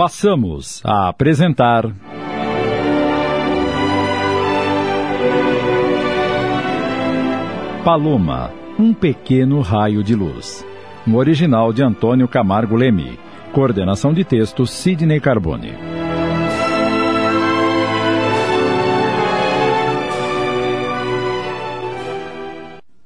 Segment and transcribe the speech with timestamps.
[0.00, 1.84] passamos a apresentar.
[7.84, 10.64] Paloma, um pequeno raio de luz.
[11.06, 13.18] Um original de Antônio Camargo Leme.
[13.52, 15.74] Coordenação de texto Sidney Carbone.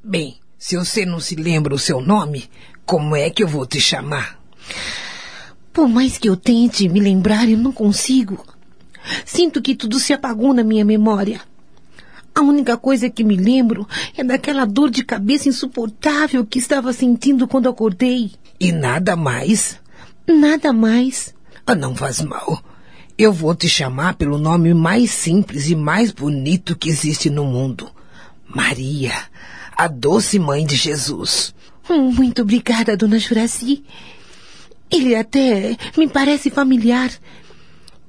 [0.01, 2.45] Bem, se você não se lembra o seu nome,
[2.87, 4.44] como é que eu vou te chamar?
[5.75, 8.47] Por mais que eu tente me lembrar, eu não consigo.
[9.27, 11.41] Sinto que tudo se apagou na minha memória.
[12.33, 13.87] A única coisa que me lembro
[14.17, 18.31] é daquela dor de cabeça insuportável que estava sentindo quando acordei.
[18.61, 19.81] E nada mais?
[20.29, 21.35] Nada mais.
[21.67, 22.63] Ah, não faz mal.
[23.19, 27.91] Eu vou te chamar pelo nome mais simples e mais bonito que existe no mundo.
[28.47, 29.13] Maria,
[29.77, 31.53] a doce mãe de Jesus.
[31.91, 33.83] Hum, muito obrigada, dona Juraci.
[34.91, 37.11] Ele até me parece familiar.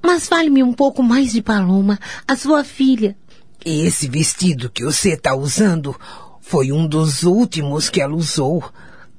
[0.03, 3.17] Mas fale-me um pouco mais de Paloma, a sua filha.
[3.63, 5.95] Esse vestido que você está usando
[6.39, 8.63] foi um dos últimos que ela usou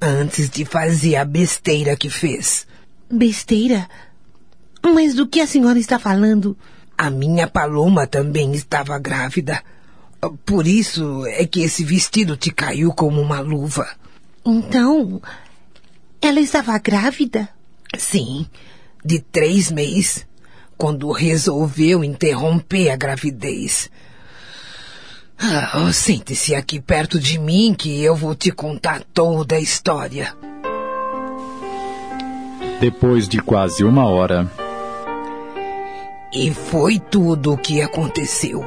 [0.01, 2.67] antes de fazer a besteira que fez.
[3.11, 3.89] Besteira?
[4.81, 6.57] Mas do que a senhora está falando?
[6.97, 9.63] A minha Paloma também estava grávida.
[10.45, 13.89] Por isso é que esse vestido te caiu como uma luva.
[14.45, 15.21] Então,
[16.21, 17.49] ela estava grávida?
[17.97, 18.47] Sim,
[19.05, 20.27] de três meses,
[20.77, 23.91] quando resolveu interromper a gravidez.
[25.39, 30.35] Ah, oh, Sente-se aqui perto de mim que eu vou te contar toda a história.
[32.81, 34.51] Depois de quase uma hora.
[36.33, 38.65] E foi tudo o que aconteceu.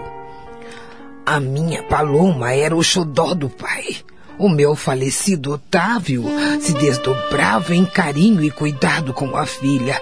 [1.25, 3.97] A minha Paloma era o xodó do pai.
[4.39, 6.23] O meu falecido Otávio
[6.61, 10.01] se desdobrava em carinho e cuidado com a filha,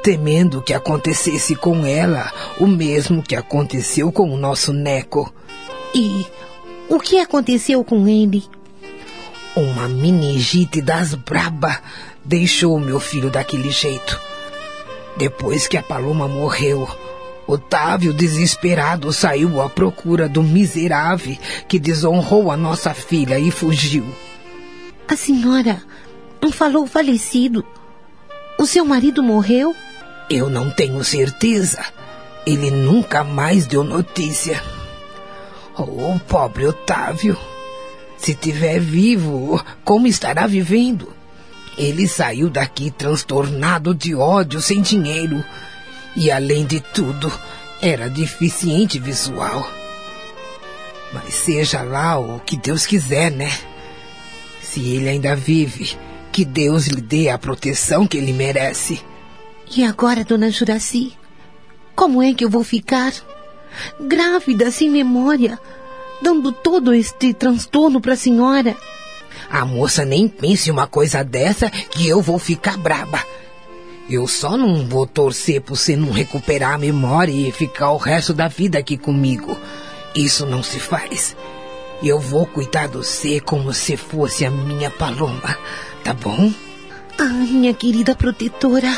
[0.00, 5.34] temendo que acontecesse com ela o mesmo que aconteceu com o nosso Neco.
[5.92, 6.24] E
[6.88, 8.44] o que aconteceu com ele?
[9.56, 11.80] Uma meningite das braba
[12.24, 14.20] deixou meu filho daquele jeito.
[15.16, 16.88] Depois que a Paloma morreu,
[17.46, 21.36] Otávio, desesperado, saiu à procura do miserável
[21.68, 24.06] que desonrou a nossa filha e fugiu.
[25.06, 25.82] A senhora
[26.40, 27.64] não falou falecido.
[28.58, 29.74] O seu marido morreu?
[30.30, 31.84] Eu não tenho certeza.
[32.46, 34.62] Ele nunca mais deu notícia.
[35.76, 37.36] Oh, pobre Otávio.
[38.16, 41.12] Se tiver vivo, como estará vivendo?
[41.76, 45.44] Ele saiu daqui transtornado de ódio, sem dinheiro.
[46.16, 47.32] E além de tudo,
[47.80, 49.68] era deficiente visual.
[51.12, 53.50] Mas seja lá o que Deus quiser, né?
[54.62, 55.96] Se ele ainda vive,
[56.32, 59.00] que Deus lhe dê a proteção que ele merece.
[59.76, 61.16] E agora, dona Juraci?
[61.94, 63.12] Como é que eu vou ficar?
[64.00, 65.58] grávida, sem memória,
[66.22, 68.76] dando todo este transtorno para a senhora.
[69.50, 73.22] A moça nem pense uma coisa dessa que eu vou ficar braba.
[74.08, 78.34] Eu só não vou torcer por você não recuperar a memória e ficar o resto
[78.34, 79.58] da vida aqui comigo.
[80.14, 81.34] Isso não se faz.
[82.02, 85.56] Eu vou cuidar de você como se fosse a minha paloma,
[86.02, 86.52] tá bom?
[87.18, 88.92] Ah, minha querida protetora,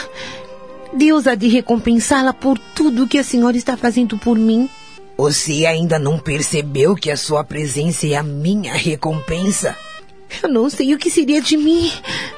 [0.92, 4.68] Deus há de recompensá-la por tudo que a senhora está fazendo por mim.
[5.16, 9.76] Você ainda não percebeu que a sua presença é a minha recompensa?
[10.42, 11.92] Eu não sei o que seria de mim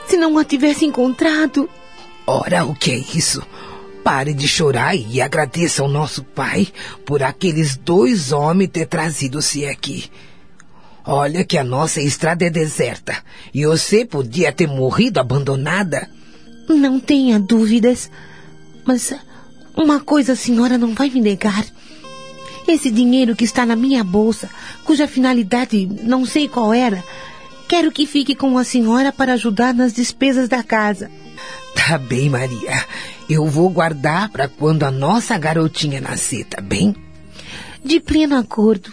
[0.07, 1.69] se não a tivesse encontrado.
[2.31, 3.43] Ora, o que é isso?
[4.05, 6.69] Pare de chorar e agradeça ao nosso pai
[7.07, 10.11] por aqueles dois homens ter trazido-se aqui.
[11.07, 13.17] Olha que a nossa estrada é deserta
[13.55, 16.07] e você podia ter morrido abandonada.
[16.69, 18.11] Não tenha dúvidas.
[18.85, 19.15] Mas
[19.75, 21.65] uma coisa a senhora não vai me negar.
[22.69, 24.51] Esse dinheiro que está na minha bolsa,
[24.85, 27.03] cuja finalidade não sei qual era,
[27.67, 31.11] quero que fique com a senhora para ajudar nas despesas da casa.
[31.75, 32.85] Tá bem, Maria.
[33.29, 36.95] Eu vou guardar para quando a nossa garotinha nascer, tá bem?
[37.85, 38.93] De pleno acordo.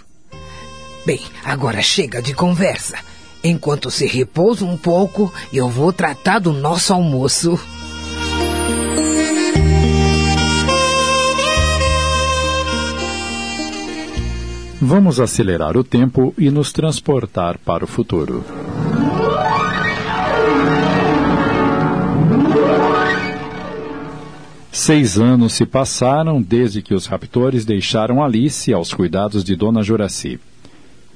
[1.06, 2.98] Bem, agora chega de conversa.
[3.44, 7.60] Enquanto se repousa um pouco, eu vou tratar do nosso almoço.
[14.82, 18.44] Vamos acelerar o tempo e nos transportar para o futuro.
[24.78, 30.38] Seis anos se passaram desde que os raptores deixaram Alice aos cuidados de Dona Juraci.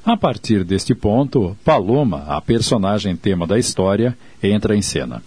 [0.06, 5.22] A partir deste ponto, Paloma, a personagem tema da história, entra em cena.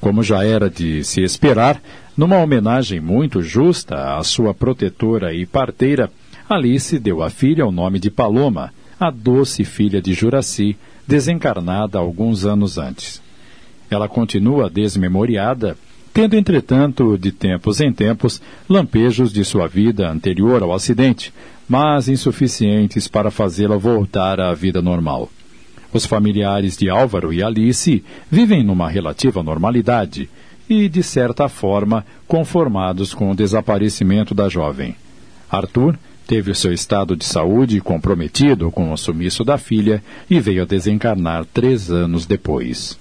[0.00, 1.78] Como já era de se esperar,
[2.16, 6.10] numa homenagem muito justa à sua protetora e parteira,
[6.48, 12.46] Alice deu à filha o nome de Paloma, a doce filha de Juraci, desencarnada alguns
[12.46, 13.20] anos antes.
[13.90, 15.76] Ela continua desmemoriada,
[16.16, 21.30] tendo, entretanto, de tempos em tempos, lampejos de sua vida anterior ao acidente,
[21.68, 25.28] mas insuficientes para fazê-la voltar à vida normal.
[25.92, 30.26] Os familiares de Álvaro e Alice vivem numa relativa normalidade
[30.66, 34.96] e, de certa forma, conformados com o desaparecimento da jovem.
[35.50, 40.66] Arthur teve seu estado de saúde comprometido com o sumiço da filha e veio a
[40.66, 42.98] desencarnar três anos depois.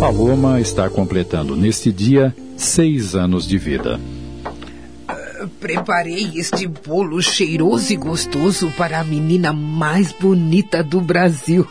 [0.00, 3.98] Paloma está completando neste dia seis anos de vida.
[5.58, 11.66] Preparei este bolo cheiroso e gostoso para a menina mais bonita do Brasil.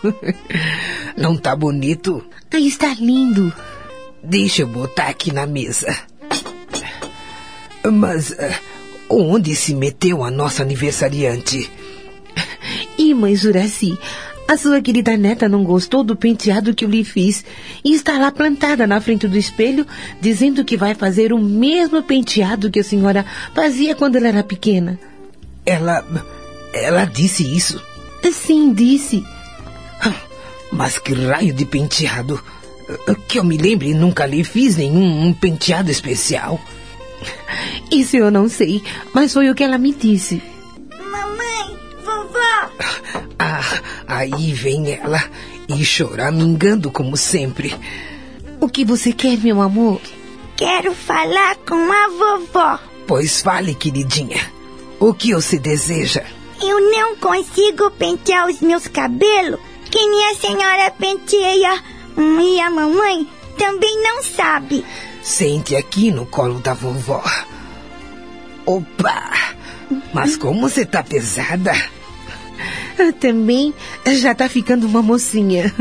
[1.15, 2.23] Não tá bonito?
[2.51, 3.53] Aí está lindo.
[4.23, 5.95] Deixa eu botar aqui na mesa.
[7.91, 8.35] Mas uh,
[9.07, 11.69] onde se meteu a nossa aniversariante?
[13.15, 13.97] Mãe Juraci,
[14.47, 17.43] a sua querida neta não gostou do penteado que eu lhe fiz
[17.83, 19.85] e está lá plantada na frente do espelho,
[20.21, 23.25] dizendo que vai fazer o mesmo penteado que a senhora
[23.55, 24.99] fazia quando ela era pequena.
[25.65, 26.05] Ela.
[26.73, 27.81] Ela disse isso?
[28.31, 29.25] Sim, disse.
[30.71, 32.41] Mas que raio de penteado!
[33.27, 36.59] Que eu me lembre, nunca lhe fiz nenhum um penteado especial.
[37.91, 38.83] Isso eu não sei,
[39.13, 40.41] mas foi o que ela me disse.
[40.99, 43.24] Mamãe, vovó!
[43.37, 45.21] Ah, aí vem ela
[45.67, 47.75] e choramingando como sempre.
[48.59, 50.01] O que você quer, meu amor?
[50.55, 52.79] Quero falar com a vovó.
[53.07, 54.39] Pois fale, queridinha.
[54.99, 56.23] O que você deseja?
[56.61, 59.59] Eu não consigo pentear os meus cabelos
[59.91, 61.83] que nem a senhora penteia.
[62.17, 63.27] E a mamãe
[63.57, 64.85] também não sabe.
[65.21, 67.23] Sente aqui no colo da vovó.
[68.65, 69.31] Opa!
[70.13, 71.73] Mas como você tá pesada?
[73.19, 73.73] Também
[74.05, 75.73] já tá ficando uma mocinha.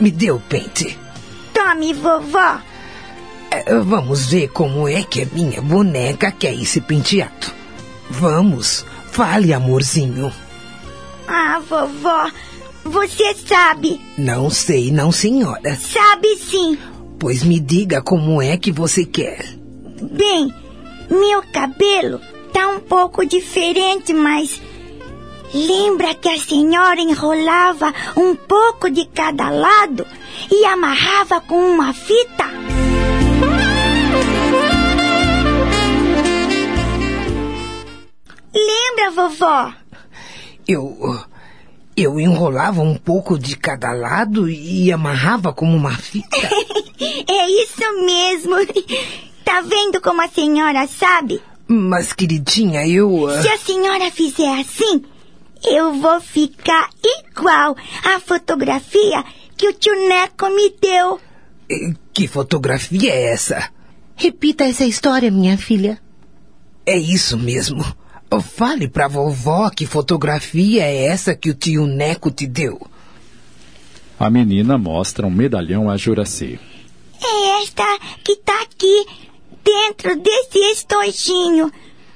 [0.00, 0.98] Me dê o pente.
[1.52, 2.60] Tome, vovó.
[3.50, 7.52] É, vamos ver como é que a minha boneca quer esse penteado.
[8.10, 10.32] Vamos, fale, amorzinho.
[11.26, 12.30] Ah, vovó,
[12.84, 14.00] você sabe.
[14.16, 15.76] Não sei, não, senhora.
[15.76, 16.78] Sabe sim.
[17.18, 19.44] Pois me diga como é que você quer.
[20.00, 20.52] Bem,
[21.10, 22.20] meu cabelo
[22.52, 24.60] tá um pouco diferente, mas
[25.52, 30.06] Lembra que a senhora enrolava um pouco de cada lado
[30.50, 32.44] e amarrava com uma fita?
[38.54, 39.72] Lembra, vovó?
[40.66, 41.18] Eu.
[41.96, 46.36] Eu enrolava um pouco de cada lado e amarrava como uma fita.
[47.26, 48.54] é isso mesmo.
[49.44, 51.40] Tá vendo como a senhora sabe?
[51.66, 53.12] Mas, queridinha, eu.
[53.12, 53.42] Uh...
[53.42, 55.02] Se a senhora fizer assim,
[55.64, 59.24] eu vou ficar igual à fotografia
[59.56, 61.20] que o tio Neco me deu.
[62.12, 63.70] Que fotografia é essa?
[64.16, 66.00] Repita essa história, minha filha.
[66.86, 67.84] É isso mesmo.
[68.42, 72.86] Fale pra vovó que fotografia é essa que o tio Neco te deu.
[74.18, 76.58] A menina mostra um medalhão a Juraci.
[77.22, 77.84] É esta
[78.24, 79.06] que tá aqui,
[79.64, 81.70] dentro desse estojinho.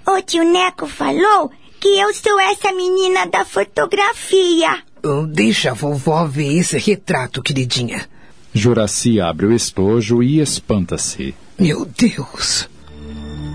[0.07, 1.51] O tio Neco falou
[1.83, 4.85] que eu sou essa menina da fotografia.
[5.03, 8.09] Oh, deixa a vovó ver esse retrato, queridinha.
[8.55, 11.35] Juraci abre o estojo e espanta-se.
[11.59, 12.69] Meu Deus!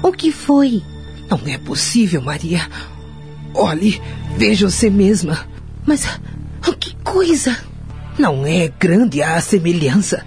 [0.03, 0.84] O que foi?
[1.29, 2.67] Não é possível, Maria.
[3.53, 4.01] Olhe,
[4.36, 5.48] veja você mesma.
[5.86, 6.05] Mas
[6.81, 7.57] que coisa!
[8.19, 10.25] Não é grande a semelhança.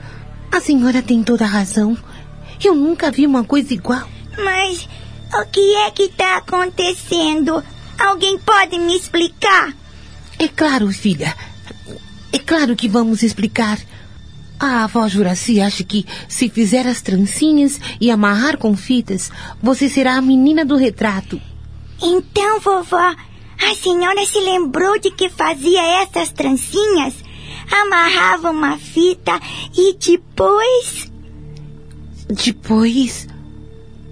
[0.51, 1.95] A senhora tem toda a razão.
[2.65, 4.09] Eu nunca vi uma coisa igual.
[4.43, 4.89] Mas
[5.35, 7.63] o que é que está acontecendo?
[8.01, 9.75] Alguém pode me explicar?
[10.39, 11.37] É claro, filha.
[12.33, 13.79] É claro que vamos explicar.
[14.59, 19.31] A avó Juraci acha que se fizer as trancinhas e amarrar com fitas,
[19.63, 21.41] você será a menina do retrato.
[22.03, 27.15] Então, vovó, a senhora se lembrou de que fazia essas trancinhas?
[27.71, 29.39] Amarrava uma fita
[29.77, 31.11] e depois.
[32.29, 33.29] Depois?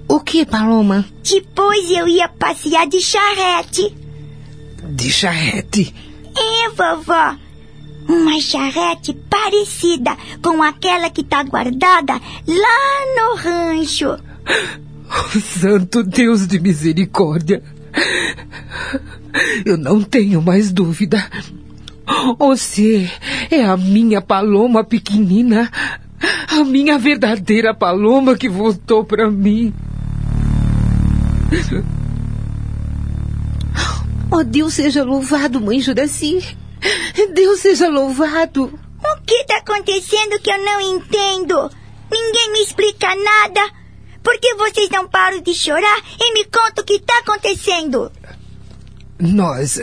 [0.09, 1.05] O que, Paloma?
[1.23, 3.95] Depois eu ia passear de charrete.
[4.91, 5.95] De charrete?
[6.37, 7.37] É, vovó.
[8.09, 14.17] Uma charrete parecida com aquela que está guardada lá no rancho.
[15.11, 17.63] Oh, santo Deus de misericórdia.
[19.67, 21.23] eu não tenho mais dúvida.
[22.39, 23.11] Você
[23.51, 25.71] é a minha paloma pequenina,
[26.49, 29.75] a minha verdadeira paloma que voltou para mim.
[34.31, 36.57] Oh, Deus seja louvado, mãe Juraci.
[37.35, 38.65] Deus seja louvado.
[38.65, 41.71] O que está acontecendo que eu não entendo?
[42.11, 43.71] Ninguém me explica nada.
[44.23, 48.13] Por que vocês não param de chorar e me contam o que está acontecendo?
[49.19, 49.81] Nós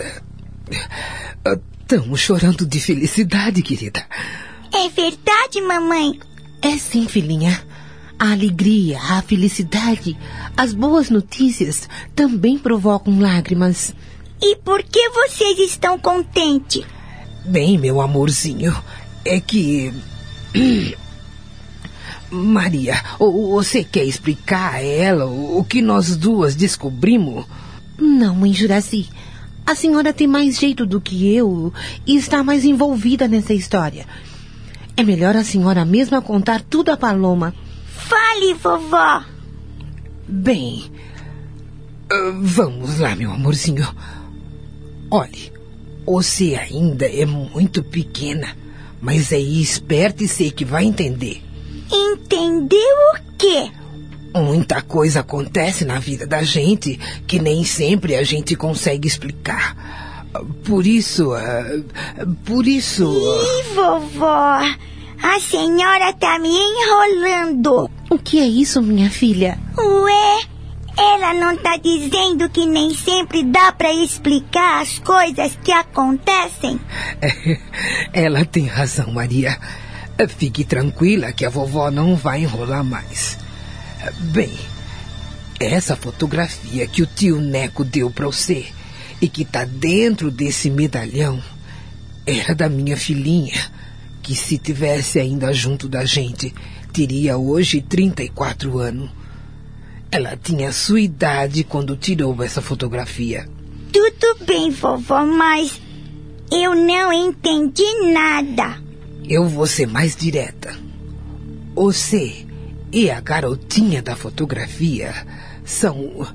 [1.81, 4.05] estamos chorando de felicidade, querida.
[4.73, 6.19] É verdade, mamãe?
[6.61, 7.63] É sim, filhinha.
[8.17, 10.17] A alegria, a felicidade,
[10.55, 13.93] as boas notícias também provocam lágrimas.
[14.41, 16.83] E por que vocês estão contentes?
[17.45, 18.75] Bem, meu amorzinho,
[19.23, 19.93] é que.
[22.31, 27.45] Maria, você quer explicar a ela o que nós duas descobrimos?
[27.97, 29.07] Não, mãe Juraci.
[29.65, 31.73] A senhora tem mais jeito do que eu
[32.05, 34.05] e está mais envolvida nessa história.
[34.97, 37.53] É melhor a senhora mesma contar tudo a Paloma.
[37.95, 39.23] Fale, vovó.
[40.27, 40.91] Bem,
[42.11, 43.87] uh, vamos lá, meu amorzinho.
[45.09, 45.51] Olhe,
[46.05, 48.55] você ainda é muito pequena,
[49.01, 51.41] mas é esperta e sei que vai entender.
[51.91, 53.71] Entendeu o quê?
[54.35, 60.25] Muita coisa acontece na vida da gente que nem sempre a gente consegue explicar.
[60.65, 63.05] Por isso, uh, por isso.
[63.05, 64.59] Ih, vovó,
[65.25, 67.89] a senhora tá me enrolando.
[68.11, 69.57] O que é isso, minha filha?
[69.75, 70.43] Ué,
[70.95, 76.79] ela não tá dizendo que nem sempre dá para explicar as coisas que acontecem?
[78.13, 79.57] Ela tem razão, Maria.
[80.37, 83.37] Fique tranquila que a vovó não vai enrolar mais.
[84.19, 84.55] Bem,
[85.59, 88.67] essa fotografia que o tio Neco deu para você
[89.19, 91.41] e que tá dentro desse medalhão
[92.27, 93.59] era da minha filhinha,
[94.25, 96.51] que se tivesse ainda junto da gente,
[96.91, 99.11] teria hoje 34 anos.
[100.11, 103.47] Ela tinha sua idade quando tirou essa fotografia.
[103.93, 105.79] Tudo bem, vovó, mas
[106.51, 108.81] eu não entendi nada.
[109.29, 110.75] Eu vou ser mais direta.
[111.75, 112.47] Você
[112.91, 115.13] e a garotinha da fotografia
[115.63, 116.27] são.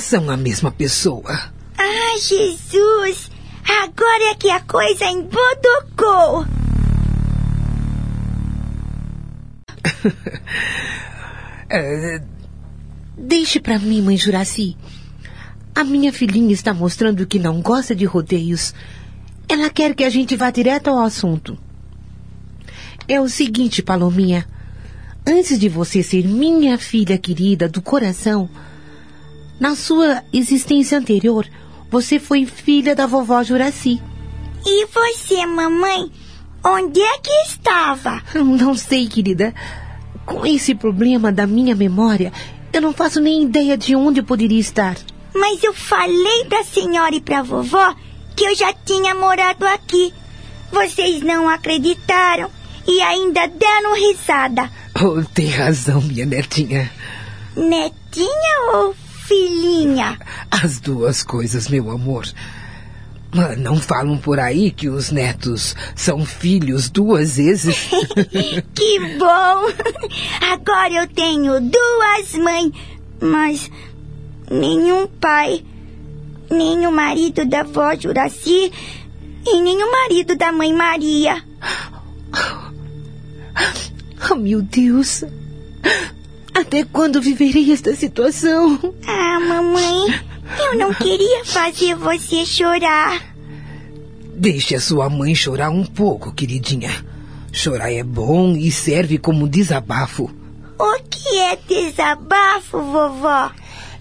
[0.00, 1.52] são a mesma pessoa.
[1.78, 3.30] Ah, Jesus!
[3.84, 6.63] Agora é que a coisa embodocou!
[11.70, 12.20] é,
[13.16, 14.76] Deixe para mim, mãe Juraci.
[15.74, 18.74] A minha filhinha está mostrando que não gosta de rodeios.
[19.48, 21.56] Ela quer que a gente vá direto ao assunto.
[23.06, 24.46] É o seguinte, Palominha.
[25.26, 28.48] Antes de você ser minha filha querida do coração,
[29.60, 31.46] na sua existência anterior,
[31.90, 34.02] você foi filha da vovó Juraci.
[34.66, 36.10] E você, mamãe?
[36.64, 38.22] Onde é que estava?
[38.34, 39.54] Não sei, querida.
[40.24, 42.32] Com esse problema da minha memória,
[42.72, 44.96] eu não faço nem ideia de onde eu poderia estar.
[45.34, 47.94] Mas eu falei pra senhora e pra vovó
[48.34, 50.12] que eu já tinha morado aqui.
[50.72, 52.50] Vocês não acreditaram
[52.86, 54.70] e ainda deram risada.
[55.00, 56.90] Oh, tem razão, minha netinha.
[57.54, 58.94] Netinha ou
[59.26, 60.18] filhinha?
[60.50, 62.26] As duas coisas, meu amor.
[63.58, 67.88] Não falam por aí que os netos são filhos duas vezes?
[68.74, 69.68] que bom!
[70.40, 72.72] Agora eu tenho duas mães,
[73.20, 73.70] mas
[74.48, 75.64] nenhum pai,
[76.48, 78.70] nem o marido da vó Juraci
[79.46, 81.42] e nem o marido da mãe Maria.
[84.30, 85.24] Oh, meu Deus!
[86.54, 88.78] Até quando viverei esta situação?
[89.06, 90.20] Ah, mamãe,
[90.58, 93.22] eu não queria fazer você chorar.
[94.36, 96.90] Deixe a sua mãe chorar um pouco, queridinha.
[97.52, 100.30] Chorar é bom e serve como desabafo.
[100.78, 103.50] O que é desabafo, vovó?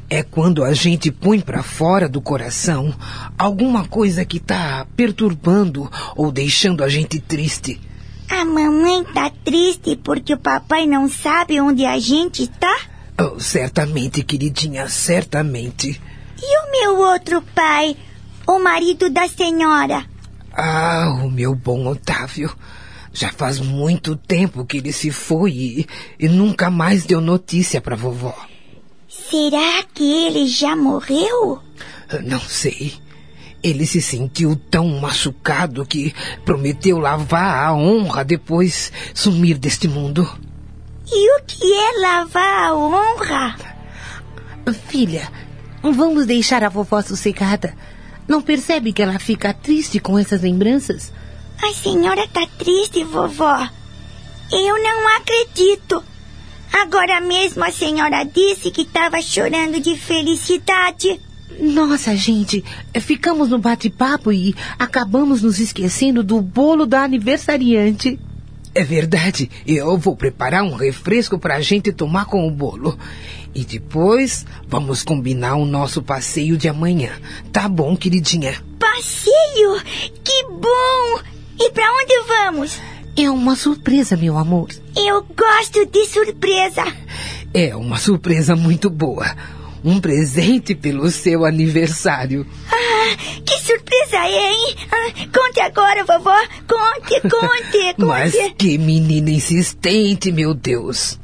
[0.10, 2.94] É quando a gente põe para fora do coração
[3.38, 7.80] alguma coisa que tá perturbando ou deixando a gente triste.
[8.30, 12.76] A mamãe tá triste porque o papai não sabe onde a gente tá?
[13.20, 16.02] Oh, certamente, queridinha, certamente.
[16.46, 17.96] E o meu outro pai,
[18.46, 20.06] o marido da senhora?
[20.52, 22.54] Ah, o meu bom Otávio.
[23.14, 25.88] Já faz muito tempo que ele se foi e,
[26.20, 28.36] e nunca mais deu notícia para vovó.
[29.08, 31.62] Será que ele já morreu?
[32.26, 32.94] Não sei.
[33.64, 40.30] Ele se sentiu tão machucado que prometeu lavar a honra depois sumir deste mundo.
[41.10, 43.56] E o que é lavar a honra?
[44.88, 45.30] Filha,
[45.92, 47.76] vamos deixar a vovó sossegada.
[48.28, 51.12] Não percebe que ela fica triste com essas lembranças?
[51.62, 53.68] A senhora tá triste, vovó.
[54.52, 56.04] Eu não acredito.
[56.72, 61.20] Agora mesmo a senhora disse que estava chorando de felicidade.
[61.60, 62.64] Nossa, gente,
[63.00, 68.20] ficamos no bate-papo e acabamos nos esquecendo do bolo da aniversariante.
[68.76, 69.52] É verdade.
[69.68, 72.98] Eu vou preparar um refresco para a gente tomar com o bolo.
[73.56, 77.12] E depois vamos combinar o nosso passeio de amanhã.
[77.52, 78.56] Tá bom, queridinha?
[78.80, 79.80] Passeio?
[80.24, 81.22] Que bom!
[81.60, 82.80] E para onde vamos?
[83.16, 84.70] É uma surpresa, meu amor.
[84.96, 86.84] Eu gosto de surpresa.
[87.54, 89.36] É uma surpresa muito boa.
[89.86, 92.48] Um presente pelo seu aniversário.
[92.72, 94.76] Ah, que surpresa é, hein?
[94.92, 96.36] Ah, conte agora, vovó.
[96.68, 98.06] Conte, conte, conte.
[98.06, 101.20] Mas que menina insistente, meu Deus.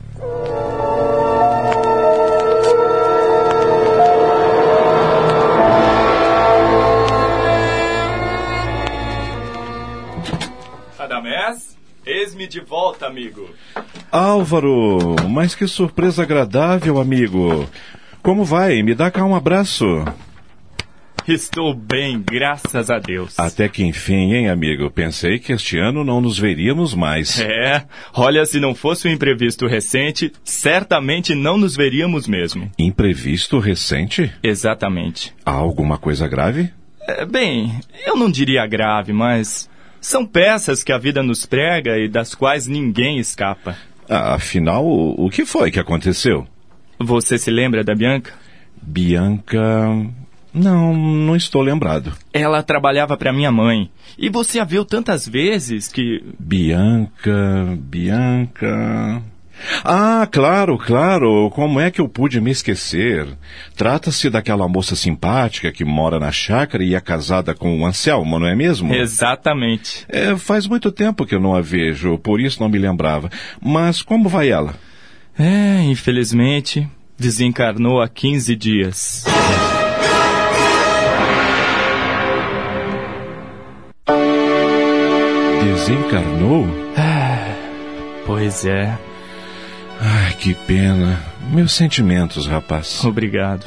[12.09, 13.49] Eis-me de volta, amigo.
[14.11, 17.69] Álvaro, mas que surpresa agradável, amigo.
[18.23, 18.81] Como vai?
[18.81, 19.85] Me dá cá um abraço.
[21.27, 23.37] Estou bem, graças a Deus.
[23.37, 24.89] Até que enfim, hein, amigo?
[24.89, 27.39] Pensei que este ano não nos veríamos mais.
[27.39, 27.85] É,
[28.15, 32.71] olha, se não fosse um imprevisto recente, certamente não nos veríamos mesmo.
[32.79, 34.31] Imprevisto recente?
[34.41, 35.33] Exatamente.
[35.45, 36.71] Há alguma coisa grave?
[37.07, 39.69] É, bem, eu não diria grave, mas
[40.01, 43.75] são peças que a vida nos prega e das quais ninguém escapa.
[44.08, 46.48] Ah, afinal, o que foi que aconteceu?
[47.00, 48.34] Você se lembra da Bianca?
[48.82, 49.60] Bianca.
[50.53, 52.13] Não, não estou lembrado.
[52.34, 53.89] Ela trabalhava para minha mãe.
[54.18, 56.24] E você a viu tantas vezes que.
[56.39, 57.77] Bianca.
[57.77, 59.22] Bianca.
[59.83, 61.49] Ah, claro, claro.
[61.51, 63.27] Como é que eu pude me esquecer?
[63.75, 68.47] Trata-se daquela moça simpática que mora na chácara e é casada com o Anselmo, não
[68.47, 68.93] é mesmo?
[68.93, 70.05] Exatamente.
[70.09, 73.29] É, faz muito tempo que eu não a vejo, por isso não me lembrava.
[73.61, 74.75] Mas como vai ela?
[75.37, 79.25] É, infelizmente, desencarnou há 15 dias.
[85.63, 86.67] Desencarnou?
[86.98, 87.55] Ah,
[88.25, 89.08] pois é.
[90.00, 91.20] Ai, que pena.
[91.51, 93.03] Meus sentimentos, rapaz.
[93.03, 93.66] Obrigado.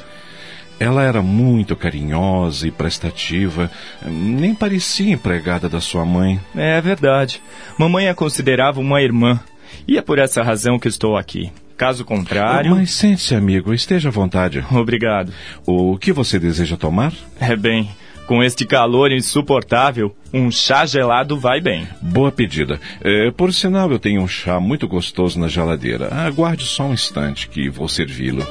[0.80, 3.70] Ela era muito carinhosa e prestativa,
[4.04, 6.40] nem parecia empregada da sua mãe.
[6.56, 7.40] É verdade.
[7.78, 9.38] Mamãe a considerava uma irmã.
[9.86, 11.52] E é por essa razão que estou aqui.
[11.76, 12.70] Caso contrário.
[12.72, 14.64] Mas sente-se, amigo, esteja à vontade.
[14.70, 15.32] Obrigado.
[15.66, 17.12] O que você deseja tomar?
[17.40, 17.90] É bem,
[18.32, 21.86] com este calor insuportável, um chá gelado vai bem.
[22.00, 22.80] Boa pedida.
[23.04, 26.08] É, por sinal, eu tenho um chá muito gostoso na geladeira.
[26.10, 28.42] Aguarde só um instante que vou servi-lo.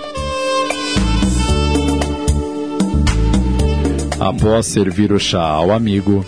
[4.20, 6.24] Após servir o chá ao amigo,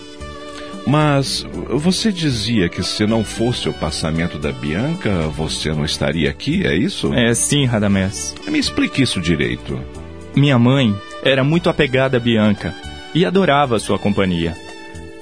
[0.88, 6.66] mas você dizia que se não fosse o passamento da Bianca, você não estaria aqui,
[6.66, 7.13] é isso?
[7.13, 8.34] É sim, Radamés.
[8.48, 9.80] Me explique isso direito.
[10.36, 10.92] Minha mãe
[11.24, 12.74] era muito apegada a Bianca
[13.13, 14.56] e adorava sua companhia.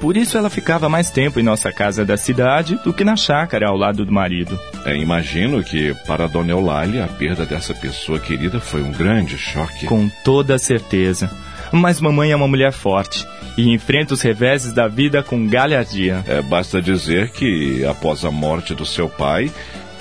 [0.02, 3.68] Por isso ela ficava mais tempo em nossa casa da cidade do que na chácara
[3.70, 4.60] ao lado do marido.
[4.84, 9.86] É, imagino que para Dona Eulália a perda dessa pessoa querida foi um grande choque.
[9.86, 11.30] Com toda certeza.
[11.72, 16.24] Mas mamãe é uma mulher forte e enfrenta os reveses da vida com galhardia.
[16.28, 19.52] É, basta dizer que, após a morte do seu pai,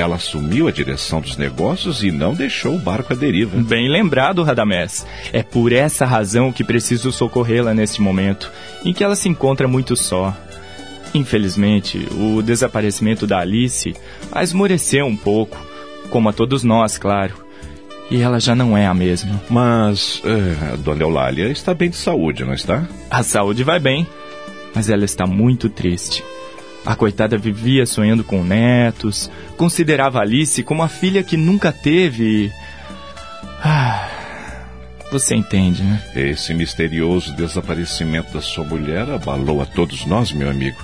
[0.01, 3.57] ela assumiu a direção dos negócios e não deixou o barco à deriva.
[3.59, 5.07] Bem lembrado, Radamés.
[5.33, 8.51] É por essa razão que preciso socorrê-la neste momento,
[8.85, 10.37] em que ela se encontra muito só.
[11.13, 13.95] Infelizmente, o desaparecimento da Alice
[14.31, 15.57] a esmoreceu um pouco,
[16.09, 17.35] como a todos nós, claro.
[18.11, 19.41] E ela já não é a mesma.
[19.49, 20.21] Mas
[20.73, 22.89] a Dona Eulália está bem de saúde, não está?
[23.11, 24.07] A saúde vai bem,
[24.75, 26.25] mas ela está muito triste.
[26.85, 32.51] A coitada vivia sonhando com netos, considerava Alice como a filha que nunca teve.
[33.63, 34.09] Ah,
[35.13, 36.03] você entende, né?
[36.15, 40.79] Esse misterioso desaparecimento da sua mulher abalou a todos nós, meu amigo.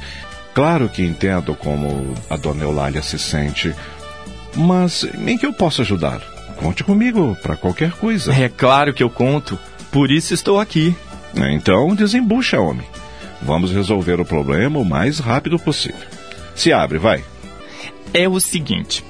[0.52, 3.74] Claro que entendo como a Dona Eulália se sente,
[4.54, 6.20] mas em que eu posso ajudar?
[6.56, 8.32] Conte comigo para qualquer coisa.
[8.32, 9.58] É claro que eu conto.
[9.92, 10.96] Por isso estou aqui.
[11.52, 12.86] Então desembucha, homem.
[13.42, 16.06] Vamos resolver o problema o mais rápido possível.
[16.54, 17.24] Se abre, vai.
[18.12, 19.04] É o seguinte.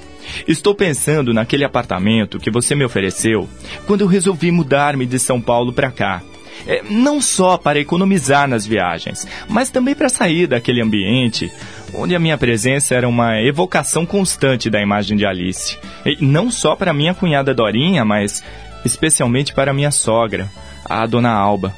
[0.47, 3.47] Estou pensando naquele apartamento que você me ofereceu
[3.85, 6.21] quando eu resolvi mudar-me de São Paulo para cá.
[6.67, 11.49] É, não só para economizar nas viagens, mas também para sair daquele ambiente
[11.93, 15.77] onde a minha presença era uma evocação constante da imagem de Alice.
[16.05, 18.43] E não só para minha cunhada Dorinha, mas
[18.83, 20.49] especialmente para minha sogra,
[20.83, 21.73] a dona Alba.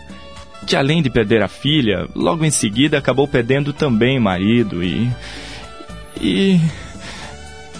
[0.66, 5.10] Que além de perder a filha, logo em seguida acabou perdendo também o marido e.
[6.20, 6.60] E.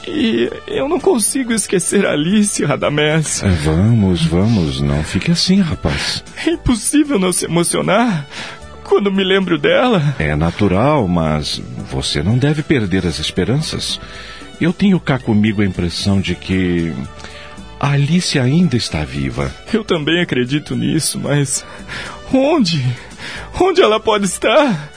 [0.08, 3.44] E eu não consigo esquecer Alice, Radamés.
[3.44, 6.24] É, vamos, vamos, não fique assim, rapaz.
[6.48, 8.26] É impossível não se emocionar
[8.86, 10.16] quando me lembro dela.
[10.18, 11.62] É natural, mas
[11.92, 14.00] você não deve perder as esperanças.
[14.60, 16.92] Eu tenho cá comigo a impressão de que
[17.80, 19.54] a Alice ainda está viva.
[19.72, 21.64] Eu também acredito nisso, mas
[22.34, 22.84] onde?
[23.60, 24.92] Onde ela pode estar?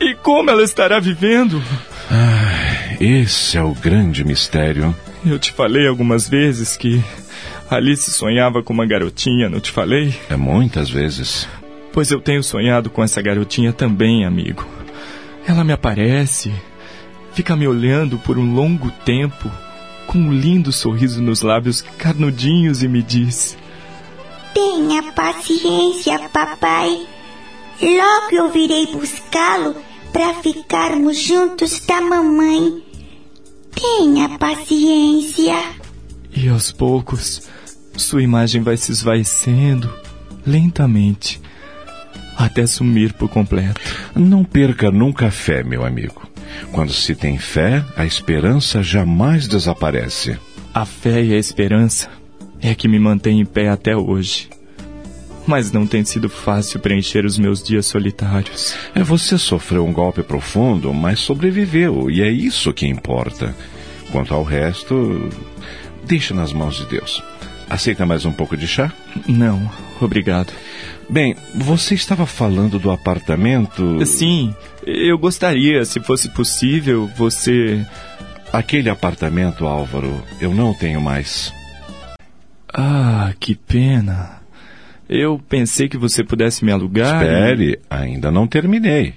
[0.00, 1.62] E como ela estará vivendo?
[2.10, 4.94] Ah, esse é o grande mistério.
[5.24, 7.02] Eu te falei algumas vezes que
[7.70, 10.14] Alice sonhava com uma garotinha, não te falei?
[10.28, 11.48] É muitas vezes.
[11.92, 14.66] Pois eu tenho sonhado com essa garotinha também, amigo.
[15.46, 16.52] Ela me aparece,
[17.34, 19.50] fica me olhando por um longo tempo,
[20.06, 23.56] com um lindo sorriso nos lábios carnudinhos e me diz:
[24.54, 27.06] Tenha paciência, papai.
[27.80, 29.76] Logo eu virei buscá-lo
[30.12, 32.82] para ficarmos juntos da mamãe.
[33.74, 35.56] Tenha paciência.
[36.34, 37.48] E aos poucos,
[37.96, 39.92] sua imagem vai se esvaecendo,
[40.46, 41.40] lentamente,
[42.36, 43.80] até sumir por completo.
[44.14, 46.22] Não perca nunca a fé, meu amigo.
[46.72, 50.38] Quando se tem fé, a esperança jamais desaparece.
[50.74, 52.08] A fé e a esperança
[52.62, 54.48] é que me mantém em pé até hoje.
[55.46, 58.74] Mas não tem sido fácil preencher os meus dias solitários.
[58.94, 63.54] É você sofreu um golpe profundo, mas sobreviveu, e é isso que importa.
[64.12, 65.28] Quanto ao resto,
[66.04, 67.22] deixa nas mãos de Deus.
[67.68, 68.92] Aceita mais um pouco de chá?
[69.26, 69.68] Não,
[70.00, 70.52] obrigado.
[71.08, 74.04] Bem, você estava falando do apartamento.
[74.06, 74.54] Sim,
[74.86, 77.84] eu gostaria, se fosse possível, você.
[78.52, 81.52] Aquele apartamento, Álvaro, eu não tenho mais.
[82.72, 84.40] Ah, que pena.
[85.08, 87.22] Eu pensei que você pudesse me alugar.
[87.22, 89.14] Espere, ainda não terminei.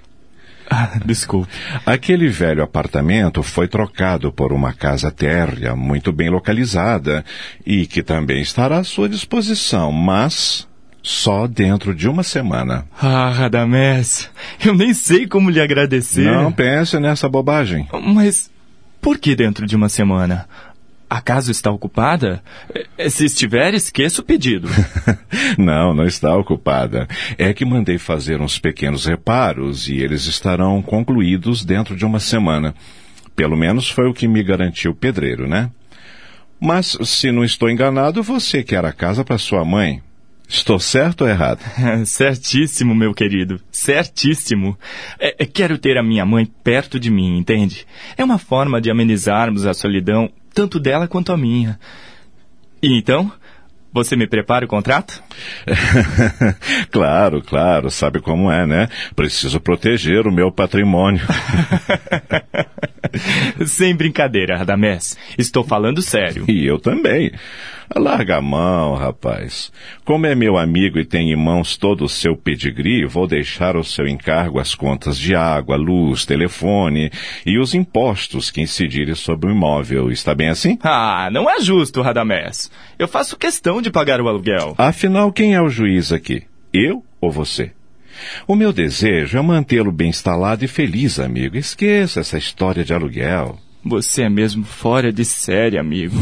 [0.69, 1.47] Ah, desculpe.
[1.85, 7.23] Aquele velho apartamento foi trocado por uma casa térrea muito bem localizada
[7.65, 10.67] e que também estará à sua disposição, mas
[11.03, 12.85] só dentro de uma semana.
[12.99, 14.29] Ah, Radamés,
[14.65, 16.25] eu nem sei como lhe agradecer.
[16.25, 17.87] Não pense nessa bobagem.
[18.13, 18.49] Mas
[18.99, 20.47] por que dentro de uma semana?
[21.09, 22.43] A casa está ocupada?
[22.97, 24.67] Eh, se estiver, esqueça o pedido.
[25.57, 27.07] não, não está ocupada.
[27.37, 32.73] É que mandei fazer uns pequenos reparos e eles estarão concluídos dentro de uma semana.
[33.35, 35.69] Pelo menos foi o que me garantiu o pedreiro, né?
[36.59, 40.01] Mas, se não estou enganado, você quer a casa para sua mãe.
[40.47, 41.59] Estou certo ou errado?
[42.05, 43.59] Certíssimo, meu querido.
[43.71, 44.77] Certíssimo.
[45.19, 47.85] É, é, quero ter a minha mãe perto de mim, entende?
[48.15, 51.77] É uma forma de amenizarmos a solidão, tanto dela quanto a minha.
[52.81, 53.31] E então,
[53.91, 55.21] você me prepara o contrato?
[56.91, 57.91] claro, claro.
[57.91, 58.89] Sabe como é, né?
[59.15, 61.21] Preciso proteger o meu patrimônio.
[63.67, 65.17] Sem brincadeira, Radamés.
[65.37, 66.45] Estou falando sério.
[66.47, 67.31] E eu também.
[67.93, 69.71] Larga a mão, rapaz.
[70.03, 73.83] Como é meu amigo e tem em mãos todo o seu pedigree, vou deixar o
[73.83, 77.11] seu encargo as contas de água, luz, telefone
[77.45, 80.11] e os impostos que incidirem sobre o imóvel.
[80.11, 80.77] Está bem assim?
[80.83, 82.71] Ah, não é justo, Radamés.
[82.97, 84.75] Eu faço questão de pagar o aluguel.
[84.77, 86.43] Afinal, quem é o juiz aqui?
[86.73, 87.71] Eu ou você?
[88.47, 91.57] O meu desejo é mantê-lo bem instalado e feliz, amigo.
[91.57, 93.59] Esqueça essa história de aluguel.
[93.85, 96.15] Você é mesmo fora de série, amigo.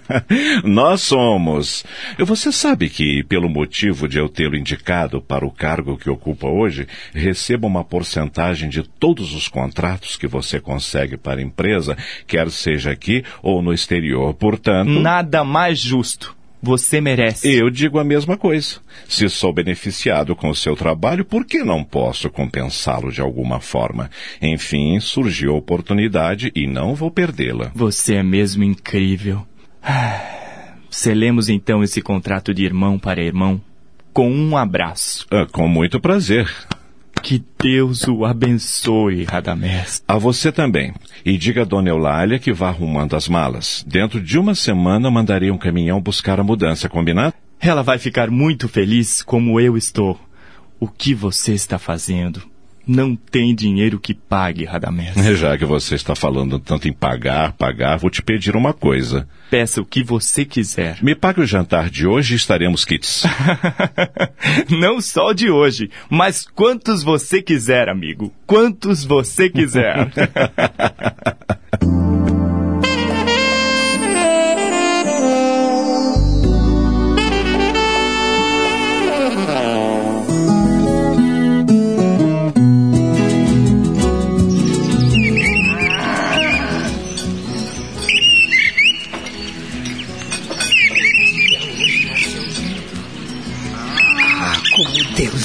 [0.62, 1.82] Nós somos.
[2.18, 6.86] Você sabe que, pelo motivo de eu tê-lo indicado para o cargo que ocupa hoje,
[7.14, 12.90] recebo uma porcentagem de todos os contratos que você consegue para a empresa, quer seja
[12.90, 14.34] aqui ou no exterior.
[14.34, 14.90] Portanto.
[14.90, 16.36] Nada mais justo.
[16.62, 17.50] Você merece.
[17.50, 18.76] Eu digo a mesma coisa.
[19.08, 24.10] Se sou beneficiado com o seu trabalho, por que não posso compensá-lo de alguma forma?
[24.42, 27.72] Enfim, surgiu a oportunidade e não vou perdê-la.
[27.74, 29.46] Você é mesmo incrível.
[30.90, 33.60] Selemos então esse contrato de irmão para irmão
[34.12, 35.26] com um abraço.
[35.30, 36.50] Ah, com muito prazer.
[37.22, 40.02] Que Deus o abençoe, Radamés.
[40.08, 40.92] A você também.
[41.24, 43.84] E diga a dona Eulália que vá arrumando as malas.
[43.86, 47.34] Dentro de uma semana mandarei um caminhão buscar a mudança, combinado?
[47.60, 50.18] Ela vai ficar muito feliz como eu estou.
[50.78, 52.42] O que você está fazendo?
[52.86, 55.14] Não tem dinheiro que pague, Radamés.
[55.38, 59.28] Já que você está falando tanto em pagar, pagar, vou te pedir uma coisa.
[59.50, 60.98] Peça o que você quiser.
[61.02, 63.24] Me pague o jantar de hoje e estaremos kits.
[64.70, 68.32] Não só de hoje, mas quantos você quiser, amigo.
[68.46, 70.10] Quantos você quiser.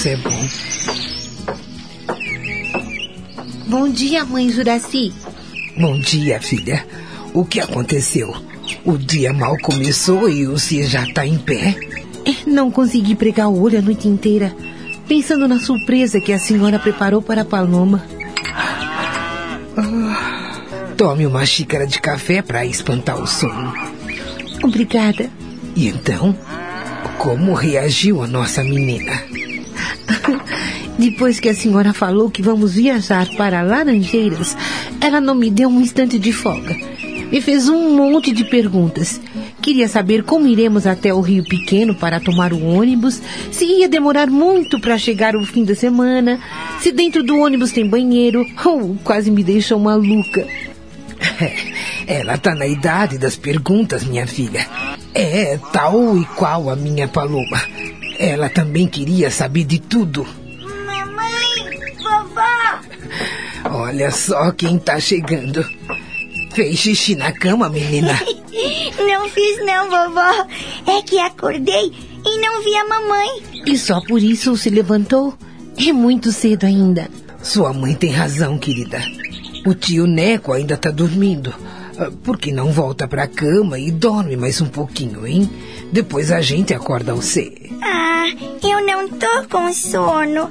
[0.05, 0.47] isso é bom.
[3.67, 5.11] Bom dia, mãe Juraci.
[5.77, 6.85] Bom dia, filha.
[7.33, 8.33] O que aconteceu?
[8.85, 11.75] O dia mal começou e você já está em pé?
[12.25, 14.55] É, não consegui pregar o olho a noite inteira,
[15.07, 18.05] pensando na surpresa que a senhora preparou para a Paloma.
[19.77, 20.61] Ah,
[20.95, 23.73] tome uma xícara de café para espantar o sono.
[24.63, 25.29] Obrigada.
[25.75, 26.37] E então,
[27.17, 29.35] como reagiu a nossa menina?
[30.97, 34.55] Depois que a senhora falou que vamos viajar para Laranjeiras,
[35.01, 36.75] ela não me deu um instante de folga.
[37.31, 39.19] Me fez um monte de perguntas.
[39.62, 44.27] Queria saber como iremos até o Rio Pequeno para tomar o ônibus, se ia demorar
[44.27, 46.39] muito para chegar o fim da semana,
[46.79, 48.45] se dentro do ônibus tem banheiro.
[48.63, 50.47] Oh, quase me deixou maluca.
[52.08, 54.65] Ela tá na idade das perguntas, minha filha.
[55.13, 57.62] É tal e qual a minha paloma.
[58.17, 60.25] Ela também queria saber de tudo.
[63.71, 65.67] Olha só quem tá chegando.
[66.54, 68.13] Fez xixi na cama, menina?
[68.97, 70.47] não fiz não, vovó.
[70.88, 71.91] É que acordei
[72.25, 73.43] e não vi a mamãe.
[73.65, 75.34] E só por isso se levantou?
[75.78, 77.10] É muito cedo ainda.
[77.41, 79.04] Sua mãe tem razão, querida.
[79.65, 81.54] O tio Neco ainda tá dormindo.
[81.97, 85.49] Ah, por que não volta pra cama e dorme mais um pouquinho, hein?
[85.91, 87.54] Depois a gente acorda você.
[87.82, 88.25] Ah,
[88.63, 90.49] eu não tô com sono.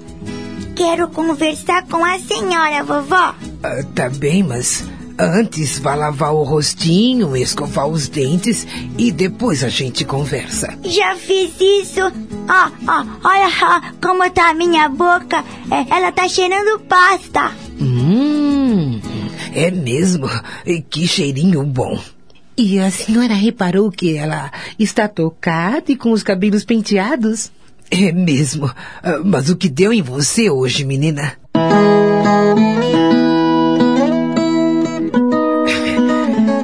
[0.75, 3.35] Quero conversar com a senhora, vovó.
[3.63, 4.85] Ah, tá bem, mas
[5.19, 8.67] antes vá lavar o rostinho, escovar os dentes
[8.99, 10.77] e depois a gente conversa.
[10.83, 12.01] Já fiz isso.
[12.01, 15.45] Ó, ó, olha ó, como tá a minha boca.
[15.71, 17.53] É, ela tá cheirando pasta.
[17.81, 19.01] Hum,
[19.55, 20.29] é mesmo.
[20.91, 21.99] Que cheirinho bom.
[22.57, 27.51] E a senhora reparou que ela está tocada e com os cabelos penteados?
[27.91, 28.71] É mesmo.
[29.03, 31.35] Ah, mas o que deu em você hoje, menina?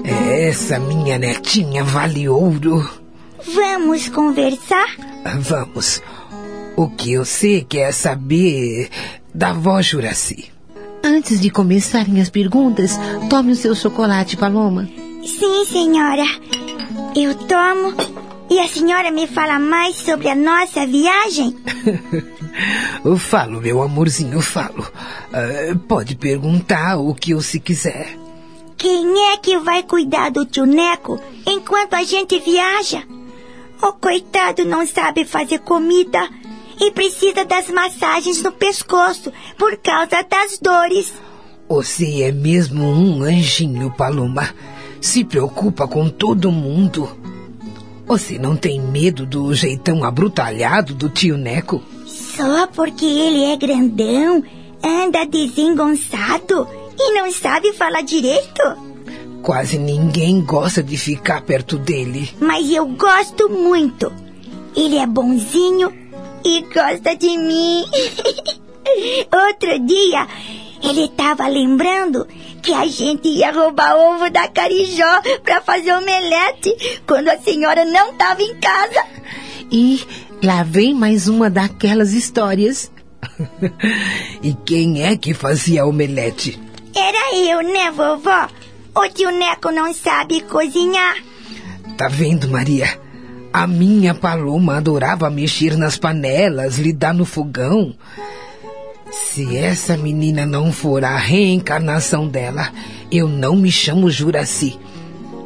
[0.04, 2.88] Essa minha netinha vale ouro.
[3.54, 4.96] Vamos conversar?
[5.24, 6.02] Ah, vamos.
[6.76, 8.88] O que eu sei quer saber
[9.34, 10.50] da avó Juraci.
[11.02, 14.88] Antes de começarem as perguntas, tome o seu chocolate, Paloma.
[15.24, 16.24] Sim, senhora.
[17.14, 17.94] Eu tomo
[18.50, 21.56] e a senhora me fala mais sobre a nossa viagem?
[23.04, 24.82] eu falo, meu amorzinho, falo.
[24.82, 28.18] Uh, pode perguntar o que eu se quiser.
[28.76, 33.04] Quem é que vai cuidar do tio Neco enquanto a gente viaja?
[33.80, 36.28] O coitado não sabe fazer comida
[36.80, 41.12] e precisa das massagens no pescoço por causa das dores.
[41.68, 44.48] Você é mesmo um anjinho, Paloma.
[45.00, 47.08] Se preocupa com todo mundo.
[48.10, 51.80] Você não tem medo do jeitão abrutalhado do tio Neco?
[52.08, 54.42] Só porque ele é grandão,
[54.84, 56.66] anda desengonçado
[56.98, 58.62] e não sabe falar direito?
[59.44, 62.28] Quase ninguém gosta de ficar perto dele.
[62.40, 64.12] Mas eu gosto muito.
[64.74, 65.92] Ele é bonzinho
[66.44, 67.84] e gosta de mim.
[69.48, 70.26] Outro dia,
[70.82, 72.26] ele estava lembrando
[72.62, 78.12] que a gente ia roubar ovo da Carijó para fazer omelete quando a senhora não
[78.12, 79.04] estava em casa.
[79.70, 80.04] E
[80.42, 82.90] lá vem mais uma daquelas histórias.
[84.42, 86.60] e quem é que fazia omelete?
[86.94, 88.48] Era eu, né, vovó?
[88.94, 91.16] O tio Neco não sabe cozinhar.
[91.96, 92.98] Tá vendo, Maria?
[93.52, 97.94] A minha paloma adorava mexer nas panelas, lidar no fogão.
[99.10, 102.70] Se essa menina não for a reencarnação dela,
[103.10, 104.78] eu não me chamo Juraci.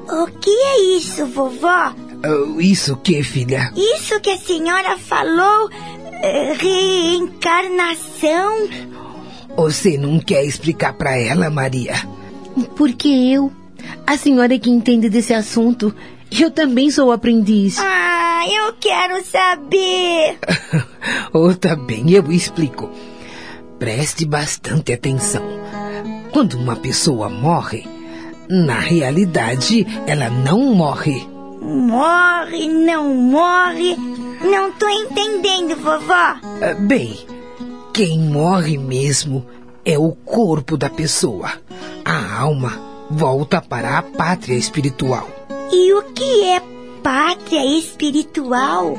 [0.07, 1.94] O que é isso, vovó?
[2.24, 3.72] Uh, isso que, filha?
[3.74, 5.68] Isso que a senhora falou.
[5.68, 8.68] Uh, reencarnação?
[9.57, 11.94] Você não quer explicar para ela, Maria?
[12.77, 13.50] Porque eu.
[14.07, 15.94] A senhora é que entende desse assunto.
[16.31, 17.79] Eu também sou aprendiz.
[17.79, 20.38] Ah, eu quero saber.
[21.33, 22.90] oh, tá bem, eu explico.
[23.85, 25.42] Preste bastante atenção.
[26.33, 27.87] Quando uma pessoa morre,
[28.49, 31.29] na realidade, ela não morre.
[31.61, 33.94] Morre, não morre?
[34.42, 36.35] Não tô entendendo, vovó.
[36.62, 37.14] Ah, bem,
[37.92, 39.44] quem morre mesmo
[39.85, 41.53] é o corpo da pessoa.
[42.07, 45.29] A alma volta para a pátria espiritual.
[45.70, 46.62] E o que é
[47.03, 48.97] pátria espiritual?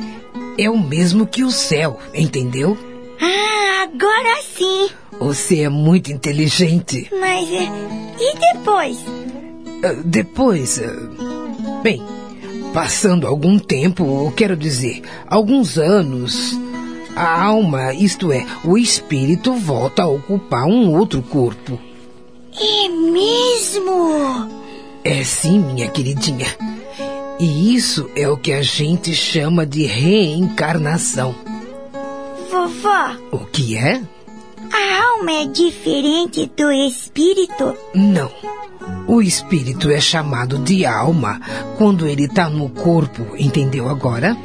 [0.60, 2.78] É o mesmo que o céu, entendeu?
[3.22, 4.90] Ah, agora sim.
[5.20, 7.10] Você é muito inteligente.
[7.20, 7.70] Mas é,
[8.20, 8.98] e depois?
[8.98, 12.02] Uh, depois, uh, bem,
[12.74, 16.58] passando algum tempo, quero dizer, alguns anos,
[17.16, 21.80] A alma, isto é, o espírito, volta a ocupar um outro corpo.
[22.60, 24.50] É mesmo?
[25.02, 26.48] É sim, minha queridinha.
[27.40, 31.34] E isso é o que a gente chama de reencarnação.
[32.60, 34.02] Vovó, O que é?
[34.72, 37.76] a alma é diferente do espírito?
[37.94, 38.32] Não.
[39.08, 41.42] O espírito é chamado de alma
[41.78, 44.38] quando ele está no corpo, entendeu agora?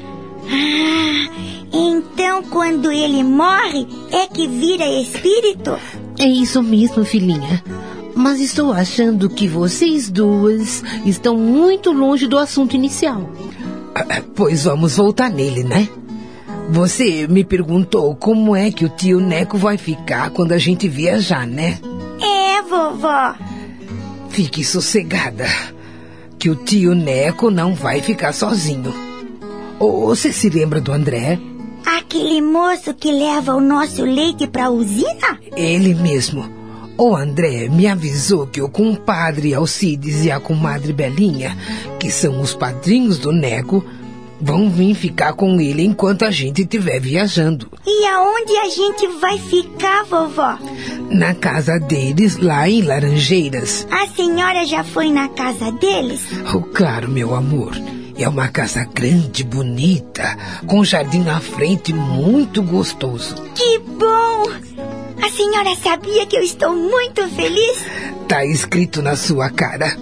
[0.44, 1.30] Ah,
[1.72, 5.78] então quando ele morre é que vira espírito?
[6.18, 7.62] É isso mesmo, filhinha.
[8.16, 13.30] Mas estou achando que vocês duas estão muito longe do assunto inicial.
[13.94, 15.88] Ah, Pois vamos voltar nele, né?
[16.70, 21.44] Você me perguntou como é que o tio Neco vai ficar quando a gente viajar,
[21.46, 21.78] né?
[22.22, 23.34] É, vovó.
[24.28, 25.46] Fique sossegada,
[26.38, 28.94] que o tio Neco não vai ficar sozinho.
[29.80, 31.40] Ô, Você se lembra do André?
[31.84, 35.40] Aquele moço que leva o nosso leite pra usina?
[35.56, 36.48] Ele mesmo.
[36.96, 41.56] O André me avisou que o compadre Alcides e a comadre Belinha,
[41.98, 43.82] que são os padrinhos do Neco,
[44.40, 47.70] vão vir ficar com ele enquanto a gente estiver viajando.
[47.86, 50.58] E aonde a gente vai ficar, vovó?
[51.10, 53.86] Na casa deles, lá em Laranjeiras.
[53.90, 56.22] A senhora já foi na casa deles?
[56.54, 57.72] Oh, claro, meu amor.
[58.16, 63.34] É uma casa grande, bonita, com jardim na frente muito gostoso.
[63.54, 64.44] Que bom!
[65.22, 67.78] A senhora sabia que eu estou muito feliz?
[68.28, 69.96] Tá escrito na sua cara.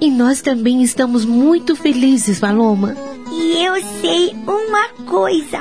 [0.00, 2.94] E nós também estamos muito felizes, Paloma.
[3.30, 5.60] E eu sei uma coisa.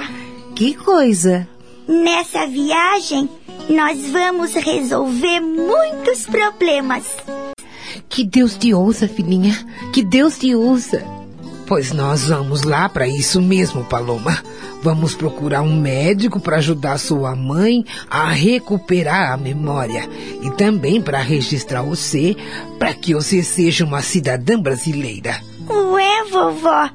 [0.55, 1.47] Que coisa!
[1.87, 3.29] Nessa viagem,
[3.69, 7.03] nós vamos resolver muitos problemas.
[8.07, 9.53] Que Deus te ouça, filhinha.
[9.93, 11.03] Que Deus te ouça.
[11.67, 14.37] Pois nós vamos lá para isso mesmo, Paloma.
[14.83, 20.07] Vamos procurar um médico para ajudar sua mãe a recuperar a memória
[20.43, 22.35] e também para registrar você
[22.77, 25.41] para que você seja uma cidadã brasileira.
[25.67, 26.87] Ué, vovó,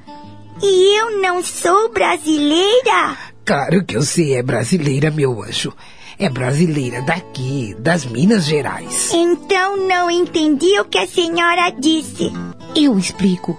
[0.62, 3.16] e eu não sou brasileira?
[3.44, 5.72] Claro que você é brasileira, meu anjo.
[6.18, 9.10] É brasileira daqui, das Minas Gerais.
[9.12, 12.30] Então não entendi o que a senhora disse.
[12.76, 13.58] Eu explico.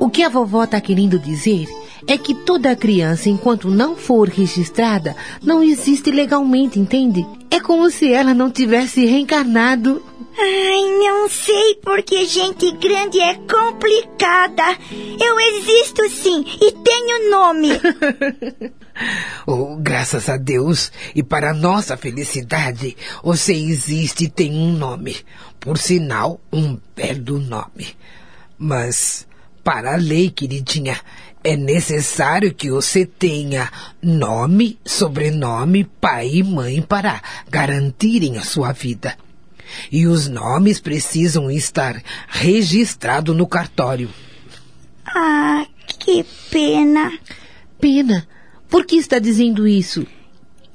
[0.00, 1.68] O que a vovó está querendo dizer
[2.06, 7.26] é que toda criança, enquanto não for registrada, não existe legalmente, entende?
[7.50, 10.02] É como se ela não tivesse reencarnado.
[10.38, 14.78] Ai, não sei porque gente grande é complicada.
[15.20, 17.68] Eu existo sim e tenho nome.
[19.46, 25.16] Oh, graças a Deus e para nossa felicidade, você existe e tem um nome.
[25.58, 27.96] Por sinal, um belo nome.
[28.58, 29.26] Mas,
[29.64, 31.00] para a lei, queridinha,
[31.42, 33.70] é necessário que você tenha
[34.02, 39.16] nome, sobrenome, pai e mãe para garantirem a sua vida.
[39.90, 44.10] E os nomes precisam estar registrados no cartório.
[45.06, 45.66] Ah,
[45.98, 47.12] que pena.
[47.80, 48.26] Pena.
[48.68, 50.06] Por que está dizendo isso?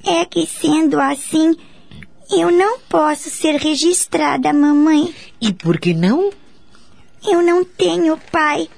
[0.04, 1.56] É que sendo assim,
[2.32, 5.14] eu não posso ser registrada, mamãe.
[5.40, 6.32] E por que não?
[7.28, 8.70] Eu não tenho pai.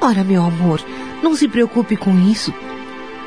[0.00, 0.80] Ora, meu amor,
[1.22, 2.52] não se preocupe com isso.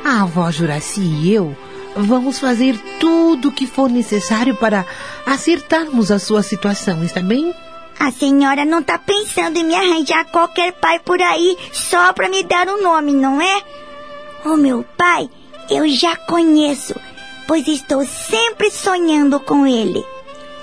[0.04, 1.56] A avó Juraci e eu
[1.94, 4.86] vamos fazer tudo o que for necessário para
[5.26, 7.54] acertarmos a sua situação, está bem?
[7.98, 12.42] A senhora não tá pensando em me arranjar qualquer pai por aí só pra me
[12.42, 13.62] dar um nome, não é?
[14.44, 15.28] O meu pai
[15.68, 16.94] eu já conheço,
[17.46, 20.04] pois estou sempre sonhando com ele.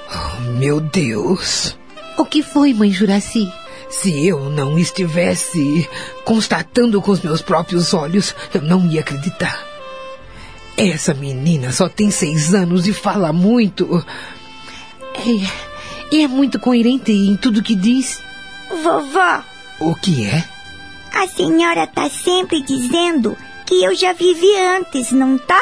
[0.09, 1.77] Oh, meu Deus!
[2.17, 3.51] O que foi, mãe Juraci?
[3.89, 5.87] Se eu não estivesse
[6.25, 9.65] constatando com os meus próprios olhos, eu não ia acreditar.
[10.75, 14.05] Essa menina só tem seis anos e fala muito.
[15.15, 18.21] É, e é muito coerente em tudo que diz.
[18.83, 19.43] Vovó,
[19.79, 20.43] O que é?
[21.13, 23.35] a senhora tá sempre dizendo
[23.65, 25.61] que eu já vivi antes, não tá?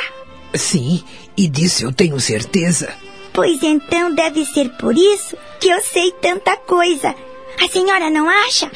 [0.54, 1.02] Sim,
[1.38, 2.94] e disso eu tenho certeza.
[3.32, 7.16] Pois então deve ser por isso que eu sei tanta coisa.
[7.64, 8.72] A senhora não acha?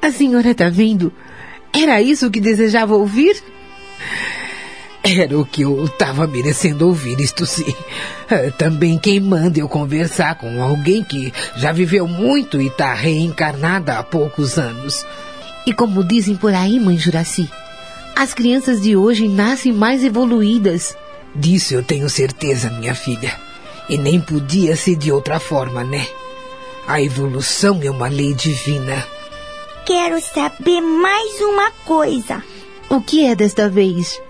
[0.00, 1.12] A senhora tá vendo?
[1.72, 3.42] Era isso que desejava ouvir?
[5.04, 7.74] Era o que eu estava merecendo ouvir, isto sim.
[8.30, 13.98] Ah, Também quem manda eu conversar com alguém que já viveu muito e está reencarnada
[13.98, 15.04] há poucos anos.
[15.66, 17.50] E como dizem por aí, mãe Juraci,
[18.14, 20.96] as crianças de hoje nascem mais evoluídas.
[21.34, 23.32] Disso eu tenho certeza, minha filha.
[23.88, 26.06] E nem podia ser de outra forma, né?
[26.86, 29.06] A evolução é uma lei divina.
[29.86, 32.42] Quero saber mais uma coisa.
[32.90, 34.20] O que é desta vez?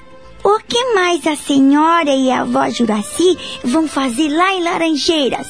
[0.44, 5.48] O que mais a senhora e a avó Juraci vão fazer lá em Laranjeiras?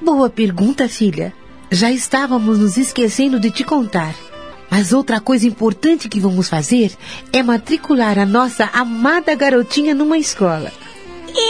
[0.00, 1.34] Boa pergunta, filha.
[1.70, 4.14] Já estávamos nos esquecendo de te contar.
[4.70, 6.92] Mas outra coisa importante que vamos fazer
[7.32, 10.72] é matricular a nossa amada garotinha numa escola.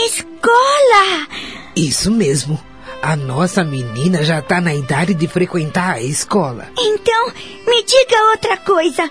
[0.05, 1.27] Escola!
[1.75, 2.68] Isso mesmo.
[3.01, 6.67] A nossa menina já está na idade de frequentar a escola.
[6.77, 7.27] Então,
[7.65, 9.09] me diga outra coisa.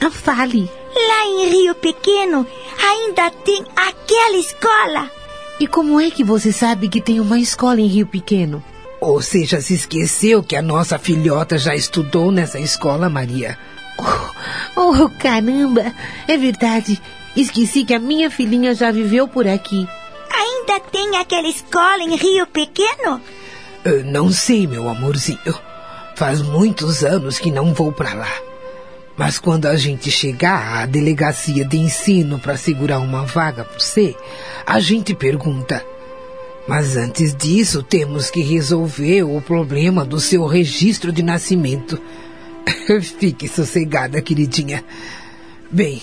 [0.00, 0.70] Ah, fale.
[0.94, 2.46] Lá em Rio Pequeno
[2.82, 5.10] ainda tem aquela escola?
[5.60, 8.64] E como é que você sabe que tem uma escola em Rio Pequeno?
[9.00, 13.58] Ou seja, se esqueceu que a nossa filhota já estudou nessa escola, Maria.
[13.98, 15.94] Oh, oh, caramba!
[16.26, 17.00] É verdade.
[17.36, 19.86] Esqueci que a minha filhinha já viveu por aqui.
[20.68, 23.20] Ainda tem aquela escola em Rio Pequeno?
[23.84, 25.38] Eu não sei, meu amorzinho.
[26.16, 28.32] Faz muitos anos que não vou para lá.
[29.16, 34.16] Mas quando a gente chegar à delegacia de ensino para segurar uma vaga por você,
[34.66, 35.86] a gente pergunta.
[36.66, 42.00] Mas antes disso, temos que resolver o problema do seu registro de nascimento.
[43.20, 44.84] Fique sossegada, queridinha.
[45.70, 46.02] Bem,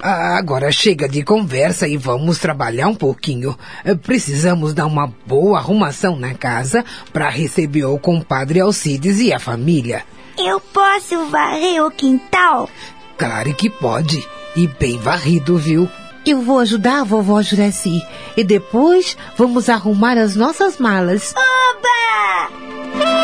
[0.00, 3.56] agora chega de conversa e vamos trabalhar um pouquinho.
[4.02, 10.04] Precisamos dar uma boa arrumação na casa para receber o compadre Alcides e a família.
[10.36, 12.68] Eu posso varrer o quintal?
[13.16, 14.26] Claro que pode.
[14.56, 15.88] E bem varrido, viu?
[16.26, 18.02] Eu vou ajudar a vovó Juraci.
[18.36, 21.34] E depois vamos arrumar as nossas malas.
[21.36, 23.23] Oba!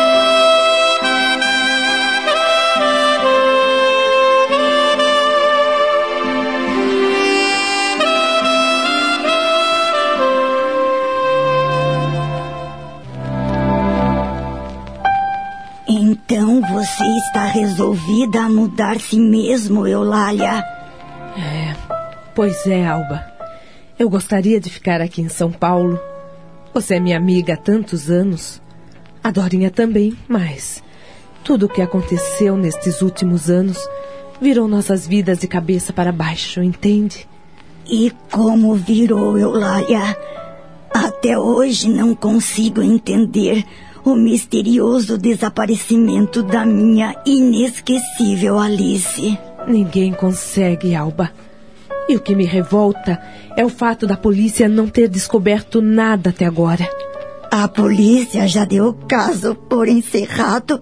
[16.81, 20.65] Você está resolvida a mudar-se mesmo, Eulália?
[21.37, 21.75] É,
[22.33, 23.23] pois é, Alba.
[23.99, 25.99] Eu gostaria de ficar aqui em São Paulo.
[26.73, 28.59] Você é minha amiga há tantos anos.
[29.23, 30.83] A Dorinha também, mas
[31.43, 33.77] tudo o que aconteceu nestes últimos anos
[34.41, 37.27] virou nossas vidas de cabeça para baixo, entende?
[37.85, 40.17] E como virou, Eulália?
[40.91, 43.67] Até hoje não consigo entender
[44.03, 49.37] o misterioso desaparecimento da minha inesquecível Alice.
[49.67, 51.31] Ninguém consegue, Alba.
[52.09, 53.21] E o que me revolta
[53.55, 56.87] é o fato da polícia não ter descoberto nada até agora.
[57.51, 60.81] A polícia já deu o caso por encerrado.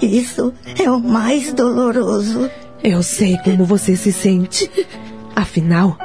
[0.00, 2.48] Isso é o mais doloroso.
[2.82, 4.70] Eu sei como você se sente.
[5.34, 5.98] Afinal,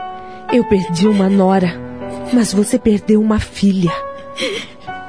[0.52, 1.80] eu perdi uma nora,
[2.34, 3.92] mas você perdeu uma filha.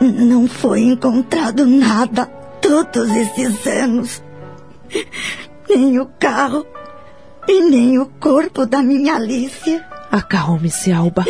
[0.01, 2.27] Não foi encontrado nada
[2.61, 4.23] todos esses anos.
[5.69, 6.67] Nem o carro
[7.49, 9.81] e nem o corpo da minha Alice.
[10.11, 11.25] Acalme-se, Alba.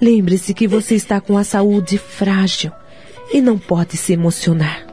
[0.00, 2.72] Lembre-se que você está com a saúde frágil
[3.32, 4.86] e não pode se emocionar.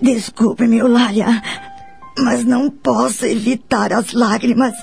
[0.00, 1.42] Desculpe-me, Eulália,
[2.22, 4.74] mas não posso evitar as lágrimas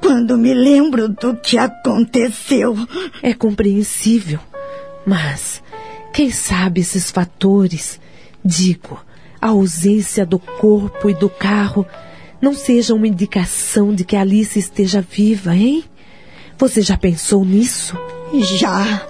[0.00, 2.76] quando me lembro do que aconteceu.
[3.22, 4.38] É compreensível,
[5.06, 5.62] mas
[6.12, 8.00] quem sabe esses fatores,
[8.44, 9.00] digo,
[9.40, 11.86] a ausência do corpo e do carro,
[12.40, 15.84] não sejam uma indicação de que Alice esteja viva, hein?
[16.56, 17.96] Você já pensou nisso?
[18.34, 19.06] Já.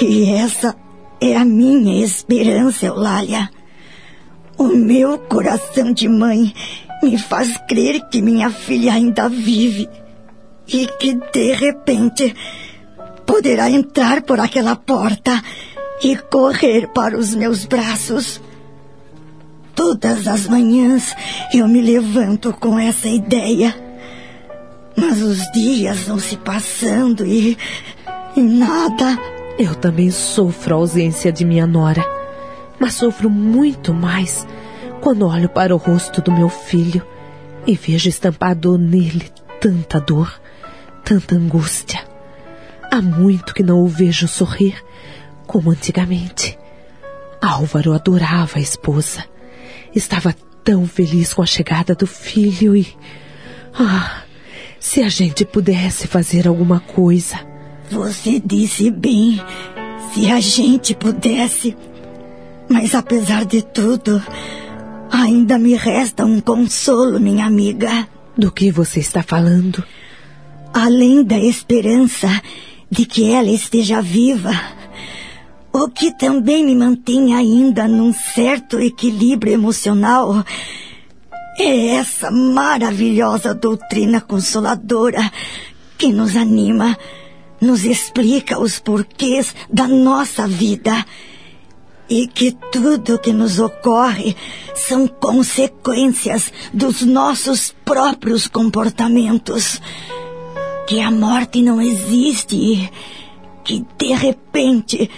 [0.00, 0.74] E essa
[1.20, 3.48] é a minha esperança, Eulália.
[4.56, 6.52] O meu coração de mãe
[7.04, 9.88] me faz crer que minha filha ainda vive
[10.66, 12.34] e que, de repente,
[13.26, 15.42] poderá entrar por aquela porta
[16.02, 18.40] e correr para os meus braços.
[19.74, 21.14] Todas as manhãs
[21.52, 23.74] eu me levanto com essa ideia.
[24.96, 27.58] Mas os dias vão se passando e,
[28.36, 29.18] e nada.
[29.58, 32.04] Eu também sofro a ausência de minha nora
[32.78, 34.46] mas sofro muito mais
[35.04, 37.06] quando olho para o rosto do meu filho
[37.66, 39.30] e vejo estampado nele
[39.60, 40.40] tanta dor,
[41.04, 42.00] tanta angústia.
[42.90, 44.82] Há muito que não o vejo sorrir
[45.46, 46.58] como antigamente.
[47.38, 49.22] Álvaro adorava a esposa.
[49.94, 50.34] Estava
[50.64, 52.88] tão feliz com a chegada do filho e.
[53.78, 54.22] Ah,
[54.80, 57.38] se a gente pudesse fazer alguma coisa.
[57.90, 59.38] Você disse bem.
[60.14, 61.76] Se a gente pudesse.
[62.70, 64.22] Mas apesar de tudo,
[65.10, 68.08] ainda me resta um consolo, minha amiga.
[68.36, 69.82] Do que você está falando?
[70.72, 72.28] Além da esperança
[72.90, 74.52] de que ela esteja viva,
[75.76, 80.44] O que também me mantém ainda num certo equilíbrio emocional
[81.58, 85.32] é essa maravilhosa doutrina consoladora
[85.98, 86.96] que nos anima,
[87.60, 91.04] nos explica os porquês da nossa vida
[92.08, 94.36] e que tudo que nos ocorre
[94.74, 99.80] são consequências dos nossos próprios comportamentos.
[100.86, 102.90] Que a morte não existe,
[103.64, 105.10] que de repente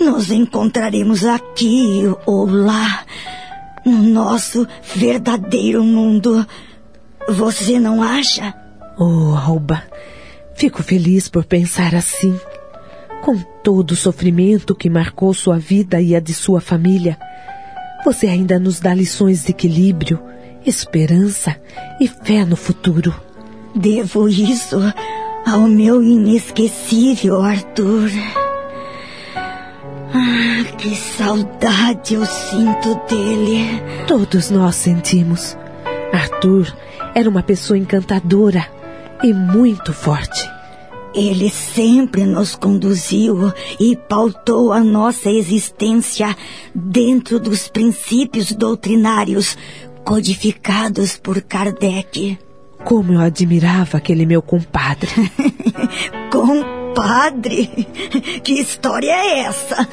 [0.00, 3.04] nos encontraremos aqui ou lá,
[3.84, 6.46] no nosso verdadeiro mundo.
[7.28, 8.54] Você não acha?
[8.98, 9.82] Oh, Alba,
[10.54, 12.38] fico feliz por pensar assim.
[13.22, 17.16] Com todo o sofrimento que marcou sua vida e a de sua família,
[18.04, 20.20] você ainda nos dá lições de equilíbrio,
[20.66, 21.56] esperança
[22.00, 23.14] e fé no futuro.
[23.76, 24.76] Devo isso
[25.46, 28.10] ao meu inesquecível Arthur.
[29.36, 33.80] Ah, que saudade eu sinto dele.
[34.08, 35.56] Todos nós sentimos.
[36.12, 36.76] Arthur
[37.14, 38.66] era uma pessoa encantadora
[39.22, 40.50] e muito forte.
[41.14, 46.34] Ele sempre nos conduziu e pautou a nossa existência
[46.74, 49.56] dentro dos princípios doutrinários
[50.04, 52.38] codificados por Kardec.
[52.84, 55.10] Como eu admirava aquele meu compadre.
[56.32, 56.81] compadre?
[58.42, 59.88] Que história é essa?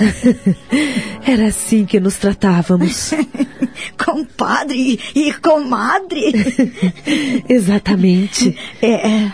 [1.26, 3.12] Era assim que nos tratávamos.
[4.04, 6.34] compadre e comadre?
[7.48, 8.58] Exatamente.
[8.82, 9.32] É,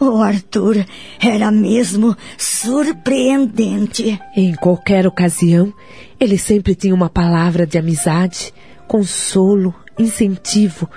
[0.00, 0.84] o Arthur
[1.20, 4.18] era mesmo surpreendente.
[4.36, 5.72] Em qualquer ocasião,
[6.18, 8.52] ele sempre tinha uma palavra de amizade,
[8.86, 10.88] consolo, incentivo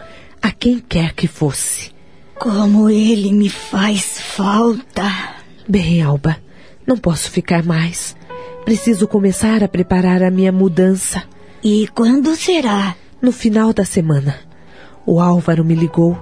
[0.41, 1.91] a quem quer que fosse.
[2.39, 5.37] Como ele me faz falta.
[5.70, 6.38] Bem, Alba,
[6.86, 8.15] não posso ficar mais.
[8.63, 11.24] Preciso começar a preparar a minha mudança.
[11.61, 12.95] E quando será?
[13.22, 14.36] No final da semana.
[15.05, 16.18] O Álvaro me ligou,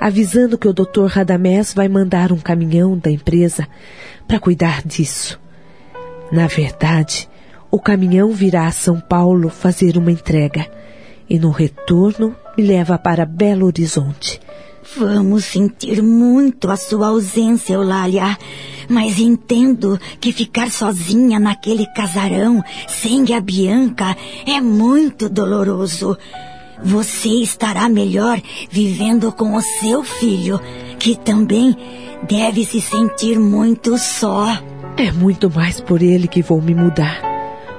[0.00, 1.06] avisando que o Dr.
[1.06, 3.66] Radamés vai mandar um caminhão da empresa
[4.28, 5.40] para cuidar disso.
[6.30, 7.28] Na verdade,
[7.72, 10.68] o caminhão virá a São Paulo fazer uma entrega
[11.28, 14.40] e no retorno me leva para Belo Horizonte.
[14.92, 18.36] Vamos sentir muito a sua ausência, Eulália.
[18.88, 24.14] Mas entendo que ficar sozinha naquele casarão, sem a Bianca,
[24.46, 26.16] é muito doloroso.
[26.82, 30.60] Você estará melhor vivendo com o seu filho,
[30.98, 31.74] que também
[32.28, 34.46] deve se sentir muito só.
[34.98, 37.22] É muito mais por ele que vou me mudar.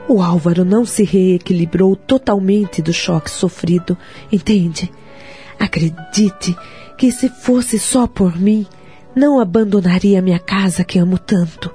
[0.07, 3.97] O Álvaro não se reequilibrou totalmente do choque sofrido,
[4.31, 4.91] entende?
[5.59, 6.55] Acredite
[6.97, 8.65] que se fosse só por mim,
[9.15, 11.73] não abandonaria minha casa que amo tanto.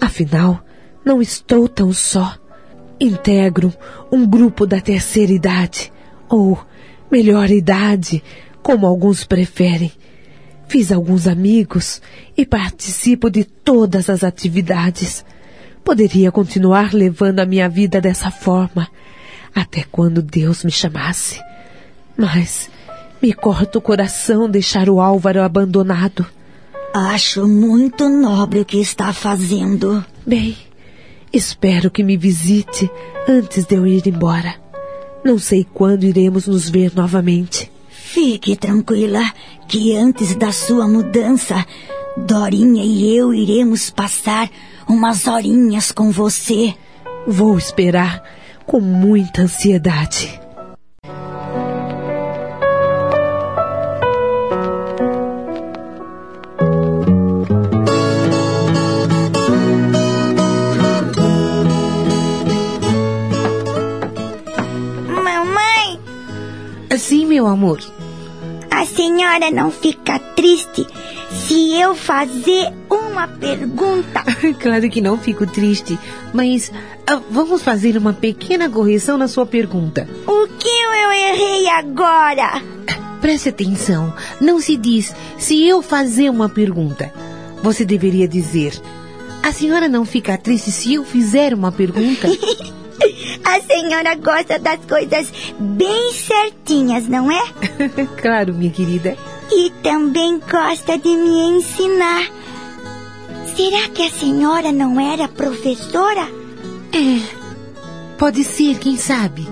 [0.00, 0.62] Afinal,
[1.04, 2.36] não estou tão só.
[2.98, 3.72] Integro
[4.10, 5.92] um grupo da terceira idade,
[6.28, 6.58] ou
[7.10, 8.22] melhor idade,
[8.62, 9.92] como alguns preferem.
[10.66, 12.02] Fiz alguns amigos
[12.36, 15.24] e participo de todas as atividades.
[15.84, 18.88] Poderia continuar levando a minha vida dessa forma,
[19.54, 21.40] até quando Deus me chamasse.
[22.16, 22.68] Mas
[23.26, 26.24] me corta o coração deixar o Álvaro abandonado.
[26.94, 30.04] Acho muito nobre o que está fazendo.
[30.24, 30.56] Bem,
[31.32, 32.88] espero que me visite
[33.28, 34.54] antes de eu ir embora.
[35.24, 37.68] Não sei quando iremos nos ver novamente.
[37.90, 39.24] Fique tranquila
[39.66, 41.66] que antes da sua mudança,
[42.16, 44.48] Dorinha e eu iremos passar
[44.88, 46.72] umas horinhas com você.
[47.26, 48.22] Vou esperar
[48.64, 50.45] com muita ansiedade.
[67.46, 67.80] Meu amor.
[68.70, 70.86] A senhora não fica triste
[71.30, 74.24] se eu fazer uma pergunta?
[74.60, 75.98] claro que não fico triste,
[76.34, 80.08] mas uh, vamos fazer uma pequena correção na sua pergunta.
[80.26, 82.62] O que eu errei agora?
[83.20, 87.12] Preste atenção, não se diz se eu fazer uma pergunta.
[87.62, 88.78] Você deveria dizer:
[89.42, 92.28] A senhora não fica triste se eu fizer uma pergunta?
[93.46, 97.40] A senhora gosta das coisas bem certinhas, não é?
[98.20, 99.16] claro, minha querida.
[99.52, 102.26] E também gosta de me ensinar.
[103.54, 106.28] Será que a senhora não era professora?
[106.92, 107.46] É.
[108.18, 109.46] Pode ser, quem sabe.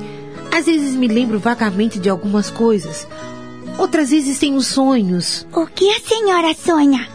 [0.52, 3.06] Às vezes me lembro vagamente de algumas coisas.
[3.78, 5.46] Outras vezes tenho sonhos.
[5.52, 7.08] O que a senhora sonha?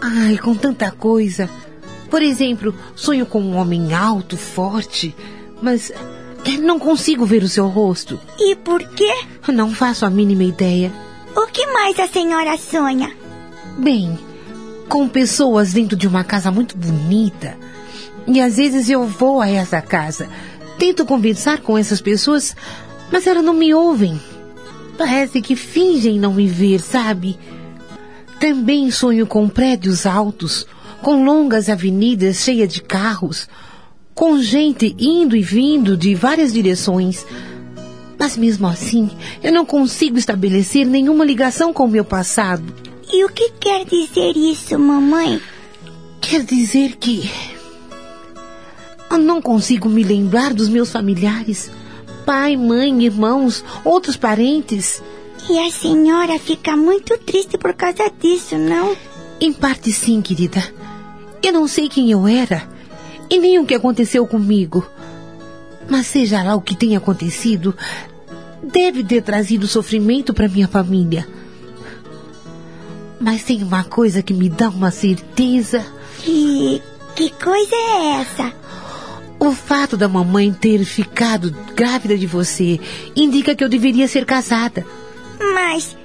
[0.00, 1.48] Ai, com tanta coisa.
[2.10, 5.14] Por exemplo, sonho com um homem alto, forte,
[5.60, 5.92] mas
[6.58, 8.18] não consigo ver o seu rosto.
[8.38, 9.12] E por quê?
[9.48, 10.92] Não faço a mínima ideia.
[11.34, 13.10] O que mais a senhora sonha?
[13.78, 14.18] Bem,
[14.88, 17.56] com pessoas dentro de uma casa muito bonita.
[18.26, 20.28] E às vezes eu vou a essa casa,
[20.78, 22.54] tento conversar com essas pessoas,
[23.10, 24.20] mas elas não me ouvem.
[24.96, 27.38] Parece que fingem não me ver, sabe?
[28.38, 30.66] Também sonho com prédios altos,
[31.00, 33.48] com longas avenidas cheias de carros,
[34.14, 37.26] com gente indo e vindo de várias direções.
[38.18, 39.10] Mas mesmo assim,
[39.42, 42.62] eu não consigo estabelecer nenhuma ligação com o meu passado.
[43.12, 45.40] E o que quer dizer isso, mamãe?
[46.20, 47.30] Quer dizer que.
[49.10, 51.70] Eu não consigo me lembrar dos meus familiares.
[52.24, 55.02] Pai, mãe, irmãos, outros parentes.
[55.50, 58.96] E a senhora fica muito triste por causa disso, não?
[59.40, 60.62] Em parte sim, querida.
[61.42, 62.71] Eu não sei quem eu era
[63.32, 64.86] e nem o que aconteceu comigo.
[65.88, 67.74] Mas seja lá o que tenha acontecido,
[68.62, 71.26] deve ter trazido sofrimento para minha família.
[73.18, 75.82] Mas tem uma coisa que me dá uma certeza.
[76.18, 76.82] Que.
[77.16, 78.52] que coisa é essa?
[79.38, 82.78] O fato da mamãe ter ficado grávida de você
[83.16, 84.84] indica que eu deveria ser casada.
[85.54, 85.96] Mas.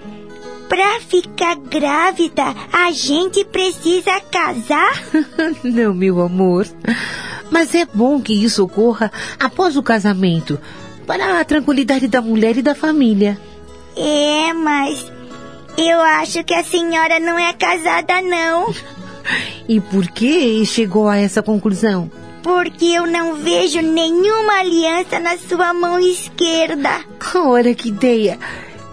[0.67, 5.03] Pra ficar grávida, a gente precisa casar?
[5.63, 6.67] Não, meu amor.
[7.49, 10.59] Mas é bom que isso ocorra após o casamento,
[11.05, 13.39] para a tranquilidade da mulher e da família.
[13.95, 15.11] É, mas
[15.77, 18.73] eu acho que a senhora não é casada, não.
[19.67, 22.09] E por que chegou a essa conclusão?
[22.41, 27.01] Porque eu não vejo nenhuma aliança na sua mão esquerda.
[27.35, 28.39] Ora, que ideia!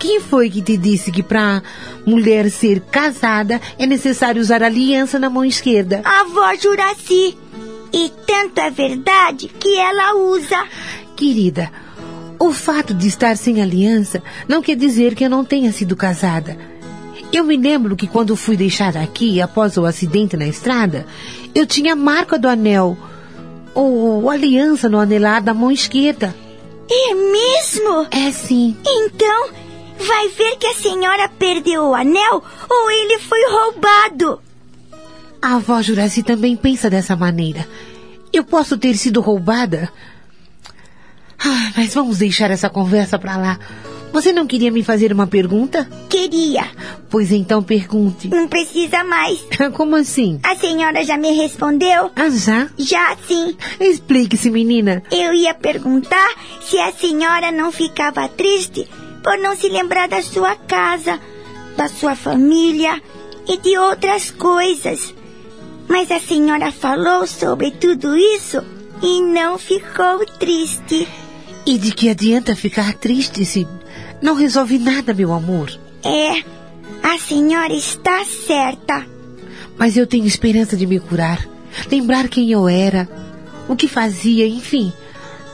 [0.04, 1.62] Quem foi que te disse que para
[2.04, 6.02] mulher ser casada é necessário usar aliança na mão esquerda?
[6.04, 7.34] A avó Juraci.
[7.90, 10.62] E tanto é verdade que ela usa.
[11.16, 11.72] Querida,
[12.38, 16.58] o fato de estar sem aliança não quer dizer que eu não tenha sido casada.
[17.32, 21.06] Eu me lembro que quando fui deixar aqui, após o acidente na estrada,
[21.54, 22.94] eu tinha a marca do anel,
[23.72, 26.36] ou aliança no anelar da mão esquerda.
[26.90, 28.06] É mesmo?
[28.10, 28.76] É sim.
[28.86, 29.63] Então,
[29.98, 34.40] vai ver que a senhora perdeu o anel ou ele foi roubado.
[35.40, 37.68] A avó Juraci também pensa dessa maneira.
[38.32, 39.92] Eu posso ter sido roubada?
[41.38, 43.58] Ah, mas vamos deixar essa conversa para lá.
[44.12, 45.88] Você não queria me fazer uma pergunta?
[46.08, 46.64] Queria.
[47.10, 48.28] Pois então pergunte.
[48.28, 49.44] Não precisa mais.
[49.74, 50.38] Como assim?
[50.42, 52.10] A senhora já me respondeu?
[52.14, 52.68] Ah, já?
[52.78, 53.56] Já sim.
[53.80, 55.02] Explique-se, menina.
[55.10, 56.32] Eu ia perguntar
[56.62, 58.88] se a senhora não ficava triste
[59.24, 61.18] por não se lembrar da sua casa,
[61.78, 63.02] da sua família
[63.48, 65.14] e de outras coisas.
[65.88, 68.62] Mas a senhora falou sobre tudo isso
[69.02, 71.08] e não ficou triste.
[71.64, 73.66] E de que adianta ficar triste se
[74.20, 75.72] não resolve nada, meu amor?
[76.04, 76.44] É,
[77.02, 79.06] a senhora está certa.
[79.78, 81.48] Mas eu tenho esperança de me curar,
[81.90, 83.08] lembrar quem eu era,
[83.66, 84.92] o que fazia, enfim,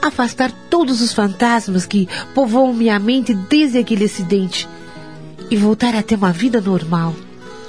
[0.02, 4.68] afastar todos os fantasmas que povoam minha mente desde aquele acidente
[5.50, 7.14] e voltar a ter uma vida normal.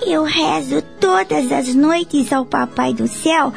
[0.05, 3.53] Eu rezo todas as noites ao Papai do Céu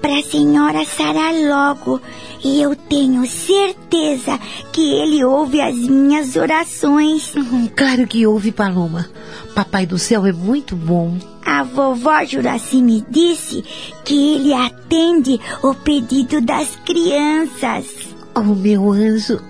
[0.00, 2.00] para a senhora sarar logo.
[2.46, 4.38] E eu tenho certeza
[4.72, 7.34] que ele ouve as minhas orações.
[7.34, 9.10] Hum, claro que ouve, Paloma.
[9.52, 11.18] Papai do céu é muito bom.
[11.44, 13.64] A vovó Juraci me disse
[14.04, 17.84] que ele atende o pedido das crianças.
[18.32, 19.40] Oh, meu anjo,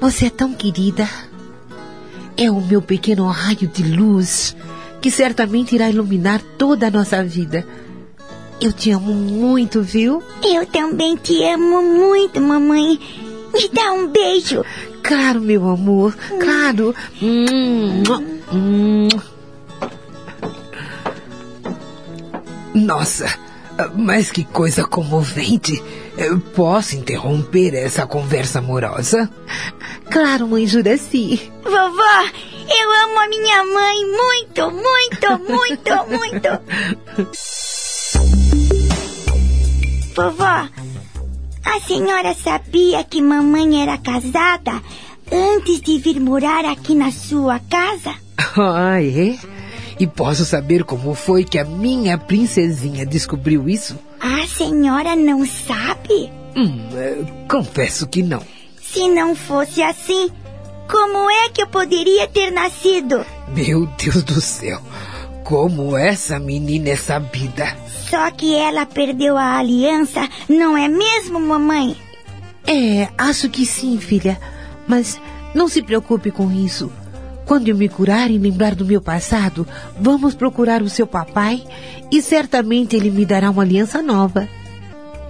[0.00, 1.08] você é tão querida.
[2.36, 4.54] É o meu pequeno raio de luz
[5.02, 7.66] que certamente irá iluminar toda a nossa vida.
[8.60, 10.22] Eu te amo muito, viu?
[10.42, 12.98] Eu também te amo muito, mamãe.
[13.52, 14.64] Me dá um beijo.
[15.02, 16.94] Claro, meu amor, claro.
[17.22, 18.02] Hum,
[18.52, 19.08] hum.
[22.74, 23.38] Nossa,
[23.94, 25.82] mas que coisa comovente.
[26.16, 29.30] Eu posso interromper essa conversa amorosa?
[30.10, 31.52] Claro, mãe Juraci.
[31.62, 32.24] Vovó,
[32.68, 36.48] eu amo a minha mãe muito, muito, muito, muito.
[40.14, 40.68] Vovó,
[41.64, 44.82] a senhora sabia que mamãe era casada
[45.30, 48.14] antes de vir morar aqui na sua casa?
[48.56, 49.36] Ah, é?
[49.98, 53.98] E posso saber como foi que a minha princesinha descobriu isso?
[54.20, 56.30] A senhora não sabe?
[56.54, 58.42] Hum, é, confesso que não.
[58.80, 60.30] Se não fosse assim,
[60.88, 63.24] como é que eu poderia ter nascido?
[63.54, 64.80] Meu Deus do céu!
[65.46, 67.76] Como essa menina é sabida.
[68.10, 71.96] Só que ela perdeu a aliança, não é mesmo, mamãe?
[72.66, 74.40] É, acho que sim, filha.
[74.88, 75.20] Mas
[75.54, 76.90] não se preocupe com isso.
[77.44, 79.64] Quando eu me curar e lembrar do meu passado,
[80.00, 81.64] vamos procurar o seu papai
[82.10, 84.48] e certamente ele me dará uma aliança nova.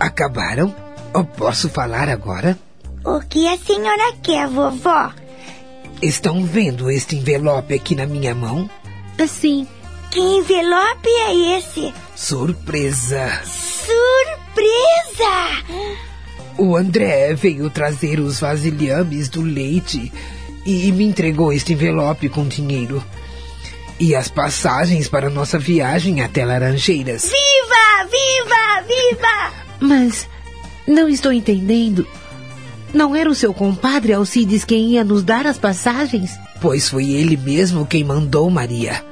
[0.00, 0.74] Acabaram?
[1.14, 2.58] Eu posso falar agora?
[3.04, 5.12] O que a senhora quer, vovó?
[6.00, 8.68] Estão vendo este envelope aqui na minha mão?
[9.22, 9.66] Assim.
[10.16, 11.92] Que envelope é esse?
[12.14, 13.38] Surpresa!
[13.84, 14.00] Surpresa!
[16.56, 20.10] O André veio trazer os vasilhames do leite
[20.64, 23.04] e me entregou este envelope com dinheiro.
[24.00, 27.24] E as passagens para nossa viagem até Laranjeiras.
[27.24, 28.08] Viva!
[28.10, 28.86] Viva!
[28.88, 29.52] Viva!
[29.80, 30.26] Mas
[30.86, 32.08] não estou entendendo.
[32.94, 36.30] Não era o seu compadre Alcides quem ia nos dar as passagens?
[36.58, 39.04] Pois foi ele mesmo quem mandou, Maria.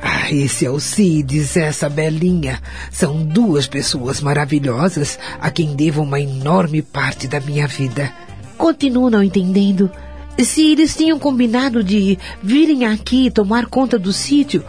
[0.00, 7.26] Ah, esse Alcides, essa Belinha, são duas pessoas maravilhosas a quem devo uma enorme parte
[7.26, 8.12] da minha vida.
[8.58, 9.90] Continuo não entendendo.
[10.38, 14.62] Se eles tinham combinado de virem aqui tomar conta do sítio,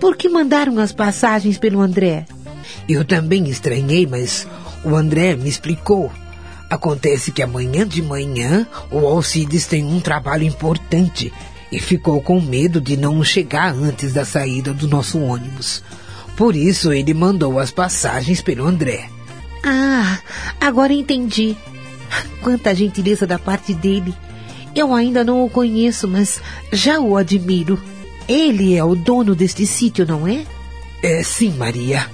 [0.00, 2.26] por que mandaram as passagens pelo André?
[2.88, 4.48] Eu também estranhei, mas
[4.84, 6.10] o André me explicou.
[6.68, 11.32] Acontece que amanhã de manhã o Alcides tem um trabalho importante
[11.72, 15.82] e ficou com medo de não chegar antes da saída do nosso ônibus.
[16.36, 19.08] Por isso ele mandou as passagens pelo André.
[19.64, 20.18] Ah,
[20.60, 21.56] agora entendi.
[22.42, 24.14] Quanta gentileza da parte dele.
[24.74, 27.82] Eu ainda não o conheço, mas já o admiro.
[28.28, 30.44] Ele é o dono deste sítio, não é?
[31.02, 32.06] É sim, Maria.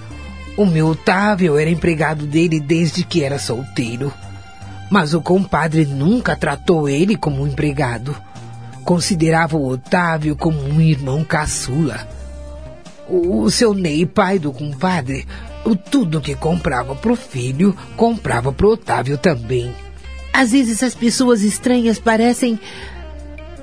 [0.56, 4.12] O meu Otávio era empregado dele desde que era solteiro.
[4.90, 8.16] Mas o compadre nunca tratou ele como um empregado.
[8.88, 12.08] Considerava o Otávio como um irmão caçula.
[13.06, 15.28] O seu Ney, pai do compadre,
[15.62, 19.76] o tudo que comprava pro filho, comprava pro Otávio também.
[20.32, 22.58] Às vezes as pessoas estranhas parecem.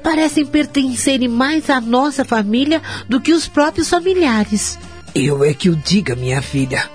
[0.03, 4.78] parecem pertencerem mais à nossa família do que os próprios familiares.
[5.15, 6.88] Eu é que o diga, minha filha.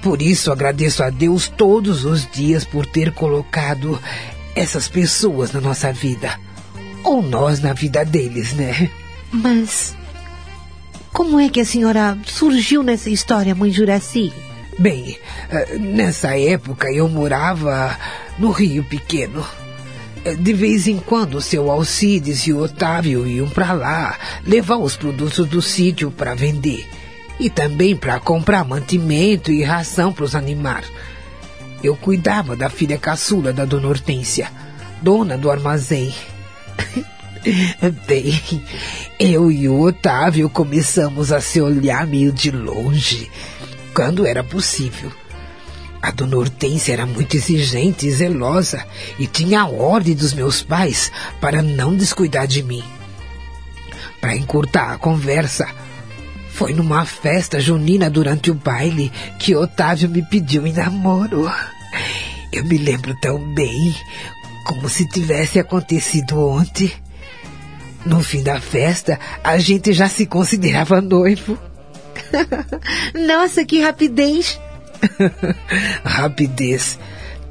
[0.00, 4.00] Por isso agradeço a Deus todos os dias por ter colocado
[4.54, 6.43] essas pessoas na nossa vida.
[7.04, 8.90] Ou nós na vida deles, né?
[9.30, 9.94] Mas.
[11.12, 14.32] Como é que a senhora surgiu nessa história, mãe Juraci?
[14.78, 15.16] Bem,
[15.48, 17.96] eh, nessa época eu morava
[18.38, 19.46] no Rio Pequeno.
[20.24, 24.78] Eh, de vez em quando, o seu Alcides e o Otávio iam para lá levar
[24.78, 26.88] os produtos do sítio para vender
[27.38, 30.86] e também para comprar mantimento e ração para os animais.
[31.82, 34.50] Eu cuidava da filha caçula da dona Hortência,
[35.02, 36.14] dona do armazém.
[38.06, 38.40] Bem,
[39.18, 43.30] eu e o Otávio começamos a se olhar meio de longe,
[43.94, 45.12] quando era possível.
[46.00, 48.84] A dona Hortência era muito exigente e zelosa
[49.18, 51.10] e tinha a ordem dos meus pais
[51.40, 52.84] para não descuidar de mim.
[54.20, 55.66] Para encurtar a conversa,
[56.50, 61.50] foi numa festa junina durante o baile que Otávio me pediu em namoro.
[62.52, 63.96] Eu me lembro tão bem,
[64.64, 66.90] como se tivesse acontecido ontem.
[68.04, 71.58] No fim da festa, a gente já se considerava noivo.
[73.26, 74.60] Nossa, que rapidez!
[76.04, 76.98] rapidez.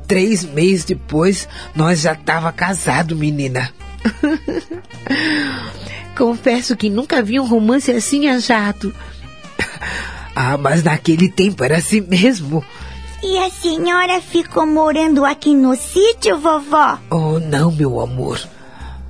[0.07, 3.71] Três meses depois, nós já tava casado, menina.
[6.15, 8.93] Confesso que nunca vi um romance assim a jato.
[10.35, 12.63] Ah, mas naquele tempo era assim mesmo.
[13.25, 16.99] E a senhora ficou morando aqui no sítio, vovó?
[17.09, 18.37] Oh, não, meu amor.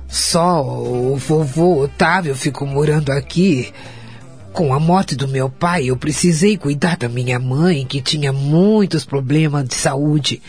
[0.08, 3.72] Só o vovô Otávio ficou morando aqui.
[4.52, 9.04] Com a morte do meu pai, eu precisei cuidar da minha mãe, que tinha muitos
[9.04, 10.40] problemas de saúde.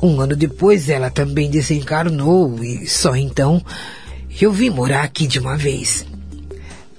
[0.00, 3.60] Um ano depois, ela também desencarnou e só então
[4.40, 6.06] eu vim morar aqui de uma vez.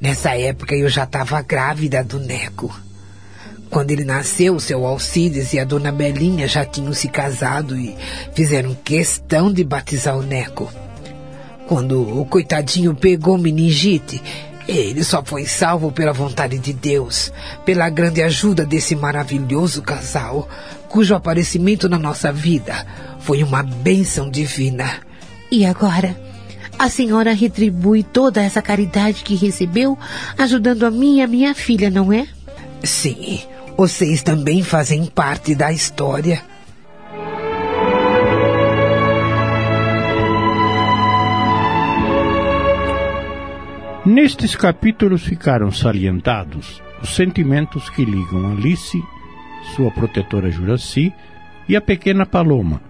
[0.02, 2.84] Nessa época, eu já estava grávida do Neco.
[3.70, 7.96] Quando ele nasceu, seu Alcides e a dona Belinha já tinham se casado e
[8.34, 10.72] fizeram questão de batizar o Neco.
[11.68, 14.22] Quando o coitadinho pegou meningite,
[14.68, 17.32] ele só foi salvo pela vontade de Deus,
[17.66, 20.48] pela grande ajuda desse maravilhoso casal,
[20.88, 22.86] cujo aparecimento na nossa vida
[23.20, 25.00] foi uma bênção divina.
[25.52, 26.16] E agora?
[26.78, 29.98] A senhora retribui toda essa caridade que recebeu,
[30.38, 32.28] ajudando a mim e a minha filha, não é?
[32.84, 33.42] Sim,
[33.78, 36.42] vocês também fazem parte da história.
[44.06, 49.04] Nestes capítulos ficaram salientados os sentimentos que ligam Alice,
[49.76, 51.12] sua protetora Juraci
[51.68, 52.82] e a pequena Paloma,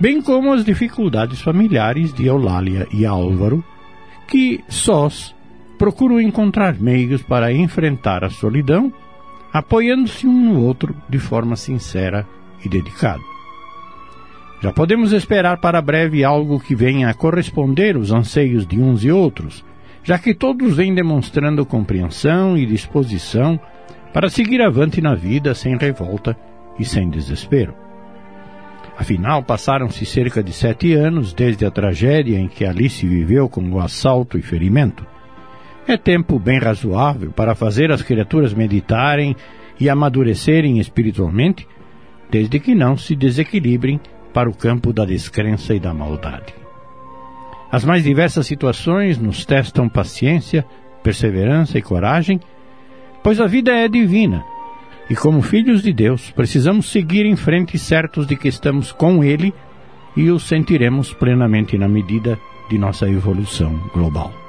[0.00, 3.64] bem como as dificuldades familiares de Eulália e Álvaro,
[4.28, 5.34] que, sós,
[5.78, 8.92] procuram encontrar meios para enfrentar a solidão,
[9.58, 12.26] apoiando-se um no outro de forma sincera
[12.62, 13.22] e dedicada.
[14.60, 19.10] Já podemos esperar para breve algo que venha a corresponder aos anseios de uns e
[19.10, 19.64] outros,
[20.04, 23.58] já que todos vêm demonstrando compreensão e disposição
[24.12, 26.36] para seguir avante na vida sem revolta
[26.78, 27.74] e sem desespero.
[28.98, 33.80] Afinal, passaram-se cerca de sete anos desde a tragédia em que Alice viveu com o
[33.80, 35.06] assalto e ferimento.
[35.86, 39.36] É tempo bem razoável para fazer as criaturas meditarem
[39.78, 41.66] e amadurecerem espiritualmente,
[42.30, 44.00] desde que não se desequilibrem
[44.32, 46.54] para o campo da descrença e da maldade.
[47.70, 50.64] As mais diversas situações nos testam paciência,
[51.02, 52.40] perseverança e coragem,
[53.22, 54.44] pois a vida é divina
[55.08, 59.54] e como filhos de Deus, precisamos seguir em frente certos de que estamos com Ele
[60.16, 64.45] e o sentiremos plenamente na medida de nossa evolução global.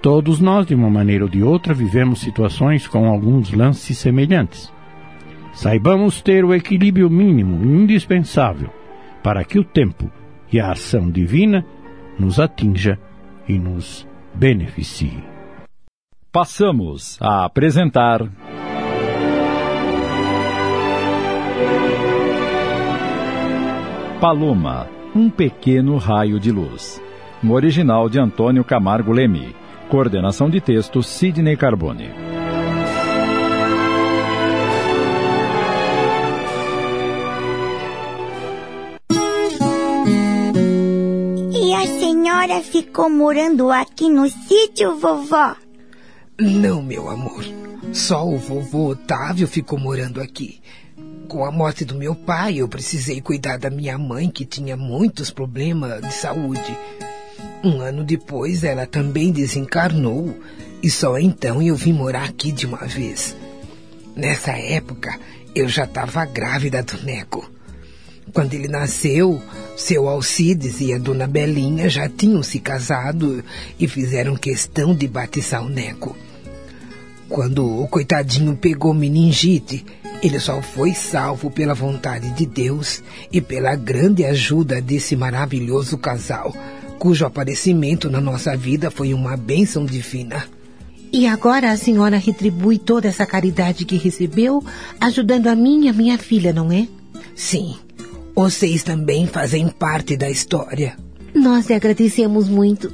[0.00, 4.72] Todos nós, de uma maneira ou de outra, vivemos situações com alguns lances semelhantes.
[5.52, 8.70] Saibamos ter o equilíbrio mínimo indispensável
[9.22, 10.10] para que o tempo
[10.52, 11.66] e a ação divina
[12.18, 12.98] nos atinja
[13.48, 15.22] e nos beneficie.
[16.30, 18.20] Passamos a apresentar.
[24.20, 27.02] Paloma, um pequeno raio de luz.
[27.42, 29.54] No original de Antônio Camargo Leme.
[29.88, 32.10] Coordenação de texto Sidney Carbone.
[41.54, 45.56] E a senhora ficou morando aqui no sítio, vovó?
[46.38, 47.44] Não, meu amor.
[47.94, 50.60] Só o vovô Otávio ficou morando aqui.
[51.28, 55.30] Com a morte do meu pai, eu precisei cuidar da minha mãe, que tinha muitos
[55.30, 56.76] problemas de saúde.
[57.62, 60.38] Um ano depois, ela também desencarnou,
[60.82, 63.36] e só então eu vim morar aqui de uma vez.
[64.14, 65.18] Nessa época,
[65.54, 67.50] eu já estava grávida do Neco.
[68.32, 69.42] Quando ele nasceu,
[69.76, 73.42] seu Alcides e a dona Belinha já tinham se casado
[73.78, 76.16] e fizeram questão de batizar o Neco.
[77.28, 79.84] Quando o coitadinho pegou meningite,
[80.22, 83.02] ele só foi salvo pela vontade de Deus
[83.32, 86.54] e pela grande ajuda desse maravilhoso casal,
[86.98, 90.44] cujo aparecimento na nossa vida foi uma bênção divina.
[91.12, 94.62] E agora a senhora retribui toda essa caridade que recebeu,
[95.00, 96.86] ajudando a mim e a minha filha, não é?
[97.34, 97.76] Sim,
[98.34, 100.96] vocês também fazem parte da história.
[101.34, 102.92] Nós lhe agradecemos muito.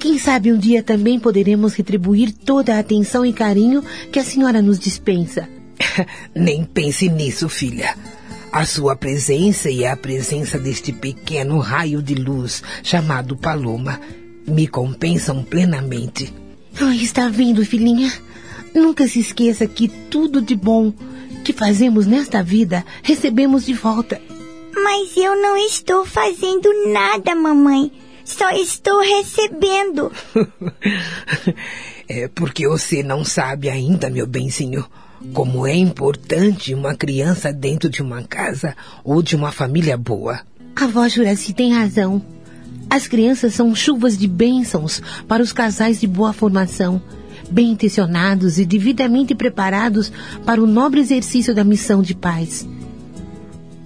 [0.00, 4.62] Quem sabe um dia também poderemos retribuir toda a atenção e carinho que a senhora
[4.62, 5.48] nos dispensa.
[6.34, 7.94] Nem pense nisso, filha.
[8.50, 14.00] A sua presença e a presença deste pequeno raio de luz chamado Paloma
[14.46, 16.32] me compensam plenamente.
[16.80, 18.10] Oh, está vendo, filhinha?
[18.74, 20.92] Nunca se esqueça que tudo de bom
[21.44, 24.20] que fazemos nesta vida recebemos de volta.
[24.74, 27.92] Mas eu não estou fazendo nada, mamãe.
[28.24, 30.10] Só estou recebendo.
[32.08, 34.86] é porque você não sabe ainda, meu benzinho
[35.32, 40.40] como é importante uma criança dentro de uma casa ou de uma família boa.
[40.76, 42.22] A avó Juraci tem razão.
[42.88, 47.02] As crianças são chuvas de bênçãos para os casais de boa formação,
[47.50, 50.10] bem intencionados e devidamente preparados
[50.44, 52.66] para o nobre exercício da missão de paz.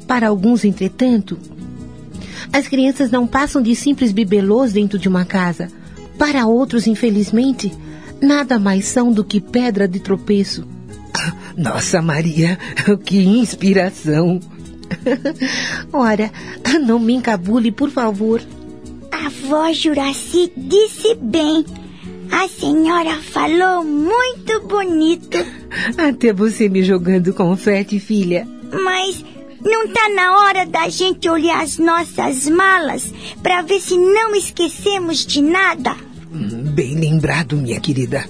[0.06, 1.38] Para alguns, entretanto,
[2.52, 5.68] as crianças não passam de simples bibelôs dentro de uma casa.
[6.18, 7.72] Para outros, infelizmente,
[8.20, 10.64] nada mais são do que pedra de tropeço.
[11.56, 12.58] Nossa, Maria,
[13.04, 14.40] que inspiração!
[15.92, 16.30] Ora,
[16.84, 18.40] não me encabule, por favor.
[19.10, 21.64] A avó Juraci disse bem.
[22.30, 25.38] A senhora falou muito bonito.
[25.98, 28.48] Até você me jogando confete, filha.
[28.72, 29.22] Mas
[29.62, 35.26] não tá na hora da gente olhar as nossas malas para ver se não esquecemos
[35.26, 35.94] de nada?
[36.32, 38.24] Hum, bem lembrado, minha querida.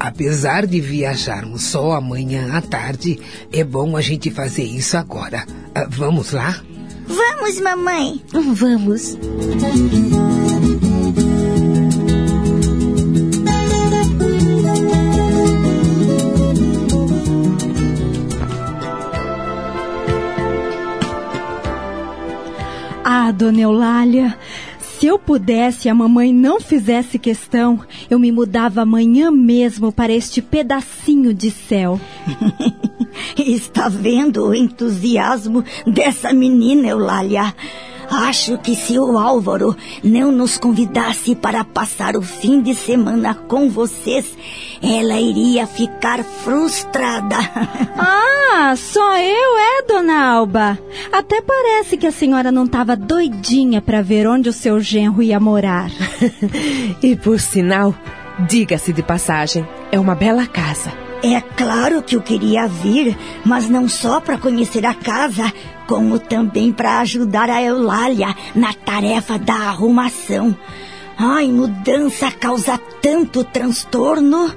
[0.00, 3.20] Apesar de viajarmos só amanhã à tarde,
[3.52, 5.44] é bom a gente fazer isso agora.
[5.76, 6.58] Uh, vamos lá?
[7.06, 8.22] Vamos, mamãe.
[8.32, 9.18] Vamos.
[23.04, 24.38] Ah, dona Eulália,
[25.00, 27.80] Se eu pudesse e a mamãe não fizesse questão,
[28.10, 31.98] eu me mudava amanhã mesmo para este pedacinho de céu.
[33.34, 37.54] Está vendo o entusiasmo dessa menina, Eulália?
[38.10, 43.70] Acho que se o Álvaro não nos convidasse para passar o fim de semana com
[43.70, 44.26] vocês,
[44.82, 47.36] ela iria ficar frustrada.
[48.62, 50.78] Ah, só eu é, dona Alba.
[51.12, 55.38] Até parece que a senhora não estava doidinha para ver onde o seu genro ia
[55.40, 55.90] morar.
[57.02, 57.94] e por sinal,
[58.48, 60.92] diga-se de passagem, é uma bela casa.
[61.22, 65.52] É claro que eu queria vir, mas não só para conhecer a casa,
[65.86, 70.56] como também para ajudar a Eulália na tarefa da arrumação.
[71.18, 74.50] Ai, mudança causa tanto transtorno.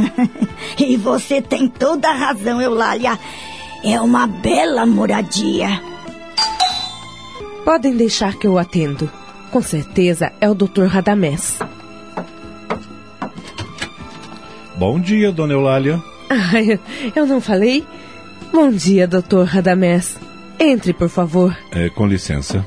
[0.78, 3.18] e você tem toda a razão, Eulália.
[3.82, 5.80] É uma bela moradia.
[7.64, 9.10] Podem deixar que eu atendo.
[9.50, 10.84] Com certeza é o Dr.
[10.84, 11.58] Radamés.
[14.76, 16.02] Bom dia, dona Eulália.
[16.28, 16.52] Ah,
[17.14, 17.82] eu não falei?
[18.52, 20.18] Bom dia, doutor Radamés.
[20.60, 21.56] Entre, por favor.
[21.72, 22.66] É, com licença.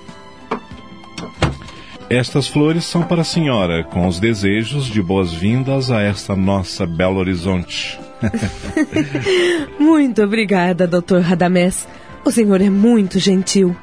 [2.09, 7.19] Estas flores são para a senhora, com os desejos de boas-vindas a esta nossa Belo
[7.19, 7.99] Horizonte.
[9.79, 11.87] muito obrigada, doutor Radamés.
[12.25, 13.75] O senhor é muito gentil.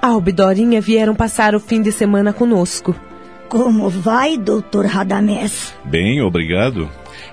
[0.00, 2.94] Alba e Dorinha vieram passar o fim de semana conosco.
[3.48, 5.74] Como vai, doutor Radamés?
[5.84, 6.88] Bem, obrigado.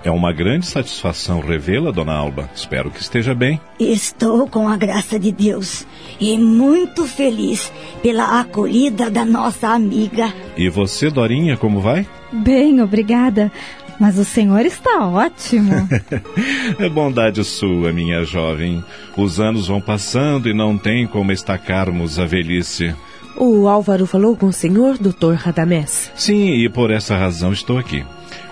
[0.06, 2.48] É uma grande satisfação revê-la, dona Alba.
[2.54, 3.60] Espero que esteja bem.
[3.80, 5.84] Estou com a graça de Deus
[6.22, 10.32] e muito feliz pela acolhida da nossa amiga.
[10.56, 12.06] E você, Dorinha, como vai?
[12.32, 13.52] Bem, obrigada.
[14.00, 15.74] Mas o senhor está ótimo.
[16.78, 18.84] é bondade sua, minha jovem.
[19.18, 22.94] Os anos vão passando e não tem como estacarmos a velhice.
[23.36, 26.12] O Álvaro falou com o senhor, doutor Radamés?
[26.16, 28.06] Sim, e por essa razão estou aqui.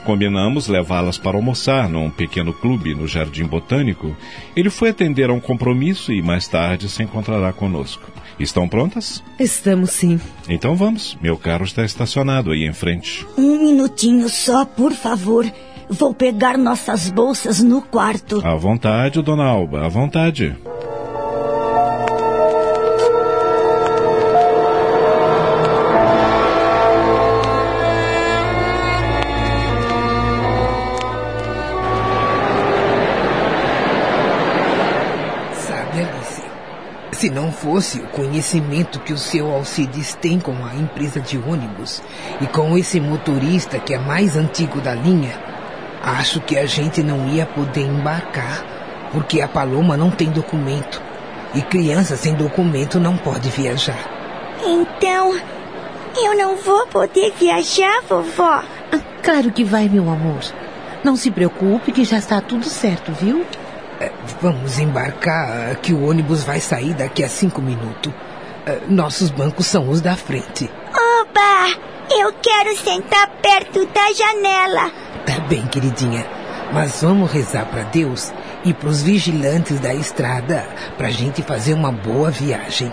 [0.06, 4.16] Combinamos levá-las para almoçar num pequeno clube no Jardim Botânico.
[4.56, 8.04] Ele foi atender a um compromisso e mais tarde se encontrará conosco.
[8.40, 9.24] Estão prontas?
[9.40, 10.20] Estamos sim.
[10.50, 11.18] Então vamos.
[11.22, 13.26] Meu carro está estacionado aí em frente.
[13.38, 15.50] Um minutinho só, por favor.
[15.90, 18.42] Vou pegar nossas bolsas no quarto.
[18.46, 20.56] À vontade, dona Alba, à vontade.
[37.24, 42.04] Se não fosse o conhecimento que o seu Alcides tem com a empresa de ônibus
[42.42, 45.32] e com esse motorista que é mais antigo da linha,
[46.04, 48.66] acho que a gente não ia poder embarcar,
[49.14, 51.02] porque a Paloma não tem documento.
[51.56, 54.04] E criança sem documento não pode viajar.
[54.62, 55.34] Então,
[56.22, 58.66] eu não vou poder viajar, vovó?
[58.92, 60.42] Ah, claro que vai, meu amor.
[61.06, 63.46] Não se preocupe que já está tudo certo, viu?
[64.42, 68.14] Vamos embarcar, que o ônibus vai sair daqui a cinco minutos.
[68.66, 70.70] É, nossos bancos são os da frente.
[70.90, 71.80] Oba!
[72.10, 74.92] Eu quero sentar perto da janela.
[75.26, 76.26] Tá bem, queridinha.
[76.74, 80.68] Mas vamos rezar para Deus e para os vigilantes da estrada
[80.98, 82.92] para a gente fazer uma boa viagem.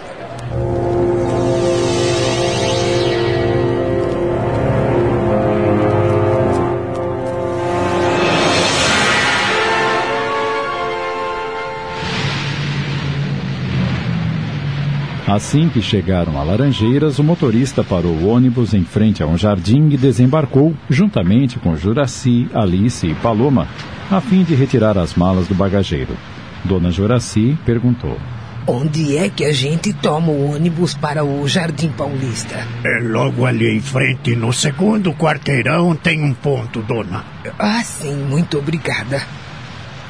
[15.30, 19.88] Assim que chegaram a Laranjeiras, o motorista parou o ônibus em frente a um jardim
[19.90, 23.68] e desembarcou, juntamente com Juraci, Alice e Paloma,
[24.10, 26.16] a fim de retirar as malas do bagageiro.
[26.64, 28.18] Dona Juraci perguntou:
[28.66, 32.66] Onde é que a gente toma o ônibus para o Jardim Paulista?
[32.84, 37.24] É logo ali em frente, no segundo quarteirão, tem um ponto, dona.
[37.56, 39.22] Ah, sim, muito obrigada.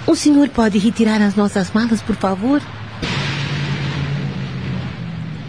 [0.06, 2.62] O senhor pode retirar as nossas malas, por favor?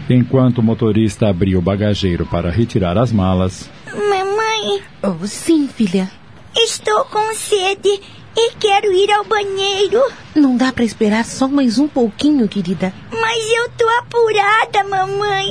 [0.08, 3.70] Enquanto o motorista abria o bagageiro para retirar as malas.
[3.86, 4.82] Mamãe.
[5.02, 6.10] Oh, sim, filha.
[6.54, 8.00] Estou com sede
[8.36, 10.00] e quero ir ao banheiro.
[10.34, 12.92] Não dá para esperar só mais um pouquinho, querida.
[13.10, 15.48] Mas eu tô apurada, mamãe.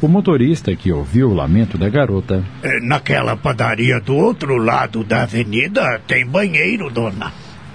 [0.00, 2.44] O motorista que ouviu o lamento da garota.
[2.62, 7.32] É, naquela padaria do outro lado da avenida tem banheiro, dona.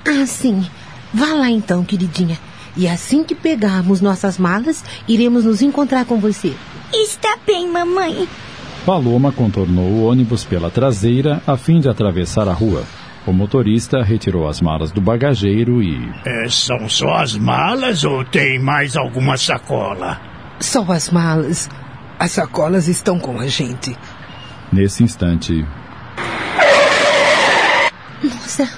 [0.08, 0.66] Ah, sim.
[1.14, 2.38] Vá lá então, queridinha.
[2.76, 6.54] E assim que pegarmos nossas malas, iremos nos encontrar com você.
[6.94, 8.28] Está bem, mamãe.
[8.86, 12.84] Paloma contornou o ônibus pela traseira a fim de atravessar a rua.
[13.26, 15.98] O motorista retirou as malas do bagageiro e.
[16.26, 20.20] É, são só as malas ou tem mais alguma sacola?
[20.60, 21.70] Só as malas.
[22.20, 23.98] As sacolas estão com a gente.
[24.72, 25.66] Nesse instante.
[28.22, 28.70] Nossa,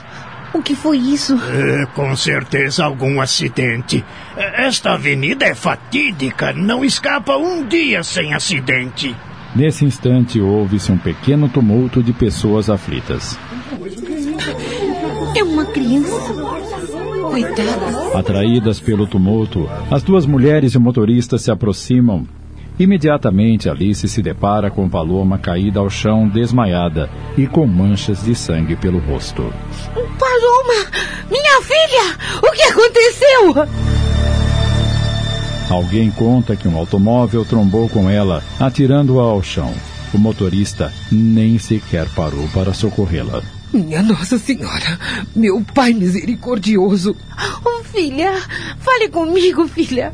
[0.55, 1.35] o que foi isso?
[1.35, 4.03] É, com certeza algum acidente.
[4.35, 9.15] Esta avenida é fatídica, não escapa um dia sem acidente.
[9.55, 13.37] Nesse instante houve-se um pequeno tumulto de pessoas aflitas.
[15.35, 16.33] É uma criança.
[17.21, 18.17] Coitada.
[18.19, 22.25] Atraídas pelo tumulto, as duas mulheres e o motorista se aproximam.
[22.77, 28.75] Imediatamente Alice se depara com Paloma caída ao chão, desmaiada e com manchas de sangue
[28.75, 29.43] pelo rosto.
[29.93, 30.91] Paloma!
[31.31, 32.17] Minha filha!
[32.43, 33.67] O que aconteceu?
[35.69, 39.73] Alguém conta que um automóvel trombou com ela, atirando-a ao chão.
[40.13, 43.41] O motorista nem sequer parou para socorrê-la.
[43.73, 44.99] Minha Nossa Senhora,
[45.35, 47.15] meu Pai misericordioso.
[47.65, 48.33] Oh, filha,
[48.79, 50.13] fale comigo, filha.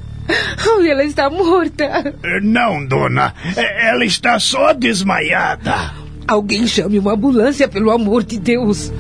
[0.68, 2.16] Oh, ela está morta.
[2.42, 3.34] Não, dona.
[3.56, 5.92] Ela está só desmaiada.
[6.28, 8.92] Alguém chame uma ambulância, pelo amor de Deus.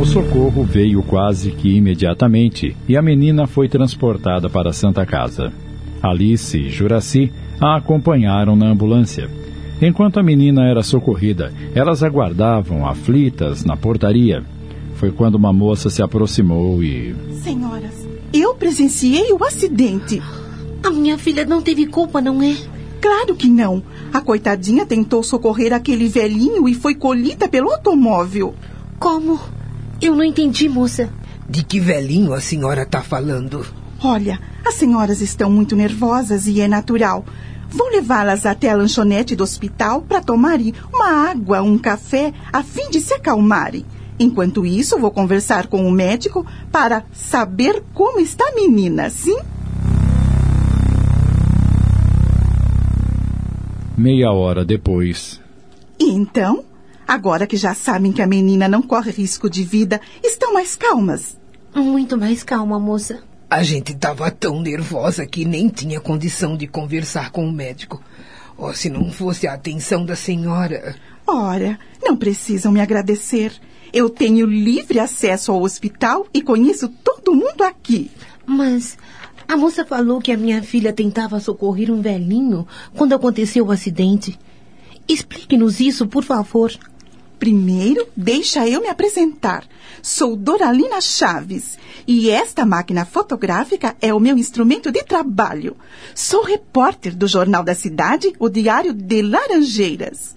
[0.00, 5.52] O socorro veio quase que imediatamente e a menina foi transportada para a Santa Casa.
[6.02, 9.30] Alice e Juraci a acompanharam na ambulância.
[9.80, 14.42] Enquanto a menina era socorrida, elas aguardavam aflitas na portaria.
[14.96, 17.14] Foi quando uma moça se aproximou e.
[17.42, 18.03] Senhoras,
[18.40, 20.20] eu presenciei o acidente.
[20.82, 22.56] A minha filha não teve culpa, não é?
[23.00, 23.82] Claro que não.
[24.12, 28.54] A coitadinha tentou socorrer aquele velhinho e foi colhida pelo automóvel.
[28.98, 29.38] Como?
[30.02, 31.08] Eu não entendi, moça.
[31.48, 33.64] De que velhinho a senhora está falando?
[34.02, 37.24] Olha, as senhoras estão muito nervosas e é natural.
[37.70, 42.90] Vou levá-las até a lanchonete do hospital para tomarem uma água, um café, a fim
[42.90, 43.84] de se acalmarem.
[44.18, 49.36] Enquanto isso, vou conversar com o médico para saber como está a menina, sim?
[53.96, 55.40] Meia hora depois.
[55.98, 56.64] E então?
[57.06, 61.36] Agora que já sabem que a menina não corre risco de vida, estão mais calmas?
[61.74, 63.22] Muito mais calma, moça.
[63.50, 68.02] A gente estava tão nervosa que nem tinha condição de conversar com o médico.
[68.56, 70.96] Oh, se não fosse a atenção da senhora.
[71.26, 73.52] Ora, não precisam me agradecer.
[73.94, 78.10] Eu tenho livre acesso ao hospital e conheço todo mundo aqui.
[78.44, 78.98] Mas
[79.46, 82.66] a moça falou que a minha filha tentava socorrer um velhinho
[82.96, 84.36] quando aconteceu o acidente.
[85.06, 86.72] Explique-nos isso, por favor.
[87.38, 89.64] Primeiro, deixa eu me apresentar.
[90.02, 95.76] Sou Doralina Chaves e esta máquina fotográfica é o meu instrumento de trabalho.
[96.16, 100.34] Sou repórter do Jornal da Cidade, o Diário de Laranjeiras.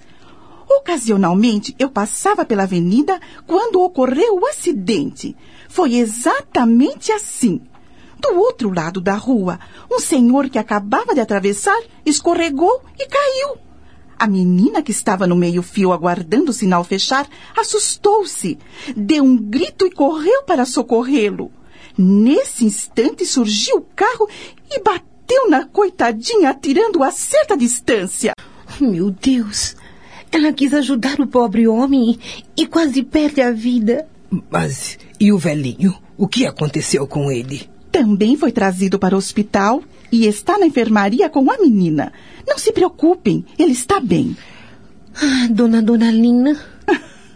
[0.69, 5.35] Ocasionalmente, eu passava pela avenida quando ocorreu o acidente.
[5.69, 7.61] Foi exatamente assim.
[8.19, 9.59] Do outro lado da rua,
[9.91, 13.57] um senhor que acabava de atravessar escorregou e caiu.
[14.19, 18.57] A menina que estava no meio-fio aguardando o sinal fechar assustou-se,
[18.95, 21.51] deu um grito e correu para socorrê-lo.
[21.95, 24.27] Nesse instante surgiu o carro
[24.71, 28.33] e bateu na coitadinha, atirando-a a certa distância.
[28.79, 29.75] Meu Deus!
[30.31, 32.19] Ela quis ajudar o pobre homem
[32.55, 34.07] e quase perde a vida.
[34.49, 35.95] Mas e o velhinho?
[36.17, 37.69] O que aconteceu com ele?
[37.91, 39.81] Também foi trazido para o hospital
[40.11, 42.11] e está na enfermaria com a menina.
[42.45, 44.35] Não se preocupem, ele está bem.
[45.15, 46.59] Ah, dona Donalina.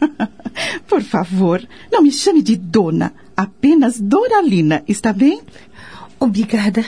[0.87, 5.41] Por favor, não me chame de dona, apenas Doralina, está bem?
[6.19, 6.85] Obrigada.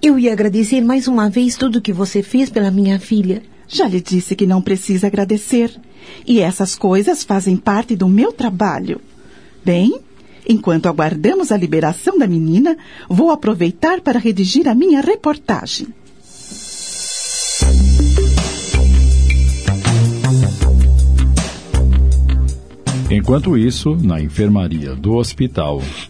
[0.00, 3.42] Eu ia agradecer mais uma vez tudo que você fez pela minha filha.
[3.68, 5.70] Já lhe disse que não precisa agradecer.
[6.26, 9.00] E essas coisas fazem parte do meu trabalho.
[9.64, 9.98] Bem,
[10.48, 12.76] enquanto aguardamos a liberação da menina,
[13.08, 15.88] vou aproveitar para redigir a minha reportagem.
[23.10, 25.80] Enquanto isso, na enfermaria do hospital.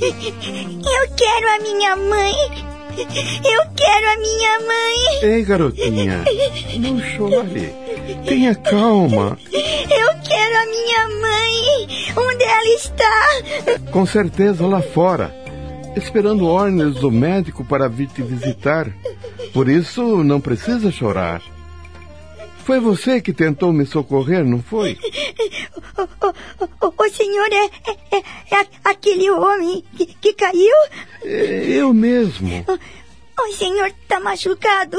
[0.00, 2.69] Eu quero a minha mãe.
[2.98, 5.22] Eu quero a minha mãe.
[5.22, 6.24] Ei, garotinha,
[6.78, 7.72] não chore.
[8.26, 9.38] Tenha calma.
[9.52, 11.88] Eu quero a minha mãe.
[12.16, 13.90] Onde ela está?
[13.92, 15.34] Com certeza lá fora,
[15.96, 18.90] esperando ordens do médico para vir te visitar.
[19.52, 21.42] Por isso, não precisa chorar.
[22.70, 24.96] Foi você que tentou me socorrer, não foi?
[25.98, 27.64] O, o, o, o senhor é,
[28.12, 30.74] é, é, aquele homem que, que caiu?
[31.22, 32.64] Eu mesmo.
[33.38, 34.96] O senhor está machucado?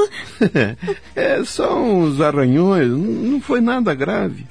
[1.16, 4.46] é só uns arranhões, não foi nada grave.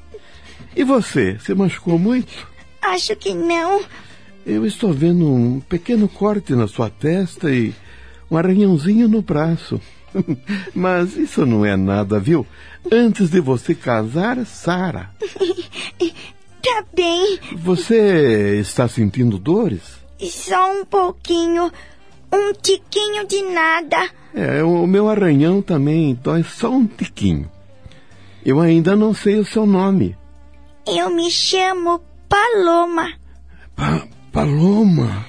[0.74, 2.48] E você, se machucou muito?
[2.82, 3.82] Acho que não.
[4.44, 7.74] Eu estou vendo um pequeno corte na sua testa e
[8.30, 9.80] um arranhãozinho no braço.
[10.74, 12.46] Mas isso não é nada, viu?
[12.90, 15.10] Antes de você casar, Sara.
[16.62, 19.80] Tá bem, Você está sentindo dores?
[20.30, 21.72] só um pouquinho.
[22.30, 24.10] Um tiquinho de nada.
[24.34, 27.50] É, o meu arranhão também dói só um tiquinho.
[28.44, 30.16] Eu ainda não sei o seu nome.
[30.86, 33.10] Eu me chamo Paloma.
[33.74, 35.24] Pa Paloma.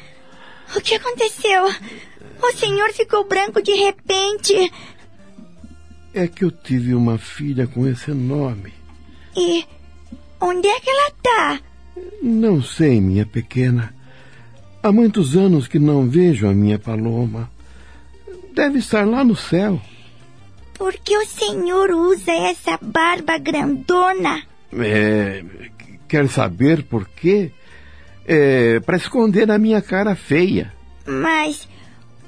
[0.76, 1.64] O que aconteceu?
[2.42, 4.72] O senhor ficou branco de repente.
[6.14, 8.74] É que eu tive uma filha com esse nome.
[9.36, 9.66] E
[10.40, 11.60] onde é que ela tá?
[12.22, 13.94] Não sei, minha pequena.
[14.84, 17.50] Há muitos anos que não vejo a minha Paloma.
[18.54, 19.80] Deve estar lá no céu.
[20.74, 24.42] Por que o senhor usa essa barba grandona?
[24.74, 25.44] É,
[26.08, 27.52] quer saber por quê?
[28.26, 30.74] É, para esconder a minha cara feia.
[31.06, 31.68] Mas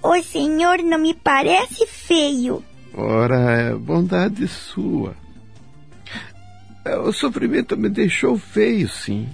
[0.03, 2.63] o senhor não me parece feio.
[2.93, 5.15] Ora, é bondade sua.
[6.85, 9.30] É, O sofrimento me deixou feio, sim.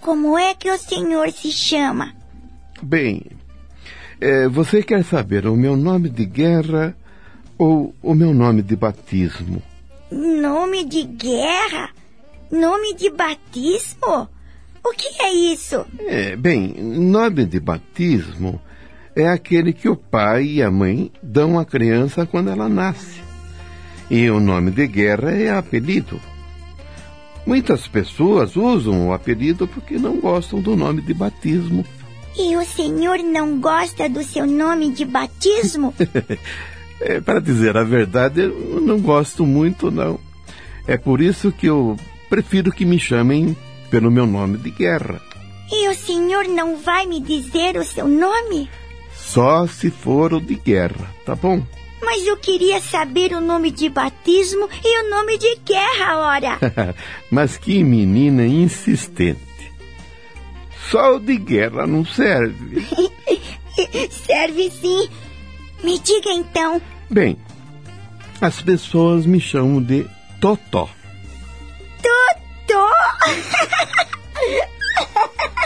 [0.00, 2.12] Como é que o senhor se chama?
[2.82, 3.24] Bem,
[4.20, 6.94] é, você quer saber o meu nome de guerra
[7.56, 9.62] ou o meu nome de batismo?
[10.10, 11.90] Nome de guerra?
[12.50, 14.28] Nome de batismo?
[14.84, 15.86] O que é isso?
[16.00, 18.60] É, bem, nome de batismo
[19.16, 23.20] é aquele que o pai e a mãe dão à criança quando ela nasce.
[24.10, 26.20] E o nome de guerra é apelido.
[27.46, 31.84] Muitas pessoas usam o apelido porque não gostam do nome de batismo.
[32.36, 35.94] E o senhor não gosta do seu nome de batismo?
[37.00, 40.18] É, para dizer a verdade, eu não gosto muito, não.
[40.86, 41.96] É por isso que eu
[42.30, 43.54] prefiro que me chamem
[43.90, 45.20] pelo meu nome de guerra.
[45.70, 48.70] e o senhor não vai me dizer o seu nome?
[49.34, 51.60] Só se for o de guerra, tá bom?
[52.00, 56.94] Mas eu queria saber o nome de batismo e o nome de guerra, ora.
[57.32, 59.40] Mas que menina insistente.
[60.88, 62.86] Só o de guerra não serve.
[64.24, 65.08] Serve sim.
[65.82, 66.80] Me diga então.
[67.10, 67.36] Bem,
[68.40, 70.06] as pessoas me chamam de
[70.40, 70.88] Totó.
[72.00, 72.88] Totó!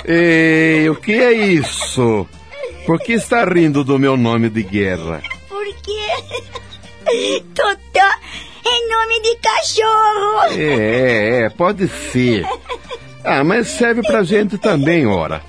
[0.09, 2.27] Ei, o que é isso?
[2.89, 5.21] Por que está rindo do meu nome de guerra?
[5.47, 7.43] Por quê?
[7.55, 8.01] Totó
[8.65, 10.59] é nome de cachorro.
[10.59, 12.47] É, é, pode ser.
[13.23, 15.43] Ah, mas serve pra gente também, ora.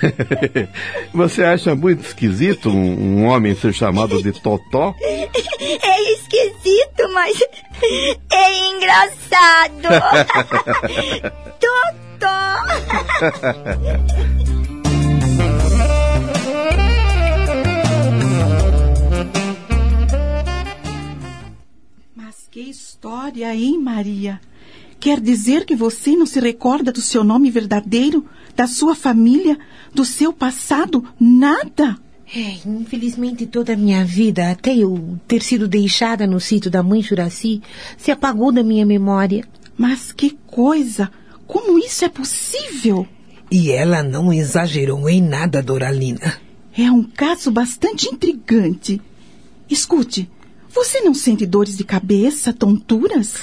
[1.12, 4.94] Você acha muito esquisito um, um homem ser chamado de Totó?
[5.02, 7.38] É esquisito, mas
[8.32, 9.88] é engraçado.
[11.60, 12.38] Totó!
[22.58, 24.40] que história, hein, Maria?
[24.98, 28.26] Quer dizer que você não se recorda do seu nome verdadeiro,
[28.56, 29.56] da sua família,
[29.94, 31.04] do seu passado?
[31.20, 31.96] Nada?
[32.34, 37.00] É, infelizmente toda a minha vida, até eu ter sido deixada no sítio da mãe
[37.00, 37.62] Juraci,
[37.96, 39.44] se apagou da minha memória.
[39.76, 41.12] Mas que coisa!
[41.46, 43.06] Como isso é possível?
[43.52, 46.40] E ela não exagerou em nada, Doralina.
[46.76, 49.00] É um caso bastante intrigante.
[49.70, 50.28] Escute,
[50.72, 53.38] você não sente dores de cabeça, tonturas?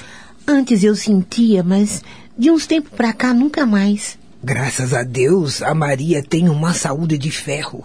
[0.47, 2.03] Antes eu sentia, mas
[2.38, 4.18] de uns tempos pra cá nunca mais.
[4.43, 7.84] Graças a Deus, a Maria tem uma saúde de ferro.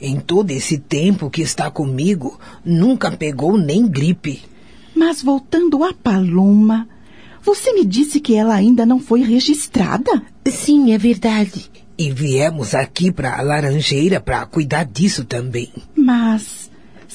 [0.00, 4.42] Em todo esse tempo que está comigo, nunca pegou nem gripe.
[4.94, 6.88] Mas voltando à Paloma,
[7.42, 10.22] você me disse que ela ainda não foi registrada?
[10.46, 11.68] Sim, é verdade.
[11.96, 15.72] E viemos aqui para a Laranjeira para cuidar disso também.
[15.96, 16.67] Mas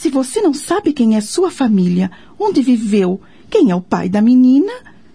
[0.04, 4.22] se você não sabe quem é sua família, onde viveu, quem é o pai da
[4.22, 4.74] menina,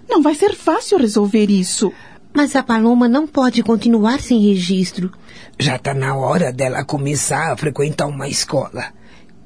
[0.09, 1.93] não vai ser fácil resolver isso.
[2.33, 5.13] Mas a Paloma não pode continuar sem registro.
[5.59, 8.95] Já está na hora dela começar a frequentar uma escola.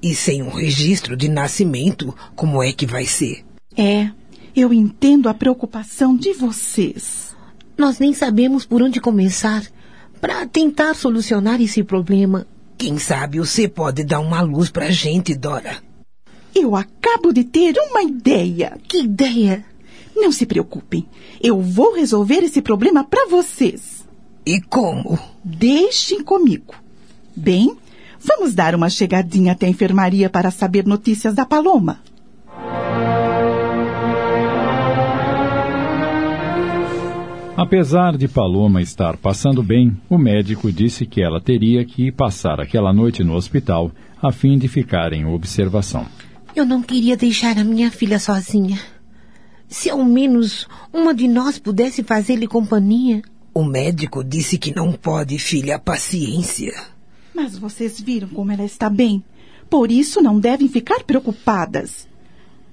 [0.01, 3.44] E sem um registro de nascimento, como é que vai ser?
[3.77, 4.12] É,
[4.55, 7.35] eu entendo a preocupação de vocês.
[7.77, 9.64] Nós nem sabemos por onde começar
[10.20, 12.47] para tentar solucionar esse problema.
[12.82, 15.76] Quem sabe você pode dar uma luz pra gente, Dora.
[16.52, 18.76] Eu acabo de ter uma ideia.
[18.88, 19.64] Que ideia?
[20.16, 21.06] Não se preocupem.
[21.40, 24.04] Eu vou resolver esse problema para vocês.
[24.44, 25.16] E como?
[25.44, 26.74] Deixem comigo.
[27.36, 27.76] Bem,
[28.18, 32.00] vamos dar uma chegadinha até a enfermaria para saber notícias da Paloma.
[37.54, 42.94] Apesar de Paloma estar passando bem, o médico disse que ela teria que passar aquela
[42.94, 43.92] noite no hospital
[44.22, 46.06] a fim de ficar em observação.
[46.56, 48.80] Eu não queria deixar a minha filha sozinha.
[49.68, 53.22] Se ao menos uma de nós pudesse fazer-lhe companhia.
[53.52, 56.72] O médico disse que não pode, filha, paciência.
[57.34, 59.22] Mas vocês viram como ela está bem.
[59.68, 62.08] Por isso não devem ficar preocupadas.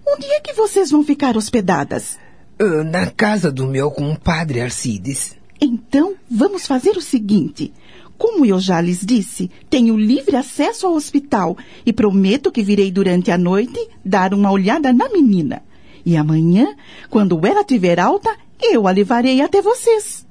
[0.07, 2.18] Onde é que vocês vão ficar hospedadas?
[2.61, 5.38] Uh, na casa do meu compadre Arcides.
[5.61, 7.73] Então, vamos fazer o seguinte.
[8.18, 13.31] Como eu já lhes disse, tenho livre acesso ao hospital e prometo que virei durante
[13.31, 15.64] a noite dar uma olhada na menina.
[16.06, 16.76] E amanhã,
[17.10, 18.30] quando ela tiver alta,
[18.61, 20.27] eu a levarei até vocês.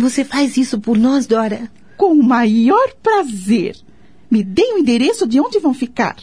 [0.00, 1.70] Você faz isso por nós, Dora?
[1.96, 3.76] Com o maior prazer.
[4.28, 6.16] Me dê o endereço de onde vão ficar.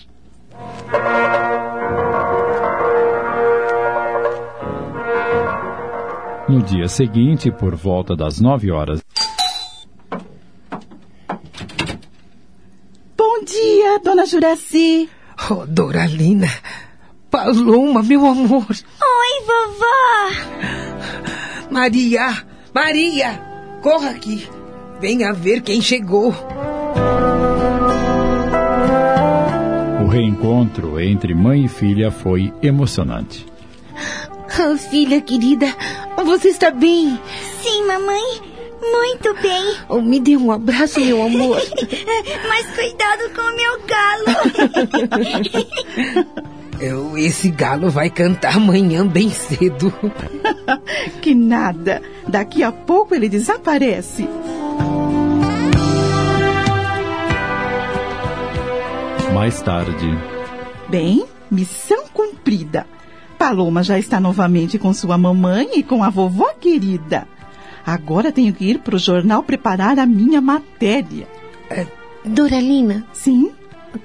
[6.49, 9.03] No dia seguinte, por volta das nove horas.
[13.15, 15.07] Bom dia, dona Juraci.
[15.51, 16.47] Oh, Doralina.
[17.29, 18.65] Paloma, meu amor.
[18.67, 19.89] Oi, vovó.
[21.69, 22.43] Maria,
[22.73, 23.39] Maria,
[23.83, 24.49] corra aqui.
[24.99, 26.33] Venha ver quem chegou.
[30.03, 33.45] O reencontro entre mãe e filha foi emocionante.
[34.57, 35.67] Oh, filha querida,
[36.25, 37.19] você está bem?
[37.61, 38.49] Sim, mamãe.
[38.81, 39.75] Muito bem.
[39.87, 41.57] Oh, me dê um abraço, meu amor.
[42.47, 44.25] Mas cuidado com o meu galo.
[46.79, 49.93] Eu, esse galo vai cantar amanhã bem cedo.
[51.21, 52.01] que nada.
[52.25, 54.27] Daqui a pouco ele desaparece.
[59.33, 60.07] Mais tarde.
[60.87, 62.87] Bem, missão cumprida.
[63.39, 67.25] Paloma já está novamente com sua mamãe e com a vovó querida.
[67.85, 71.25] Agora tenho que ir para o jornal preparar a minha matéria.
[71.69, 71.87] É,
[72.25, 73.07] Doralina?
[73.13, 73.51] Sim?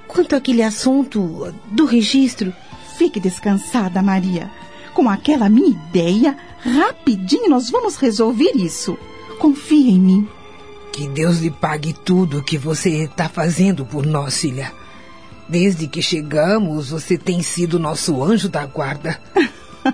[0.07, 2.53] Quanto àquele assunto do registro?
[2.97, 4.49] Fique descansada, Maria.
[4.93, 8.97] Com aquela minha ideia, rapidinho nós vamos resolver isso.
[9.37, 10.27] Confie em mim.
[10.93, 14.71] Que Deus lhe pague tudo o que você está fazendo por nós, filha.
[15.47, 19.19] Desde que chegamos, você tem sido nosso anjo da guarda.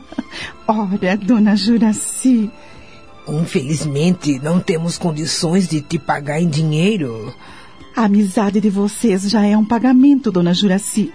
[0.67, 2.49] Ora, dona Juraci.
[3.27, 7.33] Infelizmente, não temos condições de te pagar em dinheiro.
[7.95, 11.11] A amizade de vocês já é um pagamento, dona Juraci.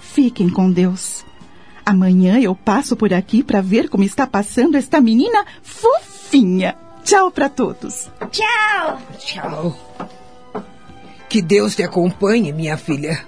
[0.00, 1.24] Fiquem com Deus.
[1.84, 6.74] Amanhã eu passo por aqui para ver como está passando esta menina fofinha.
[7.04, 8.08] Tchau para todos.
[8.30, 8.98] Tchau.
[9.18, 9.76] Tchau.
[11.34, 13.26] Que Deus te acompanhe, minha filha.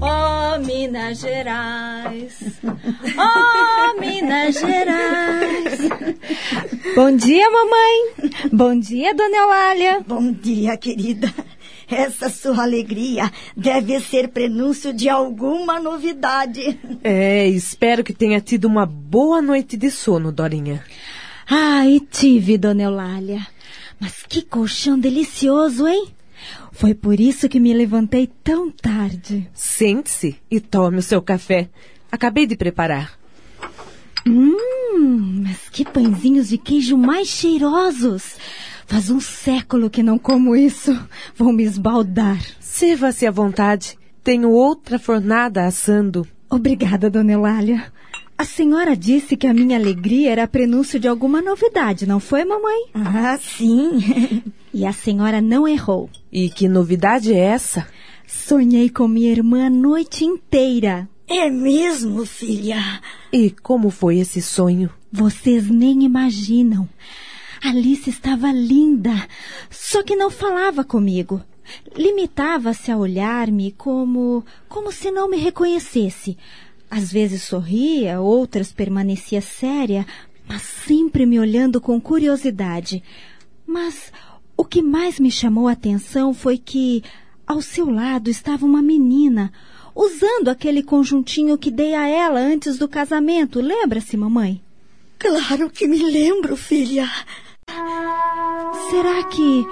[0.00, 2.38] Oh, Minas Gerais.
[3.18, 5.78] Oh, Minas Gerais.
[6.96, 8.48] Bom dia, mamãe.
[8.50, 10.00] Bom dia, dona Eulália.
[10.08, 11.30] Bom dia, querida.
[11.92, 16.78] Essa sua alegria deve ser prenúncio de alguma novidade.
[17.04, 20.82] É, espero que tenha tido uma boa noite de sono, Dorinha.
[21.48, 23.46] Ah, e tive, dona Eulália.
[24.00, 26.08] Mas que colchão delicioso, hein?
[26.72, 29.48] Foi por isso que me levantei tão tarde.
[29.52, 31.68] Sente-se e tome o seu café.
[32.10, 33.18] Acabei de preparar.
[34.26, 38.36] Hum, mas que pãezinhos de queijo mais cheirosos!
[38.86, 40.98] Faz um século que não como isso.
[41.36, 42.40] Vou me esbaldar.
[42.60, 43.98] Sirva-se à vontade.
[44.22, 46.26] Tenho outra fornada assando.
[46.48, 47.92] Obrigada, dona Eulália.
[48.36, 52.86] A senhora disse que a minha alegria era prenúncio de alguma novidade, não foi, mamãe?
[52.94, 54.42] Ah, sim.
[54.74, 56.10] e a senhora não errou.
[56.32, 57.86] E que novidade é essa?
[58.26, 61.08] Sonhei com minha irmã a noite inteira.
[61.28, 63.00] É mesmo, filha?
[63.32, 64.90] E como foi esse sonho?
[65.10, 66.88] Vocês nem imaginam.
[67.62, 69.28] Alice estava linda,
[69.70, 71.40] só que não falava comigo.
[71.96, 76.36] Limitava-se a olhar-me como como se não me reconhecesse.
[76.90, 80.04] Às vezes sorria, outras permanecia séria,
[80.46, 83.02] mas sempre me olhando com curiosidade.
[83.64, 84.12] Mas
[84.56, 87.02] o que mais me chamou a atenção foi que
[87.46, 89.52] ao seu lado estava uma menina,
[89.94, 93.60] usando aquele conjuntinho que dei a ela antes do casamento.
[93.60, 94.60] Lembra-se, mamãe?
[95.18, 97.08] Claro que me lembro, filha.
[98.90, 99.66] Será que.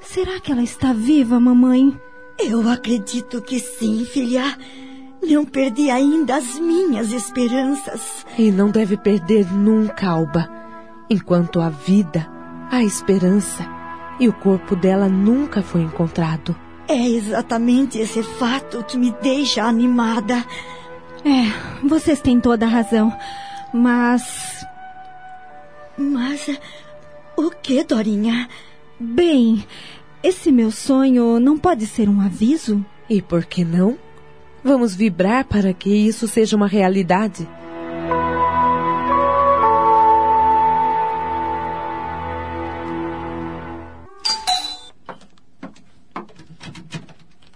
[0.00, 1.98] Será que ela está viva, mamãe?
[2.38, 4.58] Eu acredito que sim, filha.
[5.22, 8.26] Não perdi ainda as minhas esperanças.
[8.36, 10.50] E não deve perder nunca, Alba.
[11.08, 12.28] Enquanto há vida,
[12.70, 13.66] há esperança.
[14.20, 16.54] E o corpo dela nunca foi encontrado.
[16.86, 20.44] É exatamente esse fato que me deixa animada.
[21.24, 23.16] É, vocês têm toda a razão.
[23.72, 24.66] Mas.
[25.96, 26.46] Mas.
[27.36, 28.48] O que, Dorinha?
[28.98, 29.66] Bem,
[30.22, 32.84] esse meu sonho não pode ser um aviso?
[33.10, 33.98] E por que não?
[34.62, 37.46] Vamos vibrar para que isso seja uma realidade.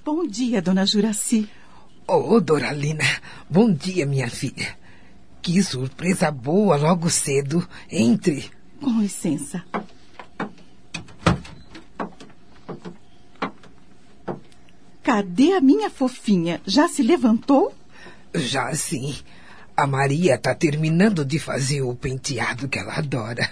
[0.05, 1.49] Bom dia, dona Juraci.
[2.07, 3.05] Oh, Doralina,
[3.49, 4.77] bom dia, minha filha.
[5.41, 7.67] Que surpresa boa logo cedo.
[7.91, 8.58] Entre.
[8.81, 9.65] Com licença.
[15.03, 16.61] Cadê a minha fofinha?
[16.67, 17.75] Já se levantou?
[18.35, 19.17] Já sim.
[19.77, 23.49] A Maria está terminando de fazer o penteado que ela adora.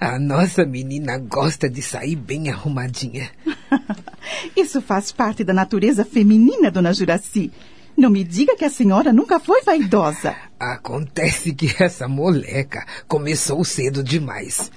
[0.00, 3.30] A nossa menina gosta de sair bem arrumadinha.
[4.56, 7.52] Isso faz parte da natureza feminina, dona Juraci.
[7.96, 10.34] Não me diga que a senhora nunca foi vaidosa.
[10.60, 14.70] Acontece que essa moleca começou cedo demais.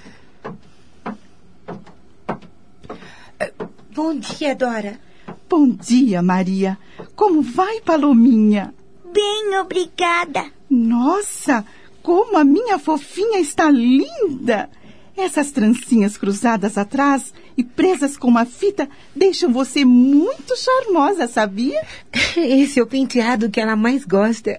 [3.94, 4.98] Bom dia, Dora.
[5.46, 6.78] Bom dia, Maria.
[7.14, 8.74] Como vai, Palominha?
[9.12, 10.50] Bem, obrigada.
[10.70, 11.66] Nossa,
[12.02, 14.70] como a minha fofinha está linda!
[15.16, 21.80] Essas trancinhas cruzadas atrás e presas com uma fita deixam você muito charmosa, sabia?
[22.36, 24.58] Esse é o penteado que ela mais gosta.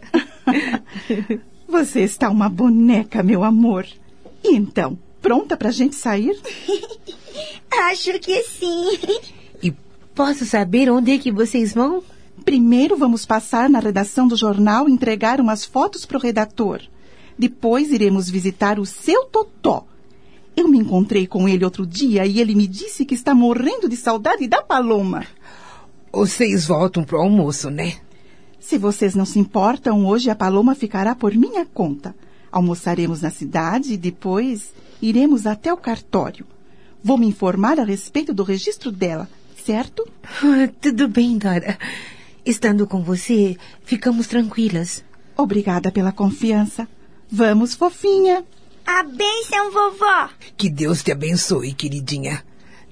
[1.67, 3.85] você está uma boneca, meu amor.
[4.43, 6.39] E então, pronta pra gente sair?
[7.91, 8.97] Acho que sim.
[9.61, 9.71] E
[10.13, 12.01] posso saber onde é que vocês vão?
[12.45, 16.81] Primeiro vamos passar na redação do jornal e entregar umas fotos pro redator.
[17.37, 19.85] Depois iremos visitar o seu Totó.
[20.55, 23.97] Eu me encontrei com ele outro dia e ele me disse que está morrendo de
[23.97, 25.25] saudade da Paloma.
[26.11, 27.95] Vocês voltam pro almoço, né?
[28.59, 32.15] Se vocês não se importam, hoje a Paloma ficará por minha conta.
[32.51, 36.45] Almoçaremos na cidade e depois iremos até o cartório.
[37.03, 39.29] Vou me informar a respeito do registro dela,
[39.63, 40.07] certo?
[40.23, 41.77] Ah, tudo bem, Dora.
[42.45, 45.03] Estando com você, ficamos tranquilas.
[45.37, 46.87] Obrigada pela confiança.
[47.29, 48.45] Vamos, fofinha.
[48.85, 50.29] A bênção, vovó.
[50.55, 52.43] Que Deus te abençoe, queridinha.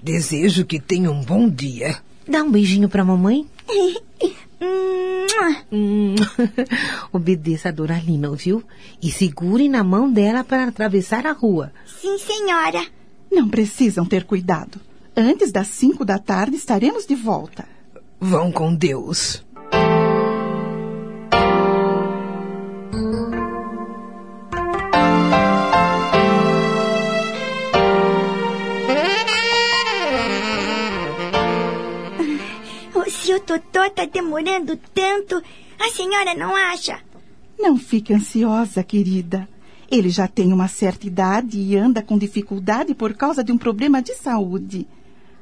[0.02, 1.96] Desejo que tenha um bom dia.
[2.26, 3.46] Dá um beijinho pra mamãe.
[5.70, 6.14] hum.
[7.12, 8.62] Obedeça a Doralina, ouviu?
[9.00, 11.72] E segure na mão dela para atravessar a rua.
[11.86, 12.84] Sim, senhora.
[13.30, 14.80] Não precisam ter cuidado.
[15.16, 17.68] Antes das cinco da tarde estaremos de volta.
[18.18, 19.43] Vão com Deus.
[33.34, 35.42] O Totó está demorando tanto.
[35.80, 37.00] A senhora não acha?
[37.58, 39.48] Não fique ansiosa, querida.
[39.90, 44.00] Ele já tem uma certa idade e anda com dificuldade por causa de um problema
[44.00, 44.86] de saúde.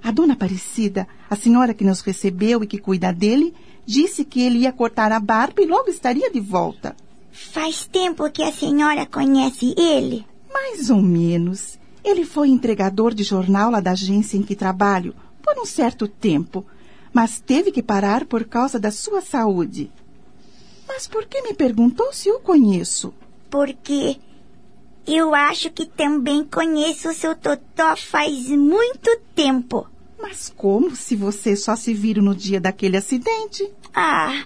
[0.02, 3.55] A dona Aparecida, a senhora que nos recebeu e que cuida dele,
[3.85, 6.97] disse que ele ia cortar a barba e logo estaria de volta.
[7.31, 10.24] Faz tempo que a senhora conhece ele?
[10.51, 11.78] Mais ou menos.
[12.02, 16.64] Ele foi entregador de jornal lá da agência em que trabalho por um certo tempo,
[17.12, 19.90] mas teve que parar por causa da sua saúde.
[20.89, 23.14] Mas por que me perguntou se o conheço?
[23.51, 24.18] Porque
[25.06, 29.86] eu acho que também conheço o seu Totó faz muito tempo.
[30.20, 33.68] Mas como se vocês só se viram no dia daquele acidente?
[33.93, 34.44] Ah,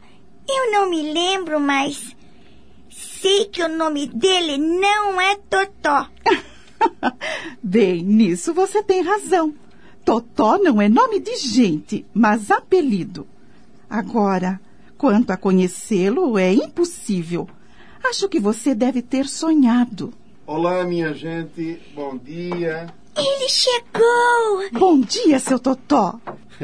[0.48, 2.16] eu não me lembro, mas
[2.88, 6.09] sei que o nome dele não é Totó.
[7.62, 9.55] Bem, nisso você tem razão.
[10.06, 13.26] Totó não é nome de gente, mas apelido.
[13.90, 14.60] Agora,
[14.96, 17.48] quanto a conhecê-lo, é impossível.
[18.04, 20.14] Acho que você deve ter sonhado.
[20.46, 21.80] Olá, minha gente.
[21.92, 22.86] Bom dia.
[23.16, 24.70] Ele chegou!
[24.78, 26.20] Bom dia, seu Totó.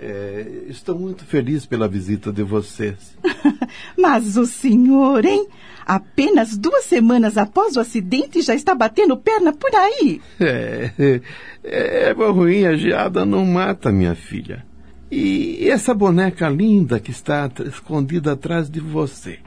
[0.00, 3.14] é, estou muito feliz pela visita de vocês.
[3.96, 5.46] Mas o senhor, hein?
[5.86, 10.20] Apenas duas semanas após o acidente já está batendo perna por aí.
[10.38, 14.64] É, é, é ruim, a geada não mata, minha filha.
[15.10, 19.40] E essa boneca linda que está escondida atrás de você?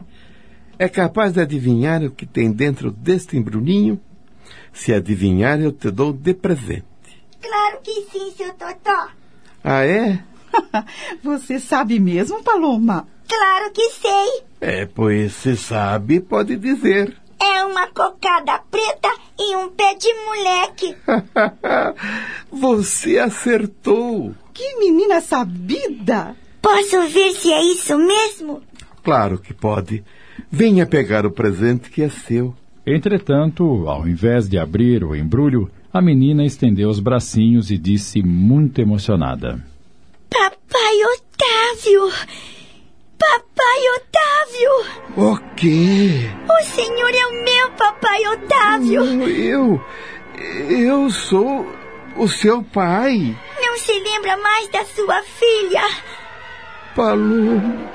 [0.77, 3.97] É capaz de adivinhar o que tem dentro deste embrulhinho?
[4.73, 6.83] Se adivinhar, eu te dou de presente.
[7.41, 9.09] Claro que sim, seu Totó.
[9.63, 10.21] Ah, é?
[11.23, 13.07] Você sabe mesmo, Paloma?
[13.35, 14.43] Claro que sei.
[14.61, 17.17] É, pois se sabe, pode dizer.
[17.41, 20.95] É uma cocada preta e um pé de moleque.
[22.51, 24.35] Você acertou.
[24.53, 26.35] Que menina sabida!
[26.61, 28.61] Posso ver se é isso mesmo?
[29.03, 30.03] Claro que pode.
[30.49, 32.55] Venha pegar o presente que é seu.
[32.85, 38.79] Entretanto, ao invés de abrir o embrulho, a menina estendeu os bracinhos e disse muito
[38.79, 39.59] emocionada:
[40.29, 42.52] Papai Otávio!
[43.23, 44.71] Papai Otávio!
[45.15, 46.29] O quê?
[46.49, 49.03] O senhor é o meu papai Otávio!
[49.29, 49.81] Eu.
[50.69, 51.65] Eu sou
[52.17, 53.37] o seu pai.
[53.61, 55.83] Não se lembra mais da sua filha?
[56.95, 57.89] Paloma.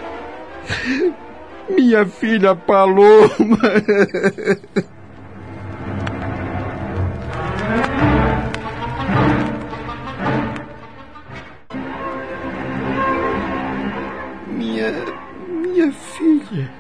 [1.69, 3.29] Minha filha Paloma.
[15.79, 16.71] Minha filha.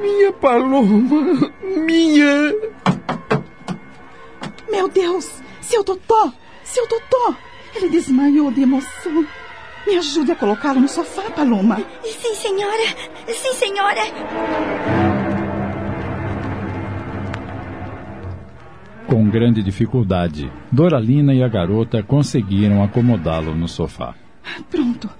[0.00, 1.52] Minha Paloma.
[1.62, 2.54] Minha.
[4.70, 5.42] Meu Deus!
[5.60, 6.32] Seu Totó!
[6.62, 7.36] Seu Totó!
[7.76, 9.26] Ele desmaiou de emoção.
[9.86, 11.76] Me ajude a colocá-lo no sofá, Paloma.
[12.02, 12.84] Sim, senhora.
[13.28, 14.00] Sim, senhora.
[19.06, 24.14] Com grande dificuldade, Doralina e a garota conseguiram acomodá-lo no sofá.
[24.70, 25.10] Pronto.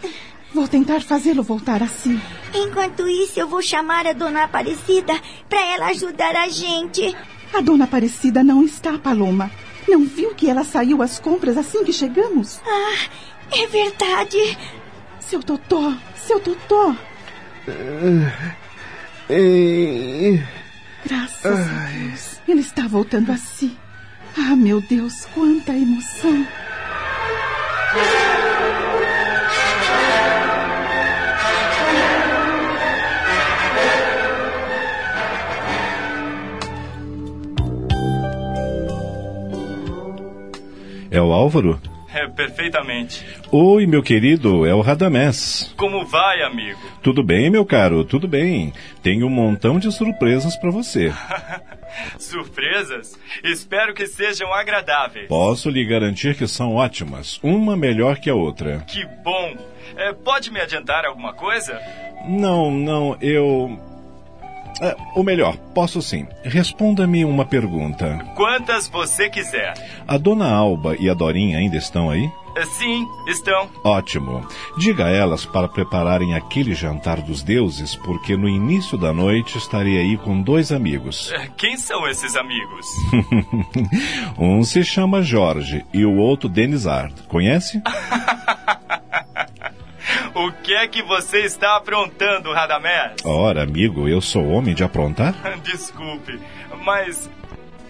[0.55, 2.21] Vou tentar fazê-lo voltar a si.
[2.55, 5.13] Enquanto isso, eu vou chamar a dona Aparecida
[5.49, 7.15] para ela ajudar a gente.
[7.53, 9.51] A dona Aparecida não está, Paloma.
[9.89, 12.61] Não viu que ela saiu às compras assim que chegamos?
[12.65, 13.09] Ah,
[13.51, 14.39] é verdade.
[15.19, 16.95] Seu Totó, seu Totó.
[21.05, 22.41] Graças a Deus.
[22.47, 23.77] Ele está voltando a si.
[24.39, 26.47] Ah, meu Deus, quanta emoção.
[41.15, 41.81] É o Álvaro?
[42.13, 43.25] É, perfeitamente.
[43.53, 45.73] Oi, meu querido, é o Radamés.
[45.77, 46.81] Como vai, amigo?
[47.05, 48.73] Tudo bem, meu caro, tudo bem.
[49.01, 51.13] Tenho um montão de surpresas para você.
[52.19, 53.17] Surpresas?
[53.45, 55.29] Espero que sejam agradáveis.
[55.29, 58.79] Posso lhe garantir que são ótimas, uma melhor que a outra.
[58.85, 59.57] Que bom.
[59.97, 61.81] É, pode me adiantar alguma coisa?
[62.27, 63.79] Não, não, eu.
[64.81, 66.27] É, ou melhor, posso sim.
[66.43, 68.19] Responda-me uma pergunta.
[68.35, 69.75] Quantas você quiser.
[70.07, 72.29] A dona Alba e a Dorinha ainda estão aí?
[72.79, 73.69] Sim, estão.
[73.83, 74.47] Ótimo.
[74.79, 79.99] Diga a elas para prepararem aquele jantar dos deuses, porque no início da noite estarei
[79.99, 81.33] aí com dois amigos.
[81.33, 82.87] É, Quem são esses amigos?
[84.39, 87.13] um se chama Jorge e o outro Denizard.
[87.29, 87.83] Conhece?
[90.35, 93.17] o que é que você está aprontando, Radamés?
[93.25, 95.35] Ora, amigo, eu sou homem de aprontar?
[95.63, 96.39] Desculpe,
[96.85, 97.31] mas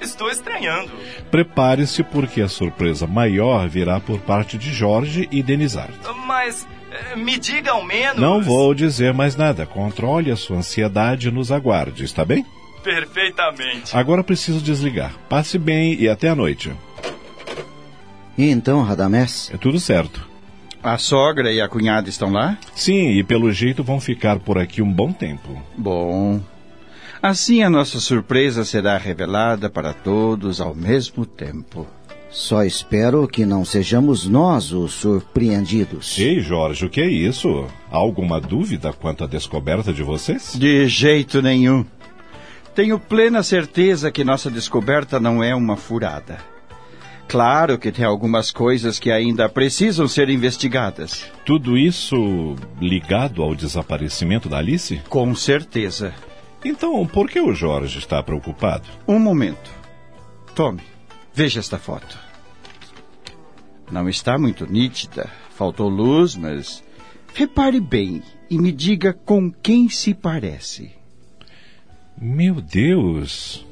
[0.01, 0.91] estou estranhando.
[1.31, 5.95] Prepare-se porque a surpresa maior virá por parte de Jorge e Denizard.
[6.27, 8.21] Mas eh, me diga ao menos.
[8.21, 9.67] Não vou dizer mais nada.
[9.67, 12.45] Controle a sua ansiedade e nos aguarde, está bem?
[12.83, 13.97] Perfeitamente.
[13.97, 15.15] Agora preciso desligar.
[15.29, 16.71] Passe bem e até a noite.
[18.37, 19.51] E então, Radamés?
[19.55, 20.34] É tudo certo.
[20.85, 22.59] A sogra e a cunhada estão lá?
[22.74, 25.59] Sim, e pelo jeito vão ficar por aqui um bom tempo.
[25.78, 26.43] Bom.
[27.23, 31.86] Assim a nossa surpresa será revelada para todos ao mesmo tempo.
[32.28, 36.19] Só espero que não sejamos nós os surpreendidos.
[36.19, 37.66] Ei, Jorge, o que é isso?
[37.90, 40.52] Há alguma dúvida quanto à descoberta de vocês?
[40.55, 41.86] De jeito nenhum.
[42.74, 46.53] Tenho plena certeza que nossa descoberta não é uma furada.
[47.29, 51.31] Claro que tem algumas coisas que ainda precisam ser investigadas.
[51.45, 55.01] Tudo isso ligado ao desaparecimento da Alice?
[55.09, 56.15] Com certeza.
[56.65, 58.89] Então, por que o Jorge está preocupado?
[59.07, 59.71] Um momento.
[60.55, 60.83] Tome,
[61.33, 62.19] veja esta foto.
[63.91, 66.83] Não está muito nítida, faltou luz, mas
[67.35, 70.93] repare bem e me diga com quem se parece.
[72.17, 73.67] Meu Deus!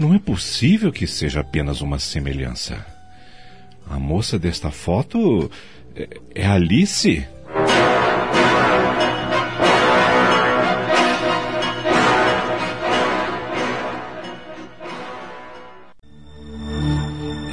[0.00, 2.86] Não é possível que seja apenas uma semelhança.
[3.86, 5.50] A moça desta foto
[5.94, 7.28] é, é Alice.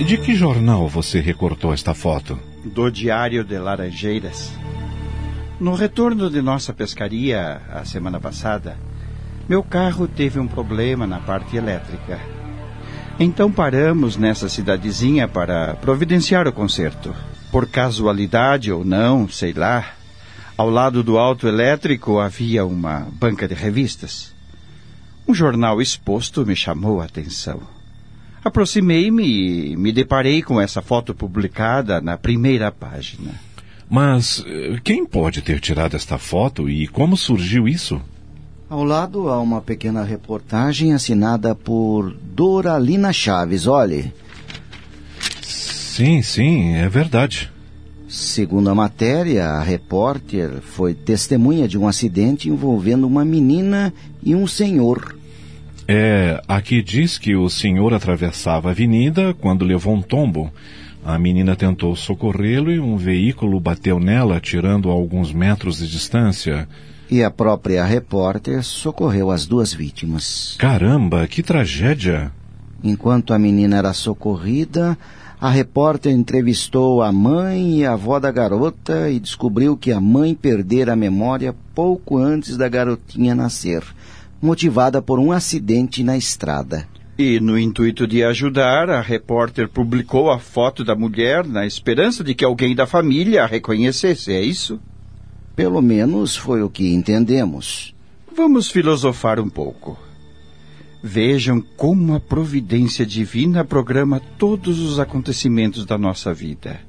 [0.06, 2.40] De que jornal você recortou esta foto?
[2.64, 4.54] Do Diário de Laranjeiras.
[5.60, 8.78] No retorno de nossa pescaria a semana passada,
[9.50, 12.37] meu carro teve um problema na parte elétrica.
[13.20, 17.16] Então paramos nessa cidadezinha para providenciar o conserto.
[17.52, 19.94] Por casualidade ou não, sei lá,
[20.56, 24.36] ao lado do auto elétrico havia uma banca de revistas.
[25.28, 27.60] Um jornal exposto me chamou a atenção.
[28.44, 33.34] Aproximei-me e me deparei com essa foto publicada na primeira página.
[33.90, 38.00] Mas eh, quem pode ter tirado esta foto e como surgiu isso?
[38.70, 43.66] Ao lado há uma pequena reportagem assinada por Doralina Chaves.
[43.66, 44.12] Olhe.
[45.42, 47.50] Sim, sim, é verdade.
[48.10, 54.46] Segundo a matéria, a repórter foi testemunha de um acidente envolvendo uma menina e um
[54.46, 55.16] senhor.
[55.88, 60.52] É, aqui diz que o senhor atravessava a avenida quando levou um tombo.
[61.06, 66.68] A menina tentou socorrê-lo e um veículo bateu nela, tirando a alguns metros de distância.
[67.10, 70.56] E a própria repórter socorreu as duas vítimas.
[70.60, 72.32] Caramba, que tragédia!
[72.84, 74.98] Enquanto a menina era socorrida,
[75.40, 80.34] a repórter entrevistou a mãe e a avó da garota e descobriu que a mãe
[80.34, 83.84] perdera a memória pouco antes da garotinha nascer,
[84.42, 86.88] motivada por um acidente na estrada.
[87.18, 92.36] E, no intuito de ajudar, a repórter publicou a foto da mulher na esperança de
[92.36, 94.80] que alguém da família a reconhecesse, é isso?
[95.58, 97.92] Pelo menos foi o que entendemos.
[98.32, 99.98] Vamos filosofar um pouco.
[101.02, 106.80] Vejam como a providência divina programa todos os acontecimentos da nossa vida.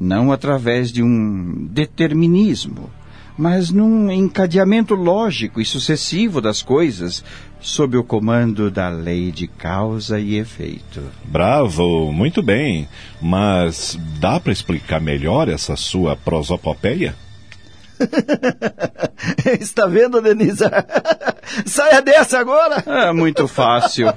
[0.00, 2.90] Não através de um determinismo,
[3.38, 7.22] mas num encadeamento lógico e sucessivo das coisas,
[7.60, 11.04] sob o comando da lei de causa e efeito.
[11.26, 12.88] Bravo, muito bem.
[13.22, 17.14] Mas dá para explicar melhor essa sua prosopopeia?
[19.60, 20.64] Está vendo, Denise?
[21.66, 22.82] Saia dessa agora!
[22.86, 24.12] É muito fácil.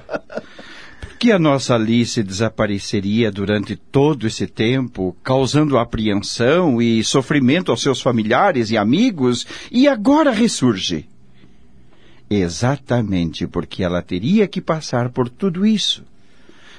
[1.00, 7.82] Por que a nossa Alice desapareceria durante todo esse tempo, causando apreensão e sofrimento aos
[7.82, 11.08] seus familiares e amigos, e agora ressurge?
[12.30, 16.04] Exatamente porque ela teria que passar por tudo isso,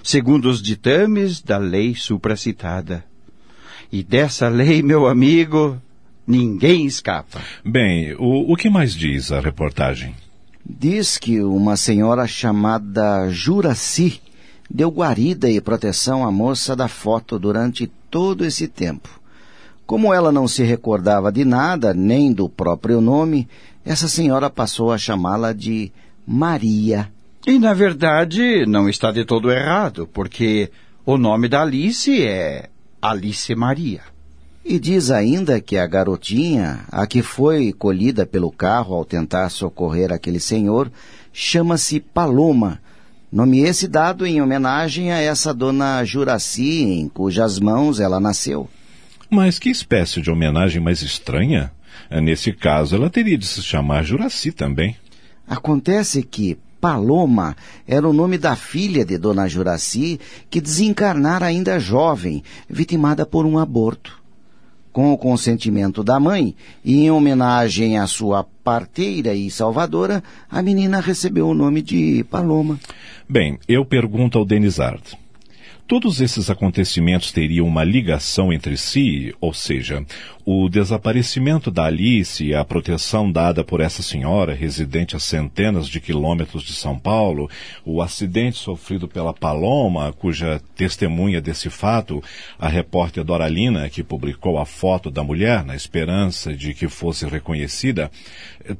[0.03, 3.05] segundo os ditames da lei supracitada.
[3.91, 5.81] E dessa lei, meu amigo,
[6.29, 7.41] ninguém escapa.
[7.65, 10.15] Bem, o, o que mais diz a reportagem?
[10.65, 14.21] Diz que uma senhora chamada Juraci
[14.71, 19.09] deu guarida e proteção à moça da foto durante todo esse tempo.
[19.87, 23.49] Como ela não se recordava de nada, nem do próprio nome,
[23.83, 25.91] essa senhora passou a chamá-la de
[26.27, 27.11] Maria.
[27.47, 30.71] E, na verdade, não está de todo errado, porque
[31.07, 32.69] o nome da Alice é
[33.01, 34.03] Alice Maria.
[34.71, 40.13] E diz ainda que a garotinha, a que foi colhida pelo carro ao tentar socorrer
[40.13, 40.93] aquele senhor,
[41.33, 42.79] chama-se Paloma,
[43.33, 48.69] nome esse dado em homenagem a essa dona Juraci, em cujas mãos ela nasceu.
[49.31, 51.73] Mas que espécie de homenagem mais estranha?
[52.11, 54.95] Nesse caso, ela teria de se chamar Juraci também.
[55.49, 60.21] Acontece que Paloma era o nome da filha de Dona Juraci,
[60.51, 64.18] que desencarnara ainda jovem, vitimada por um aborto.
[64.93, 66.55] Com o consentimento da mãe
[66.85, 72.79] e em homenagem à sua parteira e salvadora, a menina recebeu o nome de Paloma.
[73.29, 75.19] Bem, eu pergunto ao Denizard.
[75.89, 80.05] Todos esses acontecimentos teriam uma ligação entre si, ou seja,
[80.45, 85.99] o desaparecimento da Alice e a proteção dada por essa senhora, residente a centenas de
[85.99, 87.49] quilômetros de São Paulo,
[87.87, 92.23] o acidente sofrido pela Paloma, cuja testemunha desse fato,
[92.59, 98.11] a repórter Doralina, que publicou a foto da mulher na esperança de que fosse reconhecida,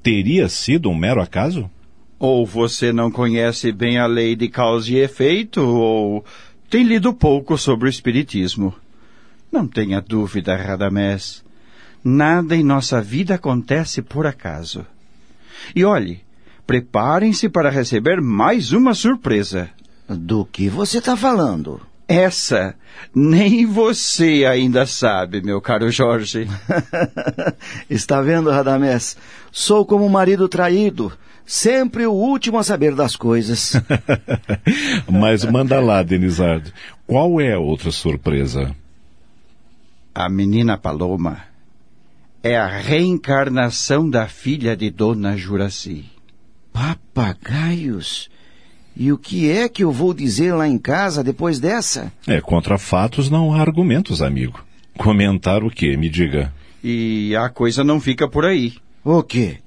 [0.03, 1.71] teria sido um mero acaso?
[2.19, 6.25] Ou você não conhece bem a lei de causa e efeito, ou
[6.71, 8.75] tem lido pouco sobre o Espiritismo.
[9.51, 11.43] Não tenha dúvida, Radamés.
[12.05, 14.87] Nada em nossa vida acontece por acaso.
[15.75, 16.21] E olhe,
[16.67, 19.71] preparem-se para receber mais uma surpresa.
[20.09, 21.81] Do que você está falando?
[22.07, 22.75] Essa
[23.15, 26.49] nem você ainda sabe, meu caro Jorge.
[27.91, 29.17] Está vendo, Radamés?
[29.53, 31.13] Sou como um marido traído
[31.49, 33.73] sempre o último a saber das coisas.
[35.11, 36.71] Mas manda lá, Denizardo.
[37.07, 38.77] Qual é a outra surpresa?
[40.15, 41.39] A menina Paloma
[42.43, 46.05] é a reencarnação da filha de Dona Juraci.
[46.71, 48.29] Papagaios?
[48.95, 52.13] E o que é que eu vou dizer lá em casa depois dessa?
[52.27, 54.63] É, contra fatos não há argumentos, amigo.
[54.99, 55.97] Comentar o quê?
[55.97, 56.53] Me diga.
[56.83, 58.75] E a coisa não fica por aí.
[59.05, 59.59] O quê?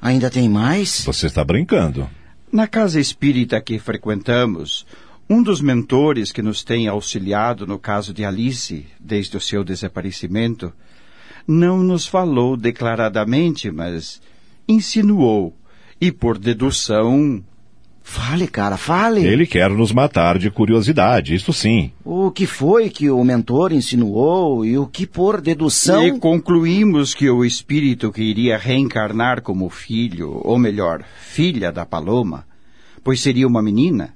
[0.00, 1.04] Ainda tem mais?
[1.04, 2.08] Você está brincando.
[2.50, 4.86] Na casa espírita que frequentamos,
[5.28, 10.72] um dos mentores que nos tem auxiliado no caso de Alice, desde o seu desaparecimento,
[11.46, 14.20] não nos falou declaradamente, mas
[14.66, 15.56] insinuou,
[16.00, 17.44] e por dedução,
[18.02, 19.24] Fale, cara, fale.
[19.24, 21.92] Ele quer nos matar de curiosidade, isso sim.
[22.04, 26.06] O que foi que o mentor insinuou e o que por dedução.
[26.06, 32.44] E concluímos que o espírito que iria reencarnar como filho, ou melhor, filha da Paloma,
[33.04, 34.14] pois seria uma menina,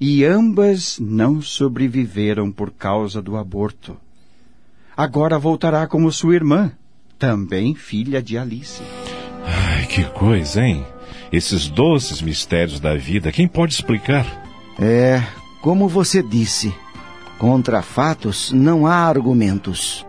[0.00, 3.96] e ambas não sobreviveram por causa do aborto.
[4.96, 6.72] Agora voltará como sua irmã,
[7.18, 8.82] também filha de Alice.
[9.44, 10.84] Ai, que coisa, hein?
[11.32, 14.26] Esses doces mistérios da vida, quem pode explicar?
[14.78, 15.22] É,
[15.62, 16.74] como você disse,
[17.38, 20.04] contra fatos não há argumentos.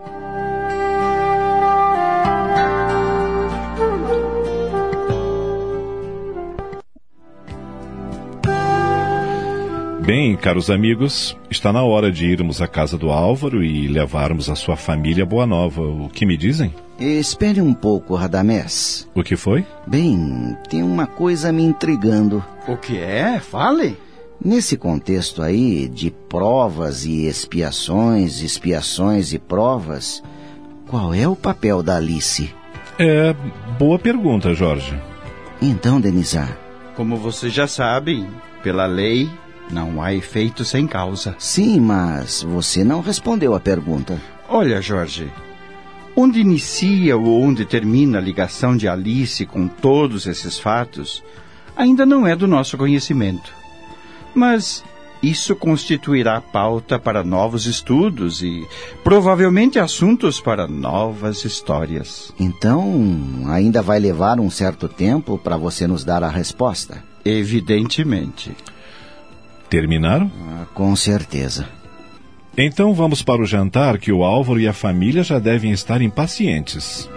[10.06, 14.56] Bem, caros amigos, está na hora de irmos à casa do Álvaro e levarmos a
[14.56, 15.82] sua família boa nova.
[15.82, 16.76] O que me dizem?
[17.00, 19.10] Espere um pouco, Radamés.
[19.16, 19.66] O que foi?
[19.88, 22.44] Bem, tem uma coisa me intrigando.
[22.68, 23.40] O que é?
[23.40, 23.98] Fale.
[24.44, 30.22] Nesse contexto aí de provas e expiações, expiações e provas,
[30.88, 32.54] qual é o papel da Alice?
[33.00, 33.34] É
[33.80, 34.94] boa pergunta, Jorge.
[35.62, 36.58] Então, Denizar.
[36.96, 38.28] Como você já sabe,
[38.62, 39.30] pela lei,
[39.72, 41.36] não há efeito sem causa.
[41.40, 44.22] Sim, mas você não respondeu a pergunta.
[44.48, 45.32] Olha, Jorge,
[46.16, 51.24] onde inicia ou onde termina a ligação de Alice com todos esses fatos
[51.76, 53.52] ainda não é do nosso conhecimento.
[54.34, 54.84] Mas
[55.22, 58.68] isso constituirá pauta para novos estudos e
[59.04, 62.34] provavelmente assuntos para novas histórias.
[62.40, 67.04] Então, ainda vai levar um certo tempo para você nos dar a resposta?
[67.24, 68.52] Evidentemente.
[69.70, 70.30] Terminaram?
[70.50, 71.68] Ah, com certeza.
[72.58, 77.10] Então vamos para o jantar que o Álvaro e a família já devem estar impacientes.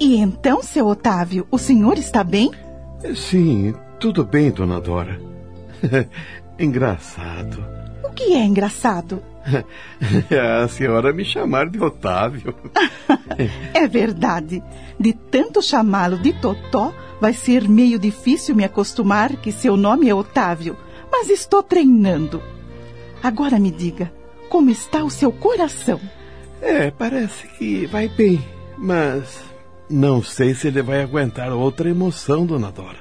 [0.00, 2.50] E então, seu Otávio, o senhor está bem?
[3.14, 5.20] Sim, tudo bem, dona Dora.
[6.58, 7.62] Engraçado.
[8.02, 9.22] O que é engraçado?
[10.62, 12.54] a senhora me chamar de Otávio.
[13.74, 14.62] é verdade.
[14.98, 20.14] De tanto chamá-lo de Totó, vai ser meio difícil me acostumar que seu nome é
[20.14, 20.76] Otávio.
[21.10, 22.42] Mas estou treinando.
[23.22, 24.12] Agora me diga,
[24.48, 26.00] como está o seu coração?
[26.60, 28.42] É, parece que vai bem,
[28.76, 29.40] mas
[29.88, 32.98] não sei se ele vai aguentar outra emoção, dona Dora.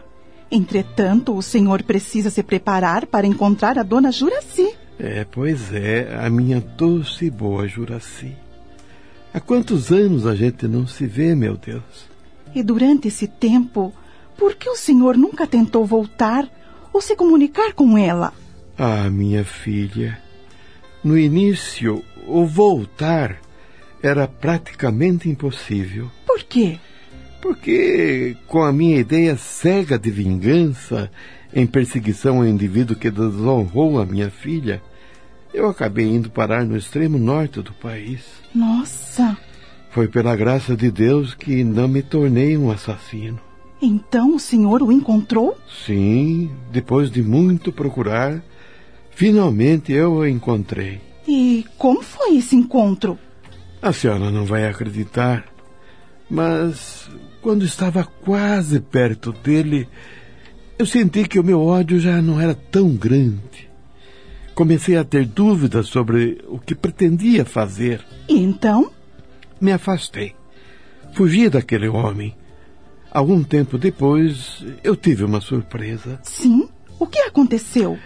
[0.51, 4.75] Entretanto, o senhor precisa se preparar para encontrar a dona Juraci.
[4.99, 8.35] É, pois é, a minha doce e boa Juraci.
[9.34, 12.09] Há quantos anos a gente não se vê, meu Deus?
[12.53, 13.93] E durante esse tempo,
[14.38, 16.49] por que o senhor nunca tentou voltar
[16.91, 18.34] ou se comunicar com ela?
[18.77, 20.19] Ah, minha filha,
[21.01, 23.39] no início, o voltar
[24.03, 26.11] era praticamente impossível.
[26.26, 26.77] Por quê?
[27.41, 31.09] Porque, com a minha ideia cega de vingança
[31.53, 34.81] em perseguição ao indivíduo que desonrou a minha filha,
[35.60, 38.22] eu acabei indo parar no extremo norte do país.
[38.56, 39.38] Nossa!
[39.91, 43.40] Foi pela graça de Deus que não me tornei um assassino.
[43.81, 45.57] Então o senhor o encontrou?
[45.86, 48.41] Sim, depois de muito procurar,
[49.11, 51.02] finalmente eu o encontrei.
[51.27, 53.18] E como foi esse encontro?
[53.81, 55.45] A senhora não vai acreditar,
[56.30, 57.10] mas
[57.41, 59.88] quando estava quase perto dele,
[60.77, 63.68] eu senti que o meu ódio já não era tão grande.
[64.60, 68.06] Comecei a ter dúvidas sobre o que pretendia fazer.
[68.27, 68.91] E então?
[69.61, 70.36] Me afastei.
[71.14, 72.36] Fugi daquele homem.
[73.10, 76.19] Algum tempo depois, eu tive uma surpresa.
[76.23, 76.68] Sim?
[76.99, 77.98] O que aconteceu?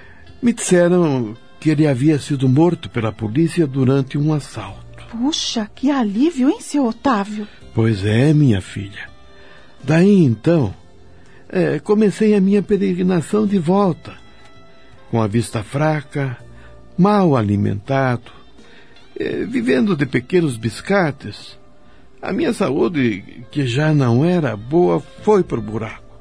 [0.44, 5.04] Me disseram que ele havia sido morto pela polícia durante um assalto.
[5.10, 7.48] Puxa, que alívio, hein, seu Otávio?
[7.74, 9.10] Pois é, minha filha.
[9.84, 10.72] Daí então,
[11.50, 14.22] é, comecei a minha peregrinação de volta.
[15.14, 16.36] Com a vista fraca,
[16.98, 18.32] mal alimentado,
[19.16, 21.56] é, vivendo de pequenos biscates.
[22.20, 26.20] A minha saúde, que já não era boa, foi para o buraco.